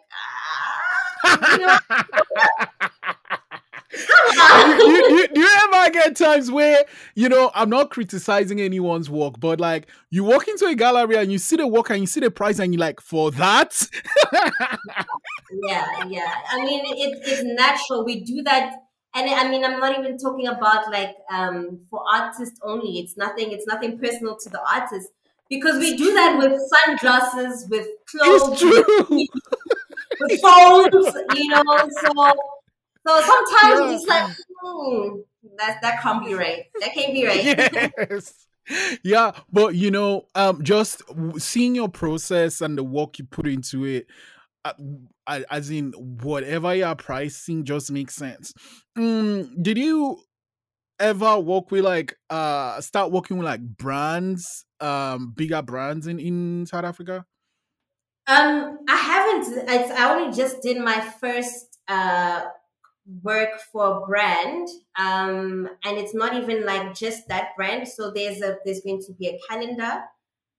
ah, 1.24 1.52
you 1.58 1.66
know. 1.66 2.88
You, 4.00 5.16
you, 5.16 5.28
do 5.28 5.40
you 5.40 5.48
ever 5.64 5.90
get 5.90 6.16
times 6.16 6.50
where 6.50 6.84
you 7.14 7.28
know 7.28 7.50
I'm 7.54 7.70
not 7.70 7.90
criticizing 7.90 8.60
anyone's 8.60 9.10
work, 9.10 9.38
but 9.38 9.60
like 9.60 9.88
you 10.10 10.24
walk 10.24 10.48
into 10.48 10.66
a 10.66 10.74
gallery 10.74 11.16
and 11.16 11.30
you 11.30 11.38
see 11.38 11.56
the 11.56 11.66
work 11.66 11.90
and 11.90 12.00
you 12.00 12.06
see 12.06 12.20
the 12.20 12.30
price 12.30 12.58
and 12.58 12.72
you're 12.72 12.80
like, 12.80 13.00
for 13.00 13.30
that? 13.32 13.88
yeah, 14.32 16.04
yeah. 16.08 16.34
I 16.50 16.64
mean, 16.64 16.82
it, 16.86 17.20
it's 17.24 17.42
natural. 17.44 18.04
We 18.04 18.20
do 18.20 18.42
that, 18.42 18.76
and 19.14 19.30
I 19.30 19.48
mean, 19.48 19.64
I'm 19.64 19.78
not 19.80 19.98
even 19.98 20.18
talking 20.18 20.46
about 20.46 20.90
like 20.90 21.16
um, 21.32 21.80
for 21.90 22.02
artists 22.12 22.58
only. 22.62 22.98
It's 22.98 23.16
nothing. 23.16 23.52
It's 23.52 23.66
nothing 23.66 23.98
personal 23.98 24.36
to 24.36 24.48
the 24.48 24.60
artist 24.72 25.10
because 25.48 25.78
we 25.78 25.96
do 25.96 26.14
that 26.14 26.38
with 26.38 26.60
sunglasses, 26.86 27.68
with 27.68 27.86
clothes, 28.06 28.62
with 28.62 30.40
phones. 30.40 31.14
You 31.34 31.48
know, 31.48 31.88
so 32.02 32.34
so 33.06 33.20
sometimes 33.20 33.80
yeah. 33.80 33.94
it's 33.94 34.06
like, 34.06 34.36
hmm, 34.62 35.16
that 35.58 35.80
that 35.82 36.02
can't 36.02 36.24
be 36.24 36.34
right. 36.34 36.64
That 36.80 36.92
can't 36.92 37.12
be 37.12 37.26
right. 37.26 37.44
yes. 37.98 38.46
yeah, 39.02 39.32
but 39.50 39.74
you 39.74 39.90
know, 39.90 40.26
um, 40.34 40.62
just 40.62 41.02
seeing 41.38 41.74
your 41.74 41.88
process 41.88 42.60
and 42.60 42.76
the 42.76 42.84
work 42.84 43.18
you 43.18 43.24
put 43.24 43.46
into 43.46 43.84
it, 43.84 44.06
uh, 44.64 44.72
as 45.50 45.70
in 45.70 45.92
whatever 45.92 46.74
you're 46.74 46.94
pricing, 46.94 47.64
just 47.64 47.90
makes 47.90 48.14
sense. 48.14 48.52
Mm, 48.96 49.62
did 49.62 49.78
you 49.78 50.20
ever 50.98 51.38
work 51.38 51.70
with 51.70 51.82
like 51.82 52.14
uh 52.28 52.78
start 52.80 53.10
working 53.10 53.38
with 53.38 53.46
like 53.46 53.62
brands, 53.62 54.66
um, 54.80 55.32
bigger 55.34 55.62
brands 55.62 56.06
in 56.06 56.18
in 56.18 56.66
South 56.66 56.84
Africa? 56.84 57.24
Um, 58.26 58.78
I 58.88 58.96
haven't. 58.96 59.68
I, 59.68 59.84
I 59.96 60.14
only 60.14 60.36
just 60.36 60.62
did 60.62 60.78
my 60.78 61.00
first 61.20 61.78
uh 61.88 62.42
work 63.22 63.60
for 63.72 63.98
a 63.98 64.06
brand 64.06 64.68
um, 64.98 65.68
and 65.84 65.98
it's 65.98 66.14
not 66.14 66.34
even 66.34 66.64
like 66.64 66.94
just 66.94 67.28
that 67.28 67.56
brand. 67.56 67.88
So 67.88 68.10
there's 68.10 68.40
a 68.40 68.56
there's 68.64 68.80
going 68.80 69.02
to 69.06 69.12
be 69.12 69.28
a 69.28 69.38
calendar 69.48 70.02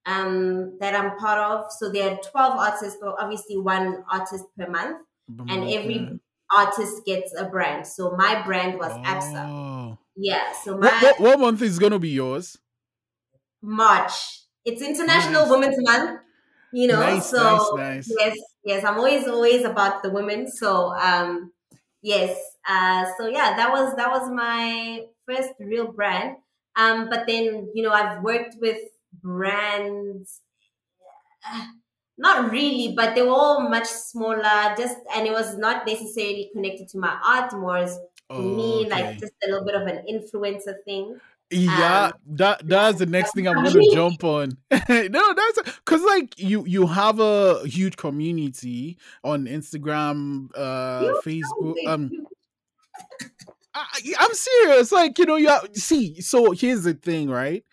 um, 0.05 0.77
that 0.79 0.95
i'm 0.95 1.17
part 1.17 1.39
of. 1.39 1.71
So 1.71 1.91
there 1.91 2.11
are 2.11 2.17
12 2.17 2.59
artists 2.59 2.99
so 2.99 3.15
obviously 3.19 3.57
one 3.57 4.03
artist 4.11 4.45
per 4.57 4.67
month 4.67 5.01
and 5.47 5.69
every 5.69 6.19
artist 6.55 7.05
gets 7.05 7.33
a 7.37 7.45
brand. 7.45 7.87
So 7.87 8.15
my 8.17 8.41
brand 8.43 8.77
was 8.77 8.91
oh. 8.91 9.01
absa 9.03 9.97
yeah 10.17 10.51
so 10.63 10.77
my 10.77 10.87
what, 10.87 11.01
what, 11.01 11.19
what, 11.21 11.39
month 11.39 11.61
is 11.61 11.79
going 11.79 11.93
to 11.93 11.99
be 11.99 12.09
yours? 12.09 12.57
March. 13.61 14.41
It's 14.65 14.81
international 14.81 15.43
nice. 15.43 15.51
women's 15.51 15.77
month 15.79 16.19
you 16.73 16.87
know 16.87 16.99
nice, 16.99 17.29
so 17.29 17.75
nice, 17.75 18.09
yes 18.17 18.37
yes 18.63 18.85
i'm 18.85 18.97
always 18.97 19.27
always 19.27 19.63
about 19.63 20.03
the 20.03 20.09
women. 20.09 20.49
So 20.49 20.93
um 20.95 21.51
Yes. 22.01 22.37
Uh, 22.67 23.05
so 23.17 23.27
yeah, 23.27 23.55
that 23.55 23.69
was 23.71 23.95
that 23.95 24.09
was 24.09 24.29
my 24.31 25.05
first 25.27 25.51
real 25.59 25.91
brand. 25.91 26.37
Um, 26.75 27.09
but 27.09 27.27
then 27.27 27.69
you 27.73 27.83
know 27.83 27.91
I've 27.91 28.23
worked 28.23 28.55
with 28.59 28.79
brands. 29.13 30.41
not 32.17 32.51
really, 32.51 32.93
but 32.95 33.15
they 33.15 33.21
were 33.21 33.29
all 33.29 33.69
much 33.69 33.87
smaller. 33.87 34.75
Just 34.77 34.97
and 35.15 35.27
it 35.27 35.31
was 35.31 35.57
not 35.57 35.85
necessarily 35.85 36.49
connected 36.53 36.87
to 36.89 36.97
my 36.99 37.17
art, 37.23 37.53
more 37.53 37.77
as 37.77 37.99
Oh, 38.29 38.41
me, 38.41 38.87
like 38.89 39.19
just 39.19 39.33
a 39.43 39.49
little 39.49 39.65
bit 39.65 39.75
of 39.75 39.87
an 39.87 40.05
influencer 40.09 40.75
thing. 40.85 41.19
Yeah, 41.51 42.05
Um, 42.05 42.13
that 42.37 42.67
that's 42.67 42.99
the 42.99 43.05
next 43.05 43.33
thing 43.33 43.47
I'm 43.47 43.63
gonna 43.63 43.81
jump 43.93 44.23
on. 44.23 44.57
no, 44.71 45.33
that's 45.33 45.61
because 45.85 46.01
like 46.03 46.39
you 46.39 46.65
you 46.65 46.87
have 46.87 47.19
a 47.19 47.65
huge 47.67 47.97
community 47.97 48.97
on 49.23 49.45
Instagram, 49.45 50.49
uh, 50.55 51.01
You 51.03 51.21
Facebook. 51.25 51.75
Um. 51.87 52.11
I, 53.73 53.85
I'm 54.19 54.33
serious. 54.33 54.91
Like 54.91 55.17
you 55.17 55.25
know, 55.25 55.37
you 55.37 55.47
have, 55.49 55.67
see. 55.73 56.19
So 56.21 56.51
here's 56.51 56.83
the 56.83 56.93
thing, 56.93 57.29
right? 57.29 57.63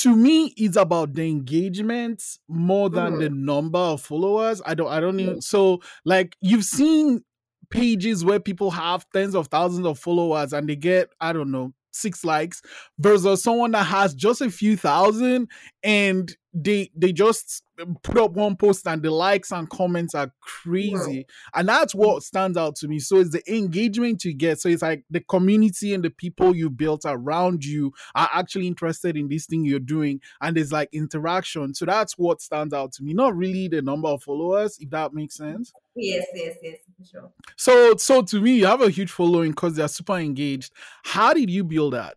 To 0.00 0.14
me, 0.14 0.52
it's 0.56 0.76
about 0.76 1.14
the 1.14 1.26
engagement 1.28 2.22
more 2.48 2.90
than 2.90 3.18
the 3.18 3.30
number 3.30 3.78
of 3.78 4.02
followers. 4.02 4.60
I 4.66 4.74
don't. 4.74 4.88
I 4.88 5.00
don't 5.00 5.18
even. 5.20 5.40
So 5.40 5.80
like 6.04 6.36
you've 6.40 6.64
seen 6.64 7.22
pages 7.70 8.24
where 8.24 8.38
people 8.40 8.70
have 8.70 9.06
tens 9.12 9.34
of 9.34 9.48
thousands 9.48 9.86
of 9.86 9.98
followers 9.98 10.52
and 10.52 10.68
they 10.68 10.76
get 10.76 11.10
I 11.20 11.32
don't 11.32 11.50
know 11.50 11.72
six 11.96 12.24
likes 12.24 12.62
versus 12.98 13.42
someone 13.42 13.72
that 13.72 13.84
has 13.84 14.14
just 14.14 14.40
a 14.40 14.50
few 14.50 14.76
thousand 14.76 15.48
and 15.82 16.36
they 16.58 16.90
they 16.96 17.12
just 17.12 17.62
put 18.02 18.16
up 18.16 18.32
one 18.32 18.56
post 18.56 18.86
and 18.86 19.02
the 19.02 19.10
likes 19.10 19.52
and 19.52 19.68
comments 19.68 20.14
are 20.14 20.32
crazy. 20.40 21.26
And 21.54 21.68
that's 21.68 21.94
what 21.94 22.22
stands 22.22 22.56
out 22.56 22.76
to 22.76 22.88
me. 22.88 22.98
So 22.98 23.18
it's 23.18 23.30
the 23.30 23.42
engagement 23.54 24.24
you 24.24 24.32
get. 24.32 24.58
So 24.58 24.70
it's 24.70 24.80
like 24.80 25.04
the 25.10 25.20
community 25.20 25.92
and 25.92 26.02
the 26.02 26.08
people 26.08 26.56
you 26.56 26.70
built 26.70 27.02
around 27.04 27.62
you 27.62 27.92
are 28.14 28.30
actually 28.32 28.66
interested 28.66 29.18
in 29.18 29.28
this 29.28 29.44
thing 29.44 29.66
you're 29.66 29.78
doing. 29.78 30.22
And 30.40 30.56
there's 30.56 30.72
like 30.72 30.88
interaction. 30.92 31.74
So 31.74 31.84
that's 31.84 32.16
what 32.16 32.40
stands 32.40 32.72
out 32.72 32.92
to 32.92 33.02
me. 33.02 33.12
Not 33.12 33.36
really 33.36 33.68
the 33.68 33.82
number 33.82 34.08
of 34.08 34.22
followers 34.22 34.78
if 34.80 34.88
that 34.90 35.12
makes 35.12 35.36
sense. 35.36 35.72
Yes, 35.94 36.26
yes, 36.34 36.56
yes, 36.62 36.78
for 36.98 37.06
sure. 37.06 37.30
so 37.56 37.96
so 37.96 38.22
to 38.22 38.40
me 38.40 38.56
you 38.56 38.66
have 38.66 38.82
a 38.82 38.90
huge 38.90 39.10
following 39.10 39.50
because 39.50 39.74
they're 39.74 39.88
super 39.88 40.16
engaged. 40.16 40.72
How 41.04 41.34
did 41.34 41.50
you 41.50 41.64
build 41.64 41.92
that? 41.92 42.16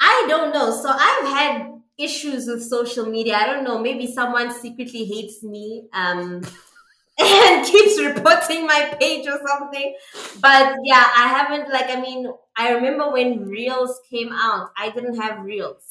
I 0.00 0.26
don't 0.28 0.52
know. 0.52 0.70
So 0.70 0.88
I've 0.88 1.26
had 1.26 1.76
issues 1.98 2.46
with 2.46 2.62
social 2.64 3.06
media. 3.06 3.36
I 3.36 3.46
don't 3.46 3.64
know. 3.64 3.78
Maybe 3.78 4.06
someone 4.12 4.52
secretly 4.52 5.04
hates 5.04 5.42
me 5.42 5.88
um, 5.92 6.42
and 7.20 7.66
keeps 7.66 8.00
reporting 8.00 8.66
my 8.66 8.96
page 9.00 9.26
or 9.28 9.40
something. 9.46 9.96
But 10.40 10.76
yeah, 10.84 11.06
I 11.16 11.28
haven't. 11.28 11.70
Like, 11.72 11.90
I 11.90 12.00
mean, 12.00 12.26
I 12.56 12.72
remember 12.72 13.10
when 13.12 13.46
Reels 13.46 14.00
came 14.10 14.30
out. 14.32 14.70
I 14.76 14.90
didn't 14.90 15.20
have 15.20 15.44
Reels. 15.44 15.82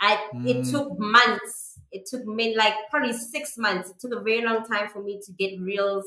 I 0.00 0.18
it 0.44 0.64
Mm. 0.64 0.70
took 0.70 0.88
months. 0.98 1.78
It 1.92 2.06
took 2.06 2.24
me 2.26 2.56
like 2.56 2.74
probably 2.90 3.12
six 3.12 3.56
months. 3.56 3.90
It 3.90 3.96
took 4.00 4.12
a 4.18 4.22
very 4.22 4.42
long 4.42 4.64
time 4.64 4.88
for 4.88 5.02
me 5.02 5.20
to 5.24 5.32
get 5.32 5.60
Reels. 5.60 6.06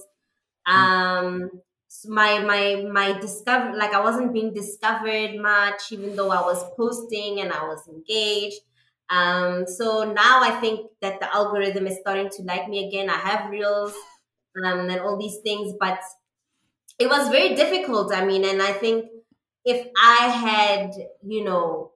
Um, 0.65 1.49
so 1.87 2.09
my 2.09 2.39
my 2.39 2.83
my 2.91 3.19
discover 3.19 3.75
like 3.77 3.93
I 3.93 4.01
wasn't 4.01 4.33
being 4.33 4.53
discovered 4.53 5.35
much, 5.39 5.91
even 5.91 6.15
though 6.15 6.31
I 6.31 6.41
was 6.41 6.63
posting 6.75 7.39
and 7.39 7.51
I 7.51 7.63
was 7.65 7.87
engaged. 7.87 8.59
Um, 9.09 9.65
so 9.67 10.03
now 10.11 10.41
I 10.43 10.57
think 10.61 10.91
that 11.01 11.19
the 11.19 11.33
algorithm 11.33 11.87
is 11.87 11.99
starting 11.99 12.29
to 12.29 12.43
like 12.43 12.67
me 12.67 12.87
again. 12.87 13.09
I 13.09 13.17
have 13.17 13.49
reels 13.49 13.93
um, 14.63 14.89
and 14.89 14.99
all 15.01 15.17
these 15.17 15.37
things, 15.43 15.73
but 15.79 15.99
it 16.99 17.07
was 17.09 17.29
very 17.29 17.55
difficult. 17.55 18.13
I 18.13 18.25
mean, 18.25 18.45
and 18.45 18.61
I 18.61 18.73
think 18.73 19.05
if 19.65 19.87
I 19.97 20.27
had, 20.29 20.91
you 21.23 21.43
know, 21.43 21.93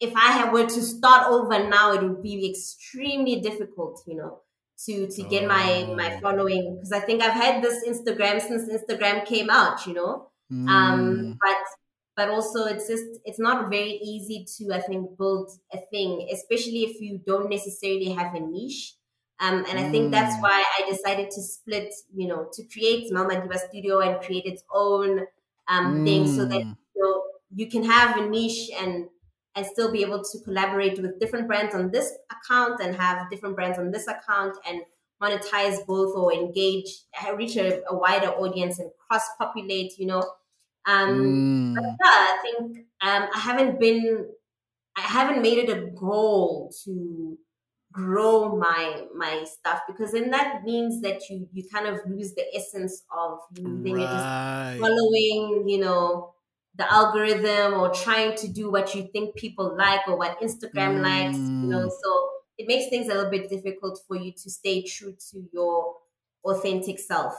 if 0.00 0.14
I 0.14 0.32
had 0.32 0.52
were 0.52 0.66
to 0.66 0.82
start 0.82 1.30
over 1.30 1.68
now, 1.68 1.92
it 1.92 2.02
would 2.02 2.22
be 2.22 2.50
extremely 2.50 3.40
difficult, 3.40 4.02
you 4.06 4.16
know, 4.16 4.42
to 4.86 5.08
to 5.08 5.22
get 5.22 5.46
my 5.46 5.90
my 5.96 6.10
Oh. 6.10 6.20
following 6.20 6.76
because 6.76 6.92
I 6.92 7.00
think 7.00 7.22
I've 7.22 7.32
had 7.32 7.62
this 7.62 7.84
Instagram 7.86 8.40
since 8.40 8.68
Instagram 8.70 9.24
came 9.24 9.48
out, 9.50 9.86
you 9.86 9.94
know. 9.94 10.30
Mm. 10.50 10.66
Um, 10.68 11.38
but 11.40 11.56
but 12.16 12.28
also 12.30 12.64
it's 12.64 12.88
just 12.88 13.04
it's 13.24 13.38
not 13.38 13.68
very 13.70 13.92
easy 14.02 14.46
to 14.56 14.72
I 14.74 14.80
think 14.80 15.16
build 15.18 15.50
a 15.72 15.78
thing, 15.78 16.28
especially 16.32 16.84
if 16.84 17.00
you 17.00 17.18
don't 17.18 17.50
necessarily 17.50 18.10
have 18.10 18.34
a 18.34 18.40
niche. 18.40 18.94
Um, 19.38 19.66
and 19.68 19.78
I 19.78 19.84
think 19.84 20.12
that's 20.12 20.34
Mm. 20.34 20.40
why 20.40 20.64
I 20.78 20.88
decided 20.90 21.30
to 21.30 21.42
split, 21.42 21.92
you 22.14 22.26
know, 22.26 22.48
to 22.54 22.62
create 22.72 23.12
Mama 23.12 23.42
Diva 23.42 23.58
Studio 23.58 24.00
and 24.00 24.24
create 24.24 24.46
its 24.46 24.64
own 24.72 25.26
um, 25.68 26.02
thing 26.04 26.26
so 26.26 26.46
that 26.46 26.62
Mm. 26.62 26.76
you, 26.94 27.02
know, 27.02 27.22
you 27.54 27.68
can 27.70 27.84
have 27.84 28.16
a 28.18 28.26
niche 28.28 28.70
and 28.74 29.08
and 29.54 29.64
still 29.66 29.90
be 29.90 30.02
able 30.02 30.22
to 30.22 30.38
collaborate 30.44 31.00
with 31.00 31.18
different 31.18 31.46
brands 31.46 31.74
on 31.74 31.90
this 31.90 32.12
account 32.30 32.80
and 32.80 32.94
have 32.94 33.30
different 33.30 33.56
brands 33.56 33.78
on 33.78 33.90
this 33.90 34.06
account 34.06 34.56
and 34.66 34.82
monetize 35.22 35.84
both 35.86 36.14
or 36.14 36.32
engage 36.32 36.88
reach 37.36 37.56
a, 37.56 37.82
a 37.88 37.96
wider 37.96 38.28
audience 38.28 38.78
and 38.78 38.90
cross 39.08 39.22
populate 39.38 39.98
you 39.98 40.06
know 40.06 40.22
um 40.86 41.48
but 41.74 41.84
Mm. 41.84 41.96
yeah, 42.04 42.10
i 42.10 42.38
think 42.42 42.78
um 43.02 43.28
i 43.34 43.38
haven't 43.38 43.78
been 43.80 44.28
i 44.96 45.00
haven't 45.00 45.42
made 45.42 45.58
it 45.58 45.70
a 45.70 45.90
goal 45.92 46.72
to 46.84 47.38
grow 47.92 48.56
my 48.56 49.06
my 49.16 49.44
stuff 49.44 49.82
because 49.86 50.12
then 50.12 50.30
that 50.30 50.62
means 50.64 51.00
that 51.02 51.28
you 51.30 51.48
you 51.52 51.64
kind 51.72 51.86
of 51.86 52.00
lose 52.08 52.34
the 52.34 52.44
essence 52.54 53.04
of 53.16 53.38
you 53.50 53.80
then 53.84 53.98
you're 53.98 54.10
just 54.10 54.28
following, 54.80 55.68
you 55.68 55.78
know, 55.78 56.34
the 56.76 56.90
algorithm 56.92 57.74
or 57.80 57.90
trying 57.92 58.36
to 58.36 58.48
do 58.48 58.70
what 58.70 58.94
you 58.94 59.08
think 59.12 59.36
people 59.36 59.76
like 59.76 60.00
or 60.08 60.16
what 60.18 60.38
Instagram 60.40 61.02
likes, 61.02 61.52
you 61.60 61.68
know. 61.68 61.80
Mm. 61.80 61.90
So 62.02 62.30
it 62.58 62.66
makes 62.68 62.88
things 62.90 63.08
a 63.08 63.14
little 63.14 63.30
bit 63.30 63.50
difficult 63.50 64.00
for 64.06 64.16
you 64.16 64.32
to 64.32 64.50
stay 64.50 64.82
true 64.82 65.16
to 65.32 65.48
your 65.52 65.96
authentic 66.44 66.98
self. 66.98 67.34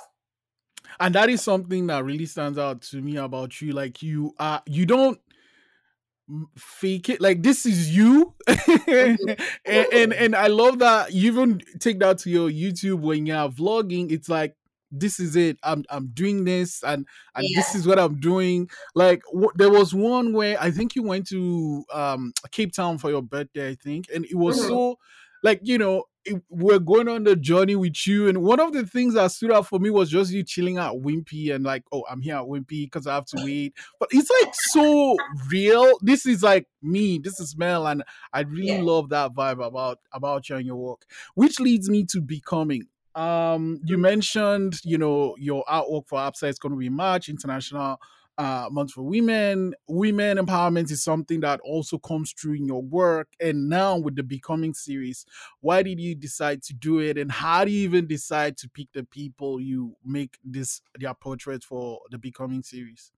And 0.99 1.15
that 1.15 1.29
is 1.29 1.41
something 1.41 1.87
that 1.87 2.03
really 2.03 2.25
stands 2.25 2.57
out 2.57 2.81
to 2.83 3.01
me 3.01 3.17
about 3.17 3.61
you. 3.61 3.73
Like 3.73 4.01
you 4.01 4.33
are 4.39 4.61
you 4.65 4.85
don't 4.85 5.19
fake 6.57 7.09
it. 7.09 7.21
Like 7.21 7.43
this 7.43 7.65
is 7.65 7.95
you. 7.95 8.35
And, 8.87 9.19
and 9.65 10.13
and 10.13 10.35
i 10.35 10.47
love 10.47 10.79
that 10.79 11.11
you 11.13 11.29
even 11.31 11.61
take 11.79 11.99
that 11.99 12.17
to 12.19 12.29
your 12.29 12.49
youtube 12.49 12.99
when 13.01 13.25
you're 13.25 13.49
vlogging. 13.49 14.11
It's 14.11 14.29
like 14.29 14.55
this 14.91 15.19
is 15.19 15.35
it. 15.35 15.57
I'm 15.63 15.83
i'm 15.89 16.07
doing 16.13 16.45
this 16.45 16.83
and 16.83 17.05
and 17.35 17.53
this 17.53 17.75
is 17.75 17.85
what 17.87 17.99
i'm 17.99 18.19
doing. 18.19 18.69
Like 18.95 19.21
w- 19.31 19.51
there 19.55 19.69
was 19.71 19.93
one 19.93 20.33
where 20.33 20.57
i 20.61 20.71
think 20.71 20.95
you 20.95 21.03
went 21.03 21.27
to 21.27 21.83
um 21.93 22.33
cape 22.51 22.73
town 22.73 22.97
for 22.97 23.09
your 23.09 23.21
birthday 23.21 23.69
i 23.69 23.75
think. 23.75 24.05
And 24.13 24.25
it 24.25 24.35
was 24.35 24.57
Mhm. 24.57 24.67
so 24.67 24.97
like 25.43 25.59
you 25.63 25.77
know 25.77 26.05
we're 26.49 26.79
going 26.79 27.07
on 27.07 27.23
the 27.23 27.35
journey 27.35 27.75
with 27.75 28.05
you. 28.07 28.27
And 28.27 28.43
one 28.43 28.59
of 28.59 28.73
the 28.73 28.85
things 28.85 29.13
that 29.15 29.31
stood 29.31 29.51
out 29.51 29.67
for 29.67 29.79
me 29.79 29.89
was 29.89 30.09
just 30.09 30.31
you 30.31 30.43
chilling 30.43 30.77
at 30.77 30.93
wimpy 30.93 31.53
and 31.53 31.63
like 31.63 31.83
oh 31.91 32.03
i'm 32.09 32.21
here 32.21 32.35
at 32.35 32.43
wimpy 32.43 32.85
because 32.85 33.07
i 33.07 33.15
have 33.15 33.25
to 33.25 33.43
wait. 33.43 33.73
But 33.99 34.09
it's 34.11 34.29
like 34.41 34.53
so 34.71 35.17
real. 35.49 35.97
This 36.01 36.25
is 36.25 36.43
like 36.43 36.67
me. 36.81 37.19
This 37.19 37.39
is 37.39 37.57
mel. 37.57 37.87
And 37.87 38.03
i 38.33 38.41
really 38.41 38.67
Yeah. 38.67 38.81
love 38.81 39.09
that 39.09 39.33
vibe 39.33 39.65
about 39.65 39.99
about 40.11 40.49
you 40.49 40.55
and 40.57 40.65
your 40.65 40.75
work 40.77 41.05
which 41.35 41.59
leads 41.59 41.89
me 41.89 42.03
to 42.05 42.21
becoming. 42.21 42.83
Um 43.15 43.79
you 43.83 43.97
mentioned 43.97 44.75
you 44.83 44.97
know 44.97 45.35
your 45.39 45.63
artwork 45.65 46.07
for 46.07 46.19
Absa 46.19 46.49
is 46.49 46.59
going 46.59 46.73
to 46.73 46.77
be 46.77 46.89
March 46.89 47.29
International 47.29 47.99
uh, 48.37 48.69
Month 48.71 48.91
for 48.91 49.03
Women. 49.03 49.73
Women 49.87 50.37
empowerment 50.37 50.91
is 50.91 51.03
something 51.03 51.39
that 51.41 51.59
also 51.61 51.97
comes 51.97 52.33
through 52.33 52.53
in 52.55 52.65
your 52.65 52.81
work. 52.83 53.29
And 53.39 53.69
now 53.69 53.97
with 53.97 54.15
the 54.15 54.23
Becoming 54.23 54.73
series, 54.73 55.25
why 55.61 55.83
did 55.83 55.99
you 55.99 56.15
decide 56.15 56.63
to 56.63 56.73
do 56.73 56.99
it? 56.99 57.17
And 57.17 57.31
how 57.31 57.65
do 57.65 57.71
you 57.71 57.83
even 57.83 58.07
decide 58.07 58.57
to 58.57 58.69
pick 58.69 58.91
the 58.93 59.03
people 59.03 59.59
you 59.59 59.95
make 60.03 60.37
this 60.43 60.81
their 60.99 61.13
portrait 61.13 61.63
for 61.63 62.01
the 62.11 62.17
Becoming 62.17 62.63
series? 62.63 63.11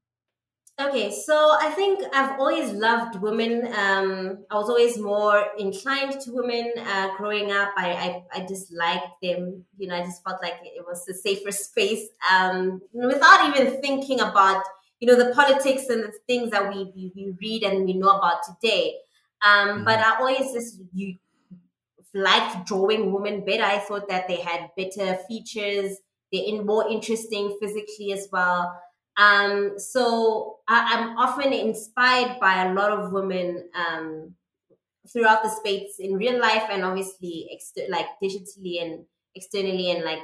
Okay, 0.80 1.12
so 1.12 1.58
I 1.60 1.72
think 1.72 2.00
I've 2.14 2.40
always 2.40 2.72
loved 2.72 3.20
women. 3.20 3.68
Um, 3.74 4.46
I 4.50 4.56
was 4.56 4.70
always 4.70 4.98
more 4.98 5.48
inclined 5.58 6.22
to 6.22 6.32
women 6.32 6.72
uh, 6.78 7.18
growing 7.18 7.52
up. 7.52 7.74
I, 7.76 7.92
I 7.92 8.24
I 8.34 8.46
just 8.46 8.72
liked 8.72 9.22
them. 9.22 9.66
You 9.78 9.88
know, 9.90 9.96
I 9.96 10.04
just 10.04 10.24
felt 10.24 10.42
like 10.42 10.62
it 10.64 10.86
was 10.88 11.06
a 11.10 11.14
safer 11.14 11.52
space 11.68 12.08
um, 12.32 12.82
without 12.94 13.50
even 13.50 13.82
thinking 13.82 14.22
about 14.22 14.64
you 15.00 15.08
know 15.08 15.16
the 15.16 15.34
politics 15.34 15.88
and 15.90 16.04
the 16.04 16.14
things 16.28 16.52
that 16.52 16.70
we 16.70 16.92
we, 16.96 17.12
we 17.16 17.36
read 17.42 17.64
and 17.64 17.86
we 17.86 17.94
know 17.94 18.10
about 18.18 18.44
today. 18.44 18.96
Um, 19.42 19.86
But 19.86 20.00
I 20.00 20.18
always 20.20 20.52
just 20.54 20.82
you 20.94 21.16
liked 22.14 22.68
drawing 22.68 23.12
women 23.12 23.46
better. 23.46 23.64
I 23.64 23.80
thought 23.80 24.08
that 24.10 24.28
they 24.28 24.38
had 24.38 24.70
better 24.76 25.16
features. 25.28 25.98
They're 26.32 26.44
in 26.46 26.66
more 26.66 26.88
interesting 26.90 27.58
physically 27.62 28.14
as 28.14 28.28
well. 28.32 28.80
Um, 29.18 29.78
so 29.78 30.58
I, 30.68 30.96
I'm 30.96 31.18
often 31.18 31.52
inspired 31.54 32.40
by 32.40 32.64
a 32.64 32.74
lot 32.74 32.92
of 32.92 33.12
women 33.12 33.70
um, 33.76 34.36
throughout 35.12 35.44
the 35.44 35.50
space 35.50 35.96
in 36.00 36.16
real 36.16 36.40
life 36.40 36.64
and 36.70 36.84
obviously 36.84 37.50
exter- 37.52 37.90
like 37.90 38.08
digitally 38.24 38.82
and 38.82 39.06
externally 39.36 39.92
and 39.92 40.04
like 40.04 40.20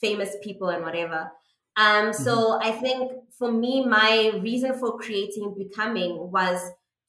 famous 0.00 0.36
people 0.42 0.68
and 0.68 0.82
whatever. 0.84 1.30
Um, 1.76 2.12
so 2.12 2.58
I 2.60 2.72
think 2.72 3.12
for 3.38 3.50
me, 3.50 3.84
my 3.84 4.32
reason 4.42 4.78
for 4.78 4.98
creating 4.98 5.54
Becoming 5.56 6.30
was 6.30 6.60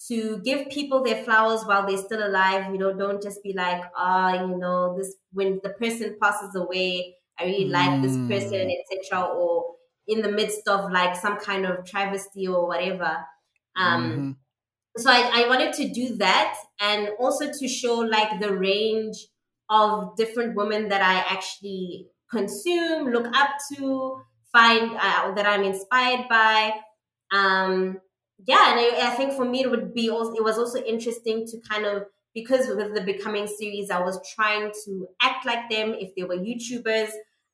to 0.10 0.39
give 0.43 0.69
people 0.69 1.04
their 1.04 1.23
flowers 1.23 1.63
while 1.65 1.86
they're 1.86 1.97
still 1.97 2.26
alive. 2.26 2.71
You 2.71 2.78
know, 2.78 2.93
don't 2.93 3.21
just 3.21 3.43
be 3.43 3.54
like, 3.54 3.82
ah, 3.95 4.32
oh, 4.39 4.47
you 4.47 4.58
know, 4.58 4.95
this 4.97 5.15
when 5.32 5.60
the 5.63 5.69
person 5.71 6.17
passes 6.21 6.56
away, 6.56 7.15
I 7.39 7.45
really 7.45 7.69
like 7.69 8.02
this 8.02 8.17
person, 8.28 8.67
Mm. 8.67 8.71
etc. 8.80 9.21
Or 9.23 9.76
in 10.08 10.21
the 10.21 10.32
midst 10.32 10.67
of 10.67 10.91
like 10.91 11.15
some 11.15 11.38
kind 11.38 11.65
of 11.65 11.86
travesty 11.86 12.47
or 12.47 12.67
whatever. 12.67 13.26
Um, 13.76 14.04
Mhm. 14.04 14.36
so 14.97 15.10
I, 15.10 15.43
I 15.45 15.49
wanted 15.49 15.73
to 15.76 15.89
do 15.89 16.15
that 16.17 16.56
and 16.80 17.10
also 17.19 17.52
to 17.52 17.67
show 17.67 17.95
like 17.99 18.39
the 18.39 18.54
range 18.56 19.28
of 19.69 20.15
different 20.17 20.56
women 20.56 20.89
that 20.89 21.02
I 21.02 21.15
actually 21.34 22.08
consume, 22.30 23.10
look 23.12 23.28
up 23.36 23.52
to, 23.76 24.21
find 24.53 24.95
uh, 24.95 25.31
that 25.33 25.45
I'm 25.45 25.63
inspired 25.63 26.29
by. 26.29 26.73
Um, 27.31 27.99
yeah, 28.45 28.71
and 28.71 28.79
I, 28.79 29.11
I 29.11 29.15
think 29.15 29.33
for 29.33 29.45
me 29.45 29.61
it 29.61 29.71
would 29.71 29.93
be 29.93 30.09
also 30.09 30.33
it 30.33 30.43
was 30.43 30.57
also 30.57 30.81
interesting 30.83 31.45
to 31.47 31.57
kind 31.69 31.85
of 31.85 32.03
because 32.33 32.67
with 32.67 32.93
the 32.93 33.01
becoming 33.01 33.47
series 33.47 33.89
I 33.89 34.01
was 34.01 34.19
trying 34.35 34.71
to 34.85 35.07
act 35.21 35.45
like 35.45 35.69
them. 35.69 35.95
If 35.99 36.15
they 36.15 36.23
were 36.23 36.37
YouTubers, 36.37 37.09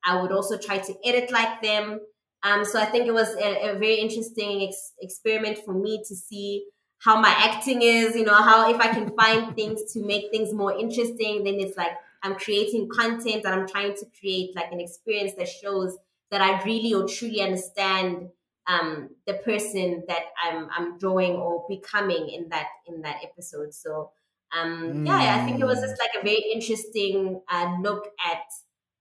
I 0.06 0.22
would 0.22 0.32
also 0.32 0.58
try 0.58 0.78
to 0.78 0.96
edit 1.06 1.32
like 1.32 1.62
them. 1.62 2.00
Um, 2.44 2.64
so 2.64 2.80
I 2.80 2.86
think 2.86 3.06
it 3.06 3.14
was 3.14 3.36
a, 3.36 3.72
a 3.72 3.74
very 3.74 3.96
interesting 3.96 4.64
ex- 4.68 4.94
experiment 5.02 5.60
for 5.66 5.74
me 5.74 6.02
to 6.08 6.16
see 6.16 6.66
how 7.00 7.20
my 7.20 7.30
acting 7.30 7.82
is. 7.82 8.16
You 8.16 8.26
know 8.26 8.34
how 8.34 8.70
if 8.74 8.80
I 8.80 8.88
can 8.88 9.10
find 9.16 9.56
things 9.56 9.94
to 9.94 10.06
make 10.06 10.32
things 10.32 10.54
more 10.54 10.78
interesting, 10.78 11.44
then 11.44 11.56
it's 11.56 11.78
like 11.78 11.92
I'm 12.24 12.36
creating 12.36 12.90
content 12.90 13.46
and 13.46 13.48
I'm 13.48 13.68
trying 13.68 13.96
to 13.96 14.06
create 14.20 14.56
like 14.56 14.72
an 14.72 14.80
experience 14.80 15.34
that 15.38 15.48
shows 15.48 15.98
that 16.32 16.42
I 16.42 16.64
really 16.64 16.94
or 16.94 17.08
truly 17.08 17.42
understand 17.42 18.30
um, 18.68 19.10
the 19.26 19.34
person 19.34 20.04
that 20.08 20.26
I'm 20.44 20.70
I'm 20.76 20.98
drawing 20.98 21.34
or 21.34 21.66
becoming 21.68 22.30
in 22.30 22.50
that 22.50 22.68
in 22.88 23.02
that 23.02 23.18
episode. 23.24 23.74
So 23.74 24.12
um, 24.56 25.06
yeah, 25.06 25.40
I 25.40 25.46
think 25.46 25.60
it 25.60 25.66
was 25.66 25.80
just 25.80 26.00
like 26.00 26.12
a 26.20 26.24
very 26.24 26.44
interesting 26.54 27.42
uh, 27.50 27.78
look 27.82 28.08
at 28.26 28.44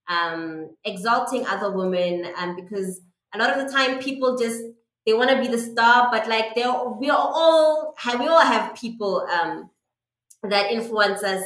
um, 0.07 0.75
exalting 0.83 1.45
other 1.45 1.71
women, 1.71 2.27
um, 2.37 2.55
because 2.55 3.01
a 3.33 3.37
lot 3.37 3.57
of 3.57 3.65
the 3.65 3.71
time 3.71 3.99
people 3.99 4.37
just 4.37 4.61
they 5.05 5.13
want 5.13 5.29
to 5.29 5.39
be 5.39 5.47
the 5.47 5.57
star, 5.57 6.09
but 6.11 6.27
like 6.27 6.55
they 6.55 6.65
we 6.99 7.09
are 7.09 7.17
all 7.17 7.93
have 7.97 8.19
we 8.19 8.27
all 8.27 8.41
have 8.41 8.75
people 8.75 9.27
um, 9.31 9.69
that 10.43 10.71
influence 10.71 11.23
us 11.23 11.43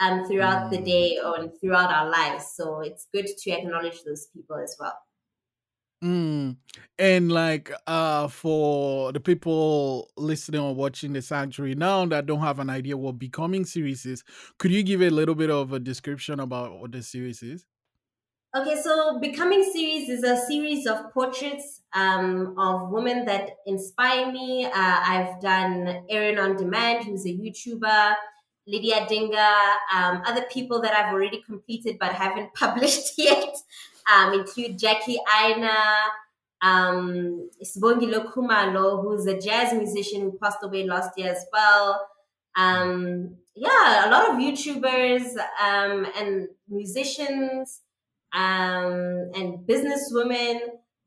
um, 0.00 0.24
throughout 0.26 0.70
the 0.70 0.78
day 0.78 1.18
or 1.24 1.48
throughout 1.60 1.90
our 1.90 2.10
lives. 2.10 2.52
So 2.54 2.80
it's 2.80 3.06
good 3.12 3.26
to 3.26 3.50
acknowledge 3.50 4.02
those 4.04 4.26
people 4.26 4.56
as 4.56 4.76
well. 4.78 4.96
Mm. 6.04 6.56
And 6.98 7.32
like 7.32 7.72
uh 7.86 8.28
for 8.28 9.12
the 9.12 9.20
people 9.20 10.10
listening 10.16 10.60
or 10.60 10.74
watching 10.74 11.14
the 11.14 11.22
sanctuary 11.22 11.74
now 11.74 12.04
that 12.06 12.26
don't 12.26 12.40
have 12.40 12.58
an 12.58 12.68
idea 12.68 12.96
what 12.96 13.18
becoming 13.18 13.64
series 13.64 14.04
is, 14.04 14.22
could 14.58 14.72
you 14.72 14.82
give 14.82 15.00
a 15.00 15.08
little 15.08 15.34
bit 15.34 15.50
of 15.50 15.72
a 15.72 15.78
description 15.78 16.40
about 16.40 16.78
what 16.78 16.92
the 16.92 17.02
series 17.02 17.42
is? 17.42 17.64
Okay, 18.56 18.76
so 18.80 19.18
Becoming 19.20 19.62
series 19.64 20.08
is 20.08 20.22
a 20.22 20.36
series 20.46 20.86
of 20.86 21.12
portraits 21.12 21.82
um, 21.92 22.54
of 22.58 22.90
women 22.90 23.26
that 23.26 23.50
inspire 23.66 24.32
me. 24.32 24.64
Uh, 24.64 24.70
I've 24.72 25.38
done 25.42 26.04
Erin 26.08 26.38
on 26.38 26.56
Demand, 26.56 27.04
who's 27.04 27.26
a 27.26 27.28
YouTuber, 27.28 28.14
Lydia 28.66 29.06
Dinga, 29.10 29.76
um, 29.94 30.22
other 30.24 30.46
people 30.50 30.80
that 30.80 30.94
I've 30.94 31.12
already 31.12 31.42
completed 31.42 31.98
but 32.00 32.12
haven't 32.12 32.54
published 32.54 33.18
yet 33.18 33.56
um, 34.12 34.32
include 34.32 34.78
Jackie 34.78 35.18
Aina, 35.40 35.76
um, 36.62 37.50
Sibongile 37.62 38.32
Khumalo, 38.32 39.02
who's 39.02 39.26
a 39.26 39.38
jazz 39.38 39.72
musician 39.72 40.22
who 40.22 40.38
passed 40.42 40.58
away 40.62 40.86
last 40.86 41.10
year 41.16 41.32
as 41.32 41.44
well. 41.52 42.08
Um, 42.56 43.36
yeah, 43.54 44.08
a 44.08 44.10
lot 44.10 44.30
of 44.30 44.36
YouTubers 44.36 45.36
um, 45.62 46.06
and 46.16 46.48
musicians 46.68 47.80
um, 48.32 49.30
and 49.34 49.66
businesswomen. 49.66 50.60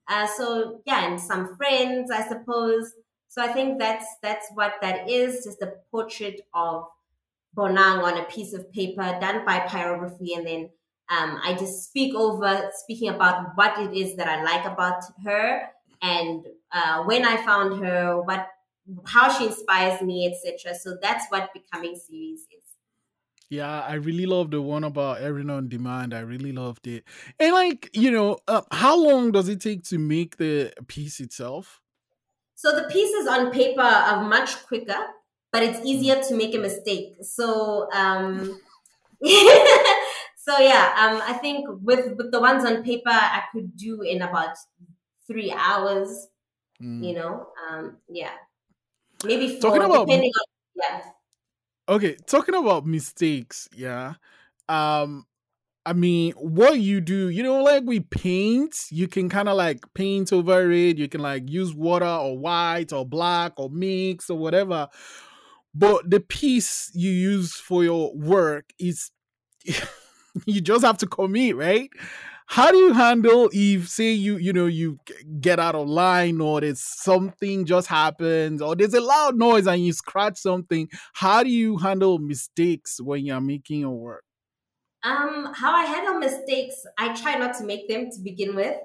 Uh, 0.07 0.27
so 0.27 0.81
yeah, 0.85 1.07
and 1.07 1.19
some 1.19 1.55
friends, 1.57 2.12
I 2.12 2.27
suppose. 2.27 2.93
So 3.27 3.43
I 3.43 3.49
think 3.49 3.79
that's 3.79 4.05
that's 4.23 4.47
what 4.55 4.73
that 4.81 5.09
is, 5.09 5.43
just 5.45 5.62
a 5.62 5.73
portrait 5.91 6.41
of 6.53 6.85
Bonang 7.55 8.03
on 8.03 8.17
a 8.17 8.23
piece 8.23 8.53
of 8.53 8.71
paper 8.71 9.17
done 9.21 9.45
by 9.45 9.59
pyrography, 9.59 10.35
and 10.35 10.47
then 10.47 10.69
um, 11.10 11.39
I 11.43 11.56
just 11.58 11.86
speak 11.86 12.13
over, 12.15 12.69
speaking 12.74 13.10
about 13.10 13.56
what 13.56 13.80
it 13.80 13.93
is 13.93 14.15
that 14.15 14.28
I 14.28 14.43
like 14.43 14.65
about 14.65 15.02
her, 15.26 15.69
and 16.02 16.45
uh, 16.72 17.04
when 17.04 17.26
I 17.26 17.38
found 17.43 17.84
her, 17.84 18.22
what, 18.22 18.48
how 19.06 19.32
she 19.32 19.48
inspires 19.48 20.02
me, 20.02 20.28
etc. 20.32 20.76
So 20.76 20.98
that's 21.02 21.26
what 21.30 21.54
becoming 21.54 21.95
series 21.95 22.41
is. 22.41 22.63
Yeah, 23.50 23.82
I 23.82 23.95
really 23.95 24.28
love 24.28 24.52
the 24.52 24.62
one 24.62 24.84
about 24.84 25.22
Erin 25.22 25.50
on 25.50 25.69
Demand. 25.69 26.13
I 26.13 26.19
really 26.19 26.52
loved 26.52 26.86
it. 26.86 27.04
And 27.39 27.54
like, 27.54 27.89
you 27.93 28.12
know, 28.12 28.38
uh, 28.48 28.62
how 28.72 28.95
long 28.95 29.32
does 29.32 29.50
it 29.50 29.60
take 29.60 29.84
to 29.86 29.98
make 29.98 30.38
the 30.38 30.72
piece 30.88 31.19
itself? 31.19 31.82
So 32.54 32.76
the 32.76 32.84
pieces 32.84 33.26
on 33.28 33.52
paper 33.52 33.82
are 33.82 34.24
much 34.24 34.63
quicker, 34.67 35.00
but 35.52 35.63
it's 35.63 35.80
easier 35.84 36.22
to 36.22 36.36
make 36.36 36.54
a 36.54 36.60
mistake. 36.60 37.15
So 37.22 37.89
um 37.91 38.60
so 40.49 40.57
yeah, 40.59 40.95
um 40.97 41.21
I 41.21 41.33
think 41.33 41.65
with 41.69 42.17
with 42.17 42.31
the 42.31 42.39
ones 42.39 42.65
on 42.65 42.83
paper 42.83 43.09
I 43.09 43.43
could 43.51 43.75
do 43.77 44.01
in 44.01 44.21
about 44.21 44.55
3 45.27 45.51
hours, 45.51 46.27
Mm. 46.81 47.03
you 47.05 47.13
know. 47.13 47.47
Um 47.69 47.97
yeah. 48.07 48.31
Maybe 49.25 49.59
four 49.59 49.71
Talking 49.71 49.83
about 49.83 50.07
depending 50.07 50.31
on 50.31 50.45
yeah. 50.75 51.01
okay, 51.89 52.15
talking 52.25 52.55
about 52.55 52.85
mistakes, 52.85 53.67
yeah. 53.75 54.15
Um 54.69 55.25
I 55.85 55.93
mean, 55.93 56.33
what 56.33 56.79
you 56.79 57.01
do, 57.01 57.29
you 57.29 57.41
know, 57.41 57.63
like 57.63 57.83
we 57.85 57.99
paint, 58.01 58.75
you 58.91 59.07
can 59.07 59.27
kind 59.27 59.49
of 59.49 59.57
like 59.57 59.83
paint 59.95 60.31
over 60.31 60.71
it. 60.71 60.97
You 60.97 61.09
can 61.09 61.21
like 61.21 61.49
use 61.49 61.73
water 61.73 62.05
or 62.05 62.38
white 62.38 62.93
or 62.93 63.05
black 63.05 63.53
or 63.57 63.69
mix 63.69 64.29
or 64.29 64.38
whatever. 64.38 64.88
But 65.73 66.09
the 66.09 66.19
piece 66.19 66.91
you 66.93 67.12
use 67.12 67.53
for 67.55 67.83
your 67.83 68.13
work 68.15 68.71
is 68.79 69.12
you 70.45 70.62
just 70.62 70.86
have 70.86 70.97
to 70.99 71.08
commit, 71.08 71.56
right? 71.56 71.89
How 72.47 72.71
do 72.71 72.78
you 72.78 72.93
handle 72.93 73.49
if 73.54 73.89
say 73.89 74.12
you 74.12 74.38
you 74.38 74.52
know 74.54 74.65
you 74.65 74.97
get 75.39 75.60
out 75.60 75.75
of 75.75 75.88
line 75.88 76.41
or 76.41 76.62
there's 76.62 76.82
something 76.82 77.63
just 77.65 77.88
happens 77.88 78.60
or 78.60 78.75
there's 78.75 78.95
a 78.95 79.02
loud 79.02 79.38
noise 79.38 79.67
and 79.67 79.86
you 79.86 79.93
scratch 79.93 80.39
something? 80.39 80.89
How 81.13 81.43
do 81.43 81.49
you 81.49 81.78
handle 81.78 82.17
mistakes 82.17 82.99
when 82.99 83.23
you're 83.23 83.39
making 83.39 83.82
your 83.82 83.95
work? 83.95 84.23
Um, 85.04 85.54
how 85.54 85.73
I 85.73 85.86
handle 85.86 86.15
mistakes, 86.15 86.75
I 86.97 87.13
try 87.13 87.36
not 87.36 87.56
to 87.60 87.63
make 87.63 87.88
them 87.88 88.10
to 88.10 88.19
begin 88.21 88.56
with. 88.56 88.75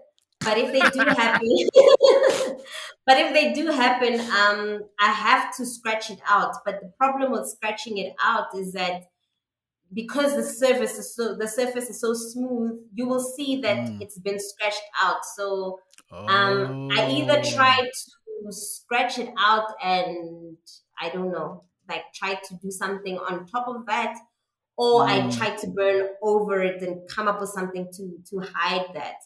But 0.41 0.59
if 0.59 0.73
they 0.73 0.81
do 0.91 1.09
happen, 1.09 1.49
but 3.07 3.17
if 3.19 3.33
they 3.33 3.55
do 3.55 3.69
happen, 3.69 4.21
um, 4.21 4.81
I 5.01 5.11
have 5.11 5.57
to 5.57 5.65
scratch 5.65 6.11
it 6.11 6.21
out. 6.29 6.57
But 6.67 6.81
the 6.83 6.93
problem 6.99 7.33
with 7.33 7.49
scratching 7.49 7.97
it 7.97 8.15
out 8.23 8.49
is 8.55 8.75
that 8.75 9.05
because 9.95 10.37
the 10.37 10.43
surface 10.43 10.99
is 10.99 11.15
so 11.17 11.37
the 11.37 11.49
surface 11.49 11.89
is 11.91 12.01
so 12.01 12.15
smooth, 12.15 12.81
you 12.93 13.07
will 13.07 13.21
see 13.21 13.61
that 13.63 13.89
Mm. 13.89 14.01
it's 14.01 14.19
been 14.19 14.41
scratched 14.41 14.83
out. 15.01 15.25
So 15.37 15.81
um, 16.27 16.81
I 16.97 17.09
either 17.11 17.43
Oh. 17.43 17.55
try 17.55 17.77
to 17.81 18.53
scratch 18.53 19.19
it 19.19 19.31
out 19.39 19.73
and 19.83 20.59
I 21.01 21.11
don't 21.11 21.33
know, 21.33 21.65
like 21.89 22.05
try 22.15 22.35
to 22.35 22.55
do 22.63 22.71
something 22.71 23.19
on 23.19 23.47
top 23.47 23.69
of 23.69 23.87
that, 23.87 24.17
or 24.77 25.09
I 25.09 25.29
Mm. 25.29 25.31
try 25.31 25.57
to 25.57 25.67
burn 25.69 26.11
over 26.23 26.61
it 26.63 26.83
and 26.83 27.09
come 27.09 27.29
up 27.29 27.41
with 27.41 27.51
something 27.51 27.89
to 27.93 28.19
to 28.31 28.41
hide 28.53 28.95
that. 28.95 29.17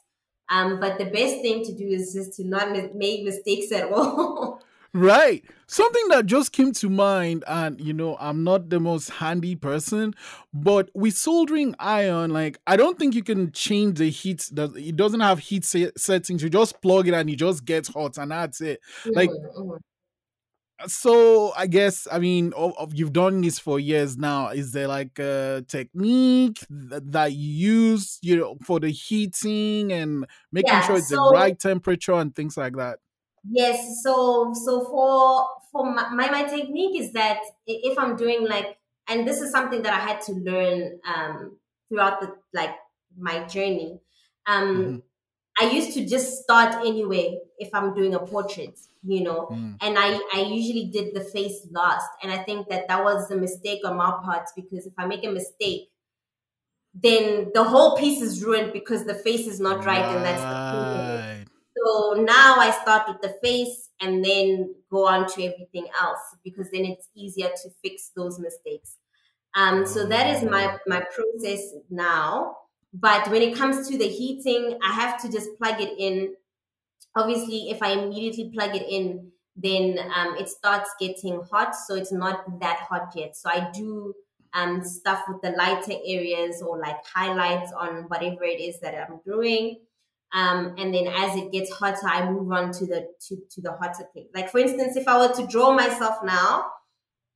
Um, 0.50 0.80
but 0.80 0.98
the 0.98 1.06
best 1.06 1.42
thing 1.42 1.64
to 1.64 1.74
do 1.74 1.86
is 1.86 2.14
just 2.14 2.34
to 2.34 2.44
not 2.44 2.72
make 2.94 3.22
mistakes 3.24 3.70
at 3.72 3.90
all. 3.92 4.62
Right. 4.94 5.44
Something 5.66 6.08
that 6.08 6.24
just 6.24 6.52
came 6.52 6.72
to 6.72 6.88
mind, 6.88 7.44
and 7.46 7.78
you 7.78 7.92
know, 7.92 8.16
I'm 8.18 8.42
not 8.42 8.70
the 8.70 8.80
most 8.80 9.10
handy 9.10 9.54
person, 9.54 10.14
but 10.54 10.90
with 10.94 11.14
soldering 11.14 11.74
iron, 11.78 12.30
like 12.30 12.58
I 12.66 12.76
don't 12.76 12.98
think 12.98 13.14
you 13.14 13.22
can 13.22 13.52
change 13.52 13.98
the 13.98 14.08
heat. 14.08 14.48
That 14.52 14.74
it 14.76 14.96
doesn't 14.96 15.20
have 15.20 15.40
heat 15.40 15.66
se- 15.66 15.92
settings. 15.98 16.42
You 16.42 16.48
just 16.48 16.80
plug 16.80 17.06
it 17.06 17.12
and 17.14 17.28
it 17.28 17.36
just 17.36 17.66
gets 17.66 17.88
hot, 17.88 18.16
and 18.16 18.30
that's 18.30 18.62
it. 18.62 18.80
Like 19.14 19.34
so, 20.86 21.52
I 21.56 21.66
guess 21.66 22.06
I 22.10 22.18
mean, 22.20 22.52
you've 22.94 23.12
done 23.12 23.40
this 23.40 23.58
for 23.58 23.80
years 23.80 24.16
now. 24.16 24.48
Is 24.50 24.72
there 24.72 24.86
like 24.86 25.18
a 25.18 25.64
technique 25.66 26.60
that 26.70 27.32
you 27.32 27.50
use, 27.90 28.18
you 28.22 28.36
know, 28.36 28.56
for 28.64 28.78
the 28.78 28.90
heating 28.90 29.92
and 29.92 30.24
making 30.52 30.80
Yeah, 30.80 30.80
sure 30.80 30.96
it's 30.98 31.08
the 31.08 31.18
right 31.20 31.58
temperature 31.58 32.12
and 32.14 32.34
things 32.34 32.56
like 32.56 32.76
that? 32.76 33.00
Yes, 33.44 34.02
so 34.02 34.52
so 34.54 34.84
for 34.84 35.46
for 35.72 35.84
my, 35.92 36.30
my 36.30 36.44
technique 36.44 37.00
is 37.00 37.12
that 37.12 37.40
if 37.66 37.98
I'm 37.98 38.16
doing 38.16 38.46
like, 38.48 38.78
and 39.08 39.26
this 39.26 39.40
is 39.40 39.50
something 39.50 39.82
that 39.82 39.92
I 39.92 40.00
had 40.00 40.20
to 40.22 40.32
learn 40.32 41.00
um, 41.06 41.58
throughout 41.88 42.20
the 42.20 42.36
like 42.54 42.74
my 43.16 43.44
journey. 43.44 44.00
Um, 44.46 44.76
Mhm. 44.76 45.02
I 45.60 45.70
used 45.70 45.92
to 45.94 46.06
just 46.06 46.42
start 46.42 46.74
anyway 46.86 47.38
if 47.58 47.70
I'm 47.74 47.92
doing 47.94 48.14
a 48.14 48.20
portrait, 48.20 48.78
you 49.02 49.22
know, 49.24 49.48
Mm. 49.50 49.76
and 49.80 49.98
I, 49.98 50.20
I 50.32 50.40
usually 50.42 50.86
did 50.86 51.14
the 51.14 51.20
face 51.24 51.66
last. 51.72 52.08
And 52.22 52.30
I 52.32 52.44
think 52.44 52.68
that 52.68 52.86
that 52.88 53.02
was 53.04 53.30
a 53.30 53.36
mistake 53.36 53.80
on 53.84 53.96
my 53.96 54.12
part 54.24 54.46
because 54.56 54.86
if 54.86 54.94
I 54.98 55.06
make 55.06 55.24
a 55.24 55.30
mistake, 55.30 55.90
then 56.94 57.50
the 57.54 57.62
whole 57.64 57.96
piece 57.96 58.20
is 58.22 58.42
ruined 58.44 58.72
because 58.72 59.04
the 59.04 59.14
face 59.14 59.46
is 59.46 59.60
not 59.60 59.84
right, 59.84 60.04
and 60.04 60.24
that's 60.24 60.40
the. 60.42 61.18
Right. 61.18 61.37
So 61.78 62.14
now 62.14 62.56
I 62.56 62.70
start 62.82 63.08
with 63.08 63.20
the 63.20 63.36
face 63.42 63.90
and 64.00 64.24
then 64.24 64.74
go 64.90 65.06
on 65.06 65.26
to 65.28 65.44
everything 65.44 65.86
else 66.00 66.20
because 66.44 66.70
then 66.72 66.84
it's 66.84 67.08
easier 67.14 67.48
to 67.48 67.70
fix 67.82 68.10
those 68.16 68.38
mistakes. 68.38 68.96
Um, 69.54 69.86
so 69.86 70.06
that 70.06 70.34
is 70.36 70.42
my 70.42 70.78
my 70.86 71.00
process 71.00 71.60
now. 71.90 72.56
But 72.92 73.28
when 73.30 73.42
it 73.42 73.56
comes 73.56 73.88
to 73.88 73.98
the 73.98 74.08
heating, 74.08 74.78
I 74.82 74.92
have 74.92 75.20
to 75.22 75.30
just 75.30 75.50
plug 75.58 75.80
it 75.80 75.94
in. 75.98 76.34
Obviously, 77.14 77.70
if 77.70 77.82
I 77.82 77.92
immediately 77.92 78.50
plug 78.54 78.74
it 78.74 78.86
in, 78.88 79.30
then 79.56 79.98
um, 80.14 80.36
it 80.36 80.48
starts 80.48 80.90
getting 81.00 81.42
hot. 81.50 81.74
So 81.74 81.94
it's 81.94 82.12
not 82.12 82.60
that 82.60 82.78
hot 82.88 83.12
yet. 83.14 83.36
So 83.36 83.50
I 83.50 83.70
do 83.72 84.14
um, 84.54 84.82
stuff 84.84 85.24
with 85.28 85.42
the 85.42 85.50
lighter 85.50 85.94
areas 86.06 86.62
or 86.62 86.78
like 86.78 86.96
highlights 87.04 87.72
on 87.72 88.04
whatever 88.04 88.44
it 88.44 88.60
is 88.60 88.80
that 88.80 88.94
I'm 88.94 89.20
doing. 89.26 89.78
Um, 90.32 90.74
and 90.78 90.94
then 90.94 91.06
as 91.06 91.36
it 91.36 91.52
gets 91.52 91.70
hotter, 91.72 92.06
I 92.06 92.30
move 92.30 92.52
on 92.52 92.72
to 92.72 92.86
the 92.86 93.08
to, 93.28 93.36
to 93.50 93.60
the 93.62 93.72
hotter 93.72 94.04
thing. 94.12 94.28
Like 94.34 94.50
for 94.50 94.58
instance, 94.58 94.96
if 94.96 95.08
I 95.08 95.18
were 95.18 95.34
to 95.34 95.46
draw 95.46 95.72
myself 95.72 96.16
now, 96.22 96.66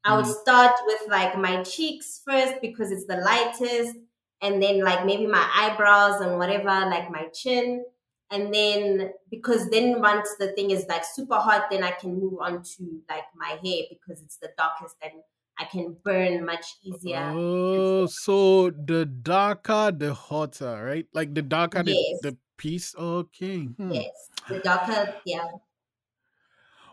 I 0.05 0.16
would 0.16 0.26
start 0.26 0.72
with 0.87 1.02
like 1.09 1.38
my 1.38 1.62
cheeks 1.62 2.20
first 2.26 2.55
because 2.61 2.90
it's 2.90 3.07
the 3.07 3.16
lightest, 3.16 3.96
and 4.42 4.62
then 4.62 4.85
like 4.85 5.07
maybe 5.07 5.26
my 5.26 5.48
eyebrows 5.55 6.20
and 6.20 6.38
whatever, 6.38 6.64
like 6.64 7.11
my 7.11 7.28
chin. 7.33 7.85
And 8.31 8.52
then 8.52 9.12
because 9.31 9.68
then 9.70 10.00
once 10.00 10.28
the 10.38 10.52
thing 10.52 10.70
is 10.70 10.87
like 10.88 11.05
super 11.05 11.37
hot, 11.37 11.70
then 11.70 11.85
I 11.85 11.92
can 11.92 12.18
move 12.18 12.40
on 12.40 12.62
to 12.62 13.02
like 13.09 13.24
my 13.37 13.59
hair 13.62 13.85
because 13.90 14.22
it's 14.22 14.37
the 14.38 14.50
darkest 14.57 14.96
and 15.02 15.22
I 15.59 15.64
can 15.66 15.96
burn 16.02 16.44
much 16.44 16.64
easier. 16.83 17.33
Oh, 17.35 18.07
so 18.07 18.70
the 18.70 19.05
darker, 19.05 19.92
the 19.92 20.14
hotter, 20.14 20.83
right? 20.85 21.07
Like 21.12 21.35
the 21.35 21.42
darker 21.42 21.83
Yes. 21.85 22.20
the, 22.22 22.31
the 22.31 22.37
piece. 22.62 22.94
Okay. 22.96 23.64
Hmm. 23.64 23.90
Yes, 23.90 24.31
the 24.48 25.20
yeah. 25.27 25.46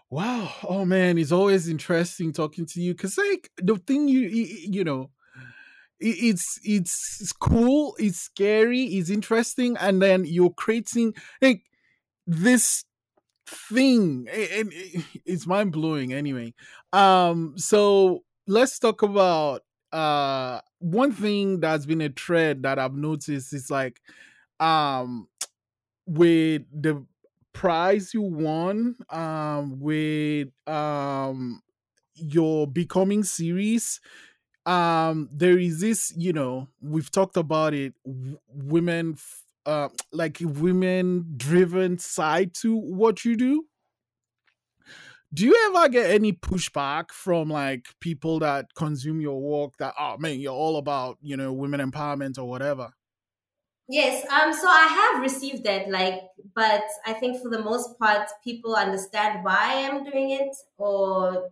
Wow. 0.10 0.52
Oh 0.64 0.86
man, 0.86 1.18
it's 1.18 1.32
always 1.32 1.68
interesting 1.70 2.34
talking 2.34 2.66
to 2.68 2.82
you 2.82 2.94
because 2.94 3.18
like 3.18 3.52
the 3.58 3.76
thing 3.78 4.08
you 4.08 4.22
you, 4.22 4.84
know, 4.84 5.12
it's 6.00 6.60
it's 6.64 7.34
cool, 7.34 7.96
it's 8.00 8.20
scary, 8.20 8.84
it's 8.84 9.10
interesting, 9.10 9.78
and 9.78 10.02
then 10.02 10.26
you're 10.26 10.54
creating 10.54 11.14
like 11.42 11.64
this 12.28 12.86
thing, 13.48 14.28
and 14.32 14.74
it- 14.74 15.06
it's 15.26 15.48
mind 15.48 15.72
blowing. 15.74 16.14
Anyway, 16.14 16.54
um, 16.94 17.58
so 17.58 18.24
let's 18.48 18.80
talk 18.80 19.02
about 19.04 19.64
uh 19.94 20.62
one 20.80 21.12
thing 21.12 21.60
that's 21.62 21.86
been 21.86 22.02
a 22.02 22.10
thread 22.10 22.64
that 22.64 22.80
I've 22.80 22.96
noticed 22.96 23.54
is 23.54 23.72
like 23.72 24.02
um 24.60 25.28
with 26.10 26.64
the 26.72 27.06
prize 27.54 28.14
you 28.14 28.22
won 28.22 28.96
um 29.10 29.80
with 29.80 30.50
um 30.68 31.62
your 32.16 32.68
becoming 32.68 33.24
series 33.24 34.00
um 34.66 35.30
there 35.32 35.58
is 35.58 35.80
this 35.82 36.14
you 36.18 36.34
know 36.34 36.68
we've 36.82 37.12
talked 37.12 37.38
about 37.38 37.74
it 37.74 37.94
w- 38.06 38.40
women 38.50 39.14
f- 39.14 39.44
uh 39.66 39.90
like 40.12 40.38
women 40.42 41.26
driven 41.38 41.98
side 41.98 42.54
to 42.54 42.76
what 42.76 43.26
you 43.26 43.36
do. 43.38 43.66
Do 45.34 45.46
you 45.46 45.56
ever 45.70 45.90
get 45.90 46.10
any 46.10 46.34
pushback 46.34 47.12
from 47.12 47.50
like 47.50 47.86
people 48.00 48.40
that 48.40 48.74
consume 48.76 49.22
your 49.22 49.40
work 49.40 49.78
that 49.78 49.94
oh 50.00 50.18
man 50.18 50.40
you're 50.40 50.54
all 50.54 50.78
about 50.78 51.18
you 51.22 51.38
know 51.38 51.54
women 51.54 51.80
empowerment 51.80 52.38
or 52.40 52.46
whatever 52.46 52.92
Yes, 53.92 54.24
um, 54.32 54.54
so 54.54 54.68
I 54.68 54.86
have 55.14 55.22
received 55.24 55.64
that, 55.64 55.90
like, 55.90 56.22
but 56.54 56.84
I 57.08 57.14
think 57.14 57.42
for 57.42 57.50
the 57.50 57.64
most 57.64 57.98
part, 57.98 58.30
people 58.44 58.76
understand 58.76 59.44
why 59.44 59.88
I'm 59.90 60.04
doing 60.04 60.30
it, 60.32 60.56
or 60.78 61.50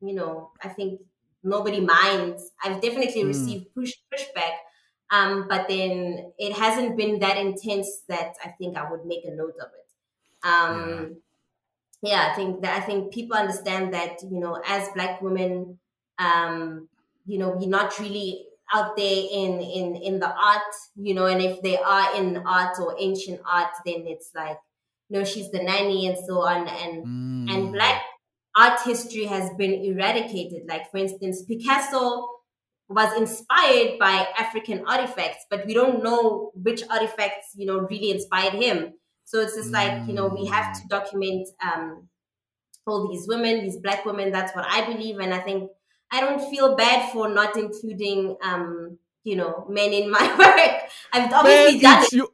you 0.00 0.14
know, 0.14 0.50
I 0.62 0.68
think 0.68 1.00
nobody 1.44 1.80
minds. 1.80 2.50
I've 2.64 2.80
definitely 2.82 3.22
Mm. 3.22 3.28
received 3.28 3.72
push 3.74 3.92
pushback, 4.12 4.56
um, 5.10 5.46
but 5.48 5.68
then 5.68 6.32
it 6.38 6.54
hasn't 6.54 6.96
been 6.96 7.20
that 7.20 7.36
intense 7.38 8.02
that 8.08 8.34
I 8.44 8.48
think 8.50 8.76
I 8.76 8.90
would 8.90 9.06
make 9.06 9.24
a 9.24 9.30
note 9.34 9.56
of 9.60 9.68
it. 9.74 9.88
Um, 10.46 11.22
yeah. 12.02 12.30
I 12.32 12.36
think 12.36 12.62
that 12.62 12.82
I 12.82 12.86
think 12.86 13.12
people 13.12 13.36
understand 13.36 13.94
that 13.94 14.22
you 14.22 14.40
know, 14.40 14.60
as 14.66 14.88
Black 14.94 15.22
women, 15.22 15.78
um, 16.18 16.88
you 17.26 17.38
know, 17.38 17.50
we're 17.50 17.68
not 17.68 17.98
really 18.00 18.46
out 18.72 18.96
there 18.96 19.24
in 19.32 19.60
in 19.60 19.96
in 19.96 20.18
the 20.18 20.28
art, 20.28 20.72
you 20.96 21.14
know, 21.14 21.26
and 21.26 21.40
if 21.42 21.62
they 21.62 21.78
are 21.78 22.14
in 22.16 22.36
art 22.38 22.78
or 22.80 22.96
ancient 22.98 23.40
art, 23.50 23.70
then 23.84 24.04
it's 24.06 24.30
like, 24.34 24.58
know, 25.10 25.24
she's 25.24 25.50
the 25.50 25.62
nanny 25.62 26.06
and 26.06 26.18
so 26.26 26.40
on, 26.40 26.66
and 26.68 27.06
Mm. 27.06 27.50
and 27.54 27.72
black 27.72 28.02
art 28.56 28.80
history 28.82 29.24
has 29.26 29.50
been 29.58 29.72
eradicated. 29.84 30.62
Like, 30.68 30.90
for 30.90 30.96
instance, 30.98 31.42
Picasso 31.44 32.26
was 32.88 33.12
inspired 33.16 33.98
by 33.98 34.26
African 34.38 34.84
artifacts, 34.86 35.44
but 35.50 35.66
we 35.66 35.74
don't 35.74 36.02
know 36.02 36.52
which 36.54 36.82
artifacts, 36.88 37.52
you 37.56 37.66
know, 37.66 37.80
really 37.90 38.10
inspired 38.10 38.54
him. 38.54 38.94
So 39.24 39.40
it's 39.40 39.56
just 39.56 39.72
like, 39.72 40.06
you 40.06 40.14
know, 40.14 40.28
we 40.28 40.46
have 40.46 40.72
to 40.80 40.86
document 40.88 41.48
um, 41.60 42.08
all 42.86 43.08
these 43.10 43.26
women, 43.28 43.62
these 43.62 43.78
black 43.78 44.04
women. 44.04 44.30
That's 44.30 44.54
what 44.54 44.64
I 44.68 44.86
believe. 44.86 45.18
And 45.18 45.34
I 45.34 45.40
think 45.40 45.70
I 46.10 46.20
don't 46.20 46.50
feel 46.50 46.76
bad 46.76 47.12
for 47.12 47.28
not 47.28 47.56
including, 47.56 48.36
um, 48.42 48.98
you 49.24 49.36
know, 49.36 49.66
men 49.68 49.92
in 49.92 50.10
my 50.10 50.20
work. 50.38 50.90
I've 51.12 51.32
obviously 51.32 51.80
done 51.80 52.02
it's 52.02 52.12
it. 52.12 52.16
your 52.16 52.28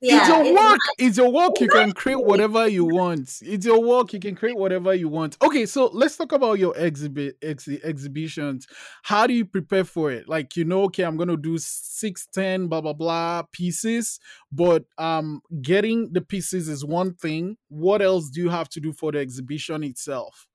Yeah, 0.00 0.20
it's 0.20 0.28
your 0.28 0.42
it's 0.42 0.60
work. 0.60 0.78
It's 0.98 1.16
your 1.18 1.32
work. 1.32 1.60
You 1.60 1.68
can 1.68 1.92
create 1.92 2.24
whatever 2.24 2.66
you 2.66 2.84
want. 2.84 3.40
It's 3.42 3.66
your 3.66 3.82
work. 3.82 4.12
You 4.12 4.20
can 4.20 4.34
create 4.36 4.56
whatever 4.56 4.94
you 4.94 5.08
want. 5.08 5.36
Okay, 5.42 5.66
so 5.66 5.90
let's 5.92 6.16
talk 6.16 6.32
about 6.32 6.58
your 6.58 6.76
exhibit 6.76 7.36
ex- 7.42 7.68
exhibitions. 7.68 8.66
How 9.02 9.26
do 9.26 9.34
you 9.34 9.44
prepare 9.44 9.84
for 9.84 10.10
it? 10.10 10.28
Like 10.28 10.56
you 10.56 10.64
know, 10.64 10.84
okay, 10.84 11.02
I'm 11.02 11.16
gonna 11.16 11.36
do 11.36 11.58
six, 11.58 12.26
ten, 12.32 12.68
blah 12.68 12.80
blah 12.80 12.94
blah 12.94 13.42
pieces, 13.52 14.20
but 14.50 14.84
um, 14.96 15.42
getting 15.60 16.12
the 16.12 16.20
pieces 16.22 16.68
is 16.68 16.84
one 16.84 17.14
thing. 17.14 17.58
What 17.68 18.00
else 18.00 18.30
do 18.30 18.40
you 18.40 18.48
have 18.48 18.68
to 18.70 18.80
do 18.80 18.92
for 18.92 19.12
the 19.12 19.18
exhibition 19.18 19.84
itself? 19.84 20.48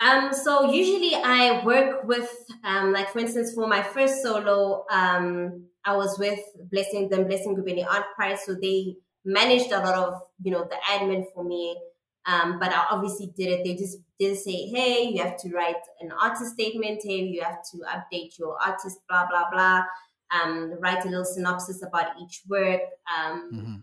Um, 0.00 0.32
so 0.32 0.70
usually 0.70 1.14
I 1.14 1.64
work 1.64 2.04
with, 2.04 2.30
um, 2.64 2.92
like 2.92 3.10
for 3.10 3.18
instance, 3.20 3.54
for 3.54 3.66
my 3.66 3.82
first 3.82 4.22
solo, 4.22 4.84
um, 4.90 5.64
I 5.84 5.96
was 5.96 6.18
with 6.18 6.40
Blessing 6.70 7.08
them 7.08 7.26
Blessing 7.26 7.54
Group 7.54 7.68
in 7.68 7.76
the 7.76 7.84
Art 7.84 8.04
Prize, 8.14 8.44
so 8.44 8.54
they 8.54 8.96
managed 9.24 9.72
a 9.72 9.78
lot 9.78 9.94
of 9.94 10.14
you 10.42 10.52
know 10.52 10.64
the 10.64 10.76
admin 10.90 11.24
for 11.34 11.44
me. 11.44 11.80
Um, 12.26 12.58
but 12.58 12.72
I 12.72 12.86
obviously 12.90 13.32
did 13.36 13.48
it. 13.48 13.64
They 13.64 13.76
just 13.76 13.98
did 14.18 14.36
say, 14.36 14.66
hey, 14.66 15.08
you 15.14 15.22
have 15.22 15.36
to 15.38 15.50
write 15.54 15.76
an 16.00 16.10
artist 16.10 16.52
statement. 16.54 17.00
Hey, 17.04 17.20
you 17.22 17.40
have 17.42 17.62
to 17.70 17.78
update 17.88 18.36
your 18.38 18.60
artist, 18.60 18.98
blah 19.08 19.26
blah 19.28 19.48
blah. 19.50 19.84
Um, 20.30 20.74
write 20.80 21.04
a 21.04 21.08
little 21.08 21.24
synopsis 21.24 21.82
about 21.82 22.20
each 22.20 22.42
work. 22.48 22.80
Um, 23.16 23.50
Mhm. 23.52 23.82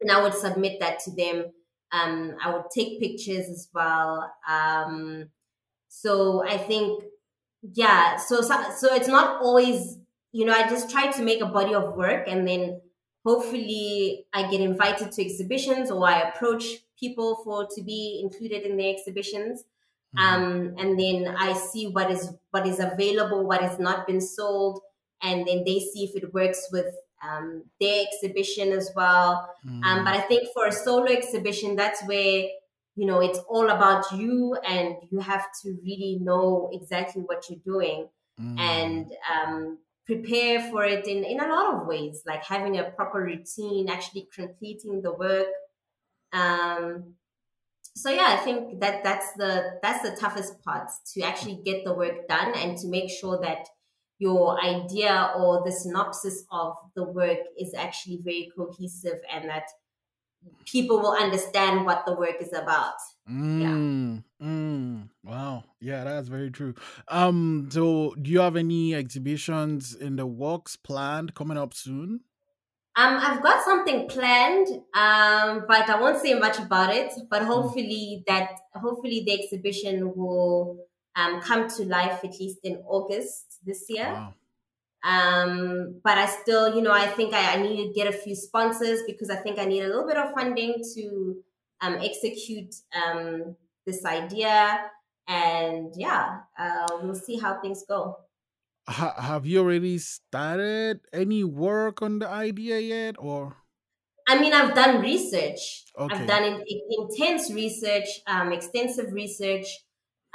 and 0.00 0.10
I 0.10 0.22
would 0.22 0.34
submit 0.34 0.80
that 0.80 1.00
to 1.00 1.10
them. 1.10 1.52
Um, 1.92 2.36
I 2.42 2.50
would 2.54 2.70
take 2.72 3.00
pictures 3.00 3.48
as 3.48 3.68
well. 3.74 4.32
Um, 4.48 5.28
so 5.90 6.42
I 6.48 6.56
think, 6.56 7.04
yeah. 7.74 8.16
So, 8.16 8.40
so 8.40 8.54
so 8.74 8.94
it's 8.94 9.08
not 9.08 9.42
always, 9.42 9.98
you 10.32 10.46
know. 10.46 10.54
I 10.54 10.68
just 10.70 10.88
try 10.88 11.10
to 11.10 11.22
make 11.22 11.42
a 11.42 11.46
body 11.46 11.74
of 11.74 11.96
work, 11.96 12.26
and 12.26 12.48
then 12.48 12.80
hopefully 13.26 14.24
I 14.32 14.48
get 14.50 14.60
invited 14.62 15.12
to 15.12 15.22
exhibitions, 15.22 15.90
or 15.90 16.08
I 16.08 16.30
approach 16.30 16.64
people 16.98 17.42
for 17.44 17.66
to 17.74 17.82
be 17.82 18.20
included 18.22 18.62
in 18.62 18.76
their 18.78 18.94
exhibitions. 18.94 19.64
Um, 20.18 20.74
and 20.78 20.98
then 20.98 21.36
I 21.38 21.52
see 21.52 21.86
what 21.86 22.10
is 22.10 22.32
what 22.50 22.66
is 22.66 22.80
available, 22.80 23.44
what 23.44 23.60
has 23.60 23.78
not 23.78 24.06
been 24.06 24.20
sold, 24.20 24.80
and 25.22 25.46
then 25.46 25.64
they 25.64 25.80
see 25.80 26.04
if 26.04 26.16
it 26.16 26.32
works 26.32 26.68
with 26.72 26.94
um, 27.22 27.64
their 27.80 28.06
exhibition 28.06 28.72
as 28.72 28.90
well. 28.96 29.48
Um, 29.84 30.04
but 30.04 30.14
I 30.14 30.20
think 30.20 30.48
for 30.54 30.66
a 30.66 30.72
solo 30.72 31.06
exhibition, 31.06 31.76
that's 31.76 32.02
where 32.06 32.44
you 32.96 33.06
know 33.06 33.20
it's 33.20 33.38
all 33.48 33.70
about 33.70 34.04
you, 34.12 34.56
and 34.66 34.96
you 35.10 35.20
have 35.20 35.46
to 35.62 35.76
really 35.84 36.18
know 36.20 36.70
exactly 36.72 37.22
what 37.22 37.44
you're 37.48 37.60
doing 37.64 38.08
Mm. 38.40 38.58
and 38.58 39.12
um, 39.30 39.78
prepare 40.06 40.60
for 40.70 40.84
it 40.84 41.06
in 41.06 41.24
in 41.24 41.40
a 41.40 41.46
lot 41.46 41.74
of 41.74 41.86
ways, 41.86 42.22
like 42.26 42.42
having 42.44 42.78
a 42.78 42.90
proper 42.90 43.20
routine, 43.22 43.88
actually 43.88 44.28
completing 44.34 45.02
the 45.02 45.12
work. 45.12 45.48
Um, 46.32 47.14
so 47.94 48.10
yeah, 48.10 48.28
I 48.28 48.36
think 48.36 48.80
that 48.80 49.04
that's 49.04 49.32
the 49.34 49.78
that's 49.82 50.08
the 50.08 50.16
toughest 50.16 50.62
part 50.62 50.88
to 51.12 51.22
actually 51.22 51.60
get 51.64 51.84
the 51.84 51.92
work 51.92 52.28
done 52.28 52.54
and 52.56 52.78
to 52.78 52.88
make 52.88 53.10
sure 53.10 53.38
that 53.42 53.66
your 54.18 54.58
idea 54.62 55.32
or 55.36 55.62
the 55.64 55.72
synopsis 55.72 56.44
of 56.50 56.74
the 56.94 57.04
work 57.04 57.38
is 57.58 57.74
actually 57.74 58.20
very 58.22 58.50
cohesive 58.56 59.20
and 59.32 59.48
that 59.48 59.64
people 60.66 61.00
will 61.00 61.12
understand 61.12 61.84
what 61.84 62.04
the 62.06 62.14
work 62.14 62.36
is 62.40 62.52
about. 62.52 62.94
Mm, 63.28 64.24
mm, 64.42 65.08
wow. 65.22 65.64
Yeah, 65.80 66.04
that's 66.04 66.28
very 66.28 66.50
true. 66.50 66.74
Um, 67.08 67.68
so 67.70 68.14
do 68.20 68.30
you 68.30 68.40
have 68.40 68.56
any 68.56 68.94
exhibitions 68.94 69.94
in 69.94 70.16
the 70.16 70.26
works 70.26 70.76
planned 70.76 71.34
coming 71.34 71.56
up 71.56 71.74
soon? 71.74 72.20
Um, 72.96 73.18
I've 73.20 73.42
got 73.42 73.64
something 73.64 74.08
planned, 74.08 74.66
um, 74.94 75.64
but 75.68 75.88
I 75.88 75.98
won't 76.00 76.20
say 76.20 76.34
much 76.34 76.58
about 76.58 76.94
it. 76.94 77.12
But 77.30 77.42
hopefully 77.42 78.24
that 78.26 78.50
hopefully 78.74 79.22
the 79.24 79.32
exhibition 79.32 80.12
will 80.16 80.86
um, 81.14 81.40
come 81.40 81.68
to 81.68 81.84
life 81.84 82.24
at 82.24 82.38
least 82.40 82.58
in 82.64 82.82
August 82.86 83.60
this 83.64 83.84
year. 83.88 84.06
Wow. 84.06 84.34
Um, 85.02 86.00
but 86.04 86.18
I 86.18 86.26
still, 86.26 86.74
you 86.74 86.82
know, 86.82 86.92
I 86.92 87.06
think 87.06 87.32
I, 87.34 87.54
I 87.54 87.62
need 87.62 87.88
to 87.88 87.92
get 87.92 88.06
a 88.06 88.12
few 88.12 88.34
sponsors 88.34 89.00
because 89.06 89.30
I 89.30 89.36
think 89.36 89.58
I 89.58 89.64
need 89.64 89.82
a 89.82 89.86
little 89.86 90.06
bit 90.06 90.16
of 90.16 90.32
funding 90.34 90.82
to 90.94 91.42
um, 91.80 91.94
execute 92.00 92.74
um, 92.94 93.56
this 93.86 94.04
idea. 94.04 94.90
And 95.26 95.92
yeah, 95.96 96.40
uh, 96.58 96.86
we'll 97.02 97.14
see 97.14 97.38
how 97.38 97.60
things 97.60 97.84
go. 97.88 98.18
Ha- 98.88 99.20
have 99.20 99.46
you 99.46 99.60
already 99.60 99.98
started 99.98 101.00
any 101.12 101.44
work 101.44 102.02
on 102.02 102.18
the 102.18 102.28
idea 102.28 102.80
yet, 102.80 103.16
or? 103.18 103.56
I 104.28 104.40
mean, 104.40 104.52
I've 104.52 104.74
done 104.74 105.00
research. 105.00 105.84
Okay. 105.98 106.14
I've 106.14 106.26
done 106.26 106.44
in, 106.44 106.54
in- 106.66 106.80
intense 106.90 107.52
research, 107.52 108.06
um, 108.26 108.52
extensive 108.52 109.12
research, 109.12 109.66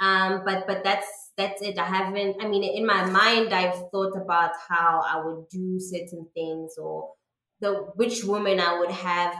um, 0.00 0.42
but 0.44 0.66
but 0.66 0.84
that's 0.84 1.06
that's 1.36 1.62
it. 1.62 1.78
I 1.78 1.84
haven't. 1.84 2.36
I 2.42 2.48
mean, 2.48 2.62
in 2.64 2.86
my 2.86 3.04
mind, 3.04 3.52
I've 3.52 3.90
thought 3.90 4.16
about 4.16 4.52
how 4.68 5.02
I 5.04 5.22
would 5.24 5.48
do 5.48 5.78
certain 5.80 6.28
things, 6.34 6.76
or 6.78 7.12
the 7.60 7.74
which 7.94 8.24
woman 8.24 8.60
I 8.60 8.78
would 8.78 8.90
have 8.90 9.34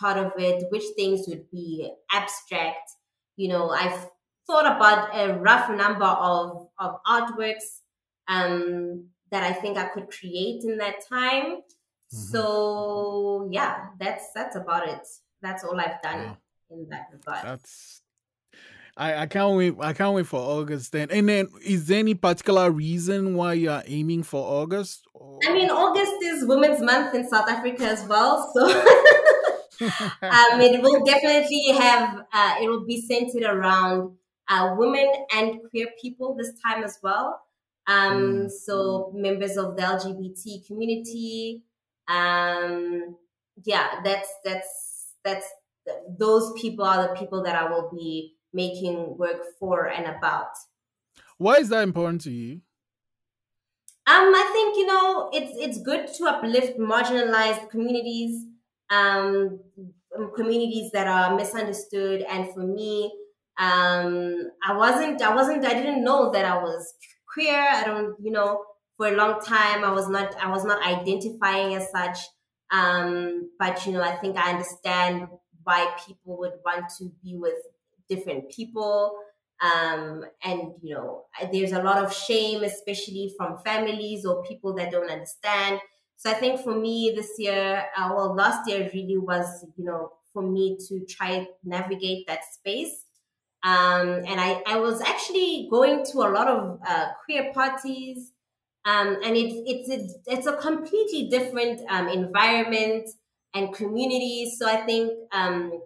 part 0.00 0.18
of 0.18 0.32
it, 0.38 0.64
which 0.70 0.84
things 0.96 1.26
would 1.28 1.50
be 1.50 1.90
abstract. 2.10 2.90
You 3.36 3.48
know, 3.48 3.70
I've 3.70 4.08
thought 4.46 4.66
about 4.76 5.14
a 5.14 5.38
rough 5.38 5.70
number 5.70 6.04
of 6.04 6.68
of 6.78 6.96
artworks 7.06 7.80
um, 8.28 9.06
that 9.30 9.42
I 9.42 9.52
think 9.52 9.78
I 9.78 9.88
could 9.88 10.10
create 10.10 10.64
in 10.64 10.78
that 10.78 10.96
time. 11.08 11.62
Mhm. 12.12 12.30
So 12.32 13.48
yeah, 13.50 13.88
that's 13.98 14.32
that's 14.34 14.56
about 14.56 14.88
it. 14.88 15.06
That's 15.40 15.64
all 15.64 15.78
I've 15.80 16.00
done 16.02 16.24
Wow. 16.26 16.36
in 16.70 16.88
that 16.90 17.08
regard. 17.12 17.44
That's 17.44 18.01
I, 18.96 19.22
I 19.22 19.26
can't 19.26 19.56
wait 19.56 19.74
I 19.80 19.92
can't 19.94 20.14
wait 20.14 20.26
for 20.26 20.38
August 20.40 20.92
then. 20.92 21.10
And 21.10 21.28
then 21.28 21.48
is 21.64 21.86
there 21.86 21.98
any 21.98 22.14
particular 22.14 22.70
reason 22.70 23.34
why 23.36 23.54
you 23.54 23.70
are 23.70 23.82
aiming 23.86 24.22
for 24.22 24.42
August? 24.42 25.04
Or- 25.14 25.38
I 25.46 25.52
mean, 25.52 25.70
August 25.70 26.12
is 26.22 26.46
Women's 26.46 26.80
Month 26.80 27.14
in 27.14 27.28
South 27.28 27.48
Africa 27.48 27.84
as 27.84 28.04
well, 28.06 28.50
so 28.54 28.66
um, 29.80 30.60
it 30.60 30.82
will 30.82 31.04
definitely 31.04 31.72
have 31.78 32.24
uh, 32.32 32.54
it 32.62 32.68
will 32.68 32.84
be 32.84 33.00
centered 33.00 33.44
around 33.44 34.16
uh, 34.48 34.74
women 34.76 35.06
and 35.34 35.60
queer 35.70 35.86
people 36.00 36.34
this 36.36 36.52
time 36.64 36.84
as 36.84 36.98
well. 37.02 37.40
Um, 37.86 38.12
Mm. 38.46 38.50
so 38.50 39.10
members 39.14 39.56
of 39.56 39.76
the 39.76 39.82
LGBT 39.82 40.66
community. 40.66 41.64
Um, 42.08 43.16
yeah, 43.64 44.00
that's 44.04 44.28
that's 44.44 45.14
that's 45.24 45.46
those 46.18 46.52
people 46.60 46.84
are 46.84 47.08
the 47.08 47.14
people 47.14 47.42
that 47.42 47.56
I 47.56 47.68
will 47.68 47.90
be 47.90 48.34
making 48.52 49.16
work 49.16 49.42
for 49.58 49.86
and 49.86 50.06
about. 50.06 50.52
why 51.38 51.56
is 51.56 51.68
that 51.70 51.82
important 51.82 52.20
to 52.22 52.30
you? 52.30 52.60
Um, 54.04 54.34
I 54.34 54.50
think 54.52 54.76
you 54.76 54.86
know 54.86 55.30
it's 55.32 55.52
it's 55.56 55.80
good 55.80 56.08
to 56.14 56.24
uplift 56.26 56.78
marginalized 56.78 57.70
communities, 57.70 58.46
um, 58.90 59.60
um, 60.16 60.32
communities 60.34 60.90
that 60.92 61.06
are 61.06 61.36
misunderstood. 61.36 62.22
And 62.22 62.52
for 62.52 62.60
me, 62.60 63.12
um, 63.58 64.50
I 64.66 64.76
wasn't, 64.76 65.22
I 65.22 65.34
wasn't, 65.34 65.64
I 65.64 65.74
didn't 65.74 66.04
know 66.04 66.30
that 66.32 66.44
I 66.44 66.62
was 66.62 66.94
queer. 67.32 67.60
I 67.60 67.84
don't, 67.84 68.16
you 68.20 68.32
know, 68.32 68.64
for 68.96 69.08
a 69.08 69.16
long 69.16 69.40
time 69.40 69.84
I 69.84 69.92
was 69.92 70.08
not, 70.08 70.34
I 70.36 70.50
was 70.50 70.64
not 70.64 70.84
identifying 70.84 71.74
as 71.74 71.90
such. 71.90 72.18
Um, 72.70 73.50
but 73.58 73.84
you 73.86 73.92
know, 73.92 74.02
I 74.02 74.16
think 74.16 74.36
I 74.36 74.52
understand 74.52 75.28
why 75.62 75.94
people 76.06 76.38
would 76.38 76.54
want 76.64 76.86
to 76.98 77.12
be 77.22 77.36
with 77.36 77.58
different 78.08 78.50
people 78.50 79.16
um, 79.62 80.24
and 80.42 80.72
you 80.82 80.94
know 80.94 81.26
there's 81.52 81.72
a 81.72 81.82
lot 81.82 82.02
of 82.02 82.12
shame 82.12 82.64
especially 82.64 83.32
from 83.36 83.58
families 83.64 84.24
or 84.24 84.42
people 84.44 84.74
that 84.74 84.90
don't 84.90 85.10
understand. 85.10 85.80
So 86.16 86.30
i 86.30 86.34
think 86.34 86.60
for 86.60 86.74
me 86.76 87.12
this 87.16 87.30
year 87.38 87.84
uh, 87.96 88.10
well 88.14 88.34
last 88.34 88.68
year 88.68 88.90
really 88.92 89.18
was 89.18 89.66
you 89.76 89.84
know 89.84 90.12
for 90.32 90.42
me 90.42 90.78
to 90.88 91.04
try 91.06 91.46
navigate 91.64 92.26
that 92.26 92.40
space. 92.44 93.04
Um, 93.64 94.08
and 94.26 94.40
I, 94.40 94.60
I 94.66 94.78
was 94.80 95.00
actually 95.00 95.68
going 95.70 96.04
to 96.06 96.18
a 96.18 96.30
lot 96.30 96.48
of 96.48 96.80
uh, 96.86 97.08
queer 97.24 97.52
parties 97.52 98.32
um, 98.84 99.18
and 99.24 99.36
it's 99.36 99.54
it's 99.66 99.88
it's, 99.90 100.14
it's 100.26 100.46
a 100.46 100.56
completely 100.56 101.28
different 101.28 101.82
um, 101.88 102.08
environment 102.08 103.08
and 103.54 103.72
community. 103.74 104.52
So 104.58 104.68
i 104.68 104.78
think 104.78 105.12
um, 105.32 105.81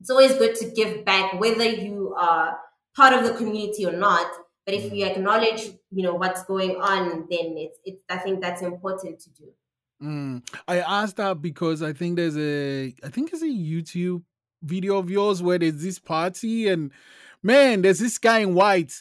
it's 0.00 0.10
always 0.10 0.34
good 0.34 0.54
to 0.54 0.70
give 0.70 1.04
back 1.04 1.38
whether 1.40 1.64
you 1.64 2.14
are 2.18 2.58
part 2.96 3.12
of 3.12 3.24
the 3.24 3.34
community 3.34 3.86
or 3.86 3.92
not 3.92 4.26
but 4.64 4.74
if 4.74 4.92
you 4.92 5.04
acknowledge 5.04 5.66
you 5.90 6.02
know 6.02 6.14
what's 6.14 6.44
going 6.44 6.76
on 6.76 7.26
then 7.30 7.54
it's 7.56 7.78
it's 7.84 8.02
i 8.08 8.16
think 8.16 8.40
that's 8.40 8.62
important 8.62 9.18
to 9.20 9.30
do 9.30 9.52
Mm. 10.02 10.46
I 10.68 10.80
asked 10.80 11.16
that 11.16 11.40
because 11.40 11.82
I 11.82 11.92
think 11.92 12.16
there's 12.16 12.36
a 12.36 12.94
I 13.02 13.08
think 13.08 13.32
it's 13.32 13.42
a 13.42 13.46
YouTube 13.46 14.22
video 14.62 14.98
of 14.98 15.10
yours 15.10 15.42
where 15.42 15.58
there's 15.58 15.82
this 15.82 15.98
party 15.98 16.68
and 16.68 16.90
man, 17.42 17.82
there's 17.82 17.98
this 17.98 18.18
guy 18.18 18.40
in 18.40 18.54
white. 18.54 18.92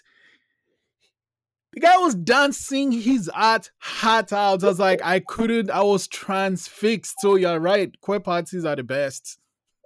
The 1.73 1.81
guy 1.81 1.97
was 1.97 2.15
dancing 2.15 2.93
his 2.93 3.29
art 3.29 3.71
heart 3.79 4.31
out. 4.31 4.63
I 4.63 4.67
was 4.67 4.79
like, 4.79 5.01
I 5.03 5.19
couldn't, 5.19 5.69
I 5.69 5.81
was 5.83 6.07
transfixed. 6.07 7.15
So 7.19 7.35
you're 7.35 7.59
right, 7.59 7.99
queer 7.99 8.21
parties 8.21 8.63
are 8.63 8.77
the 8.77 8.83
best. 8.83 9.37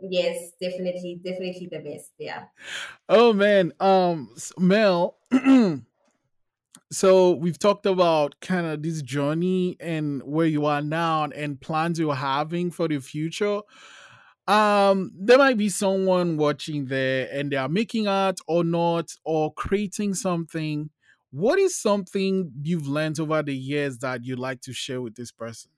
Yes 0.02 0.52
definitely 0.62 1.20
definitely 1.24 1.68
the 1.72 1.80
best 1.80 2.14
yeah 2.18 2.46
Oh 3.08 3.34
man, 3.34 3.74
um, 3.80 4.36
Mel. 4.58 5.18
so 6.92 7.32
we've 7.32 7.60
talked 7.60 7.86
about 7.86 8.40
kind 8.42 8.66
of 8.66 8.82
this 8.82 9.02
journey 9.02 9.76
and 9.80 10.22
where 10.24 10.48
you 10.48 10.66
are 10.66 10.82
now 10.82 11.26
and 11.26 11.60
plans 11.62 12.00
you're 12.00 12.16
having 12.16 12.72
for 12.72 12.88
the 12.88 13.00
future. 13.00 13.62
Um, 14.48 15.12
there 15.16 15.38
might 15.38 15.58
be 15.58 15.70
someone 15.70 16.38
watching 16.38 16.86
there 16.86 17.30
and 17.32 17.52
they 17.52 17.58
are 17.58 17.70
making 17.70 18.08
art 18.08 18.40
or 18.48 18.64
not 18.64 19.12
or 19.24 19.54
creating 19.54 20.16
something. 20.16 20.90
What 21.32 21.60
is 21.60 21.76
something 21.78 22.52
you've 22.64 22.88
learned 22.88 23.20
over 23.20 23.44
the 23.44 23.56
years 23.56 24.00
that 24.00 24.26
you'd 24.26 24.40
like 24.40 24.62
to 24.62 24.74
share 24.74 25.02
with 25.02 25.16
this 25.16 25.32
person? 25.32 25.72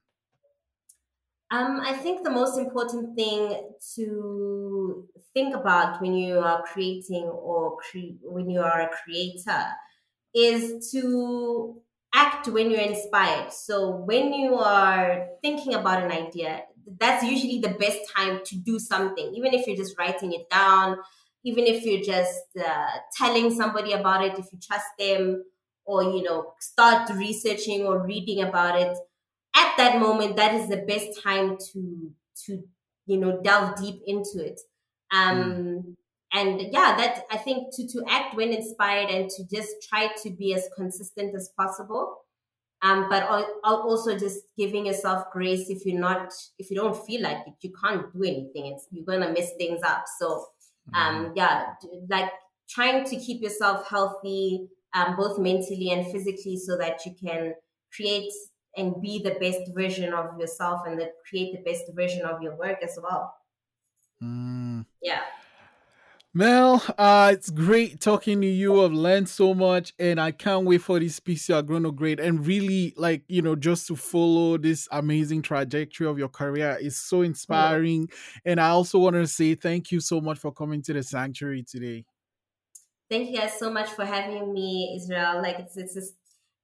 Um, 1.51 1.81
I 1.83 1.93
think 1.93 2.23
the 2.23 2.29
most 2.29 2.57
important 2.57 3.13
thing 3.15 3.71
to 3.95 5.07
think 5.33 5.53
about 5.53 6.01
when 6.01 6.13
you 6.13 6.39
are 6.39 6.63
creating 6.63 7.25
or 7.25 7.75
cre- 7.77 8.19
when 8.23 8.49
you 8.49 8.61
are 8.61 8.81
a 8.81 8.89
creator 8.89 9.65
is 10.33 10.89
to 10.91 11.81
act 12.13 12.47
when 12.47 12.71
you're 12.71 12.81
inspired. 12.81 13.51
So 13.51 13.91
when 13.97 14.33
you 14.33 14.55
are 14.55 15.27
thinking 15.41 15.73
about 15.73 16.03
an 16.03 16.11
idea, 16.11 16.63
that's 16.99 17.23
usually 17.25 17.59
the 17.59 17.75
best 17.77 17.99
time 18.15 18.41
to 18.45 18.57
do 18.57 18.79
something, 18.79 19.33
even 19.35 19.53
if 19.53 19.67
you're 19.67 19.77
just 19.77 19.97
writing 19.99 20.33
it 20.33 20.49
down, 20.49 20.97
even 21.43 21.65
if 21.65 21.83
you're 21.83 22.01
just 22.03 22.43
uh, 22.65 22.87
telling 23.17 23.51
somebody 23.53 23.91
about 23.93 24.23
it, 24.23 24.39
if 24.39 24.45
you 24.53 24.59
trust 24.59 24.87
them, 24.97 25.43
or 25.85 26.03
you 26.03 26.23
know, 26.23 26.53
start 26.59 27.09
researching 27.15 27.85
or 27.85 28.05
reading 28.05 28.41
about 28.41 28.79
it 28.79 28.97
at 29.55 29.75
that 29.77 29.99
moment 29.99 30.35
that 30.35 30.53
is 30.53 30.67
the 30.69 30.77
best 30.87 31.21
time 31.23 31.57
to 31.57 32.11
to 32.45 32.63
you 33.05 33.17
know 33.17 33.41
delve 33.41 33.75
deep 33.79 34.01
into 34.05 34.43
it. 34.45 34.59
Um 35.11 35.97
and 36.33 36.61
yeah 36.61 36.95
that 36.95 37.25
i 37.29 37.35
think 37.37 37.75
to 37.75 37.85
to 37.87 38.01
act 38.07 38.35
when 38.37 38.53
inspired 38.53 39.09
and 39.09 39.29
to 39.29 39.43
just 39.53 39.69
try 39.89 40.07
to 40.23 40.29
be 40.29 40.53
as 40.53 40.69
consistent 40.75 41.35
as 41.35 41.49
possible. 41.57 42.17
Um 42.81 43.09
but 43.09 43.23
al- 43.23 43.59
al- 43.65 43.81
also 43.83 44.17
just 44.17 44.39
giving 44.57 44.85
yourself 44.85 45.25
grace 45.31 45.69
if 45.69 45.85
you're 45.85 45.99
not 45.99 46.31
if 46.57 46.69
you 46.71 46.77
don't 46.77 46.97
feel 47.05 47.21
like 47.21 47.39
it 47.47 47.53
you 47.61 47.73
can't 47.83 48.11
do 48.13 48.23
anything. 48.23 48.67
It's 48.67 48.87
you're 48.91 49.05
gonna 49.05 49.33
mess 49.33 49.51
things 49.57 49.81
up. 49.83 50.05
So 50.19 50.47
um 50.93 51.33
yeah 51.35 51.73
like 52.09 52.31
trying 52.69 53.03
to 53.05 53.17
keep 53.17 53.41
yourself 53.41 53.87
healthy 53.89 54.67
um, 54.93 55.15
both 55.15 55.39
mentally 55.39 55.89
and 55.91 56.11
physically 56.11 56.57
so 56.57 56.77
that 56.77 57.05
you 57.05 57.13
can 57.21 57.53
create 57.95 58.31
and 58.77 59.01
be 59.01 59.21
the 59.23 59.35
best 59.39 59.59
version 59.75 60.13
of 60.13 60.39
yourself 60.39 60.81
and 60.85 60.99
that 60.99 61.11
create 61.27 61.53
the 61.53 61.61
best 61.69 61.83
version 61.93 62.25
of 62.25 62.41
your 62.41 62.55
work 62.55 62.77
as 62.83 62.97
well 63.01 63.35
Mm. 64.23 64.85
yeah 65.01 65.21
Mel, 66.33 66.81
uh, 66.97 67.31
it's 67.33 67.49
great 67.49 67.99
talking 67.99 68.39
to 68.39 68.47
you. 68.47 68.85
I've 68.85 68.93
learned 68.93 69.27
so 69.27 69.53
much, 69.53 69.93
and 69.99 70.17
I 70.17 70.31
can't 70.31 70.65
wait 70.65 70.77
for 70.77 70.97
this 70.97 71.19
piece 71.19 71.49
you 71.49 71.55
are 71.55 71.61
going 71.61 71.83
to 71.83 71.91
grade. 71.91 72.21
And 72.21 72.47
really, 72.47 72.93
like 72.95 73.23
you 73.27 73.41
know, 73.41 73.53
just 73.53 73.85
to 73.87 73.97
follow 73.97 74.57
this 74.57 74.87
amazing 74.93 75.41
trajectory 75.41 76.07
of 76.07 76.17
your 76.17 76.29
career 76.29 76.77
is 76.79 76.95
so 76.95 77.21
inspiring. 77.23 78.07
Yeah. 78.07 78.51
And 78.51 78.61
I 78.61 78.69
also 78.69 78.99
want 78.99 79.17
to 79.17 79.27
say 79.27 79.55
thank 79.55 79.91
you 79.91 79.99
so 79.99 80.21
much 80.21 80.39
for 80.39 80.53
coming 80.53 80.81
to 80.83 80.93
the 80.93 81.03
sanctuary 81.03 81.63
today. 81.63 82.05
Thank 83.09 83.29
you 83.29 83.37
guys 83.37 83.59
so 83.59 83.69
much 83.69 83.89
for 83.89 84.05
having 84.05 84.53
me, 84.53 84.95
Israel. 84.95 85.41
Like 85.41 85.59
it's 85.59 85.75
it's 85.75 85.95
just, 85.95 86.13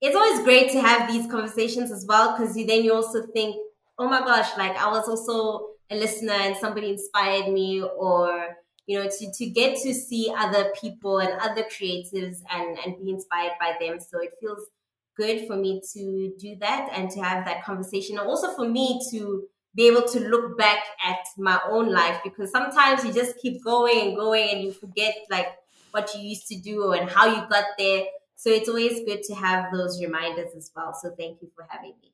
it's 0.02 0.16
always 0.16 0.44
great 0.44 0.72
to 0.72 0.82
have 0.82 1.12
these 1.12 1.30
conversations 1.30 1.92
as 1.92 2.06
well 2.08 2.38
because 2.38 2.54
then 2.56 2.84
you 2.84 2.94
also 2.94 3.26
think, 3.28 3.56
oh 3.98 4.08
my 4.08 4.20
gosh, 4.20 4.56
like 4.58 4.76
I 4.78 4.90
was 4.92 5.08
also 5.08 5.70
a 5.90 5.96
listener 5.96 6.34
and 6.34 6.56
somebody 6.56 6.92
inspired 6.92 7.52
me 7.52 7.82
or 7.82 8.56
you 8.86 9.00
know 9.00 9.10
to, 9.10 9.32
to 9.34 9.46
get 9.50 9.78
to 9.82 9.94
see 9.94 10.32
other 10.36 10.72
people 10.80 11.20
and 11.20 11.32
other 11.42 11.64
creatives 11.64 12.38
and 12.52 12.78
and 12.86 12.98
be 13.04 13.10
inspired 13.12 13.54
by 13.60 13.74
them. 13.80 14.00
So 14.00 14.20
it 14.20 14.32
feels 14.40 14.64
good 15.16 15.48
for 15.48 15.56
me 15.56 15.82
to 15.94 16.34
do 16.40 16.56
that 16.60 16.90
and 16.94 17.10
to 17.12 17.22
have 17.22 17.46
that 17.46 17.64
conversation 17.64 18.20
and 18.20 18.28
also 18.28 18.54
for 18.56 18.68
me 18.70 19.02
to 19.12 19.44
be 19.76 19.88
able 19.88 20.04
to 20.08 20.20
look 20.20 20.58
back 20.58 20.80
at 21.04 21.18
my 21.38 21.60
own 21.70 21.92
life 21.92 22.20
because 22.24 22.52
sometimes 22.52 23.04
you 23.04 23.12
just 23.12 23.38
keep 23.40 23.64
going 23.64 24.00
and 24.10 24.16
going 24.16 24.50
and 24.50 24.62
you 24.62 24.72
forget 24.72 25.16
like 25.30 25.48
what 25.92 26.14
you 26.14 26.22
used 26.22 26.48
to 26.48 26.60
do 26.60 26.92
and 26.92 27.10
how 27.10 27.26
you 27.26 27.48
got 27.50 27.64
there 27.78 28.04
so 28.38 28.50
it's 28.52 28.70
always 28.70 29.06
good 29.06 29.24
to 29.24 29.36
have 29.36 29.74
those 29.74 30.02
reminders 30.02 30.56
as 30.56 30.72
well. 30.76 30.94
So 30.94 31.12
thank 31.18 31.42
you 31.42 31.52
for 31.56 31.68
having 31.70 31.96
me 32.02 32.14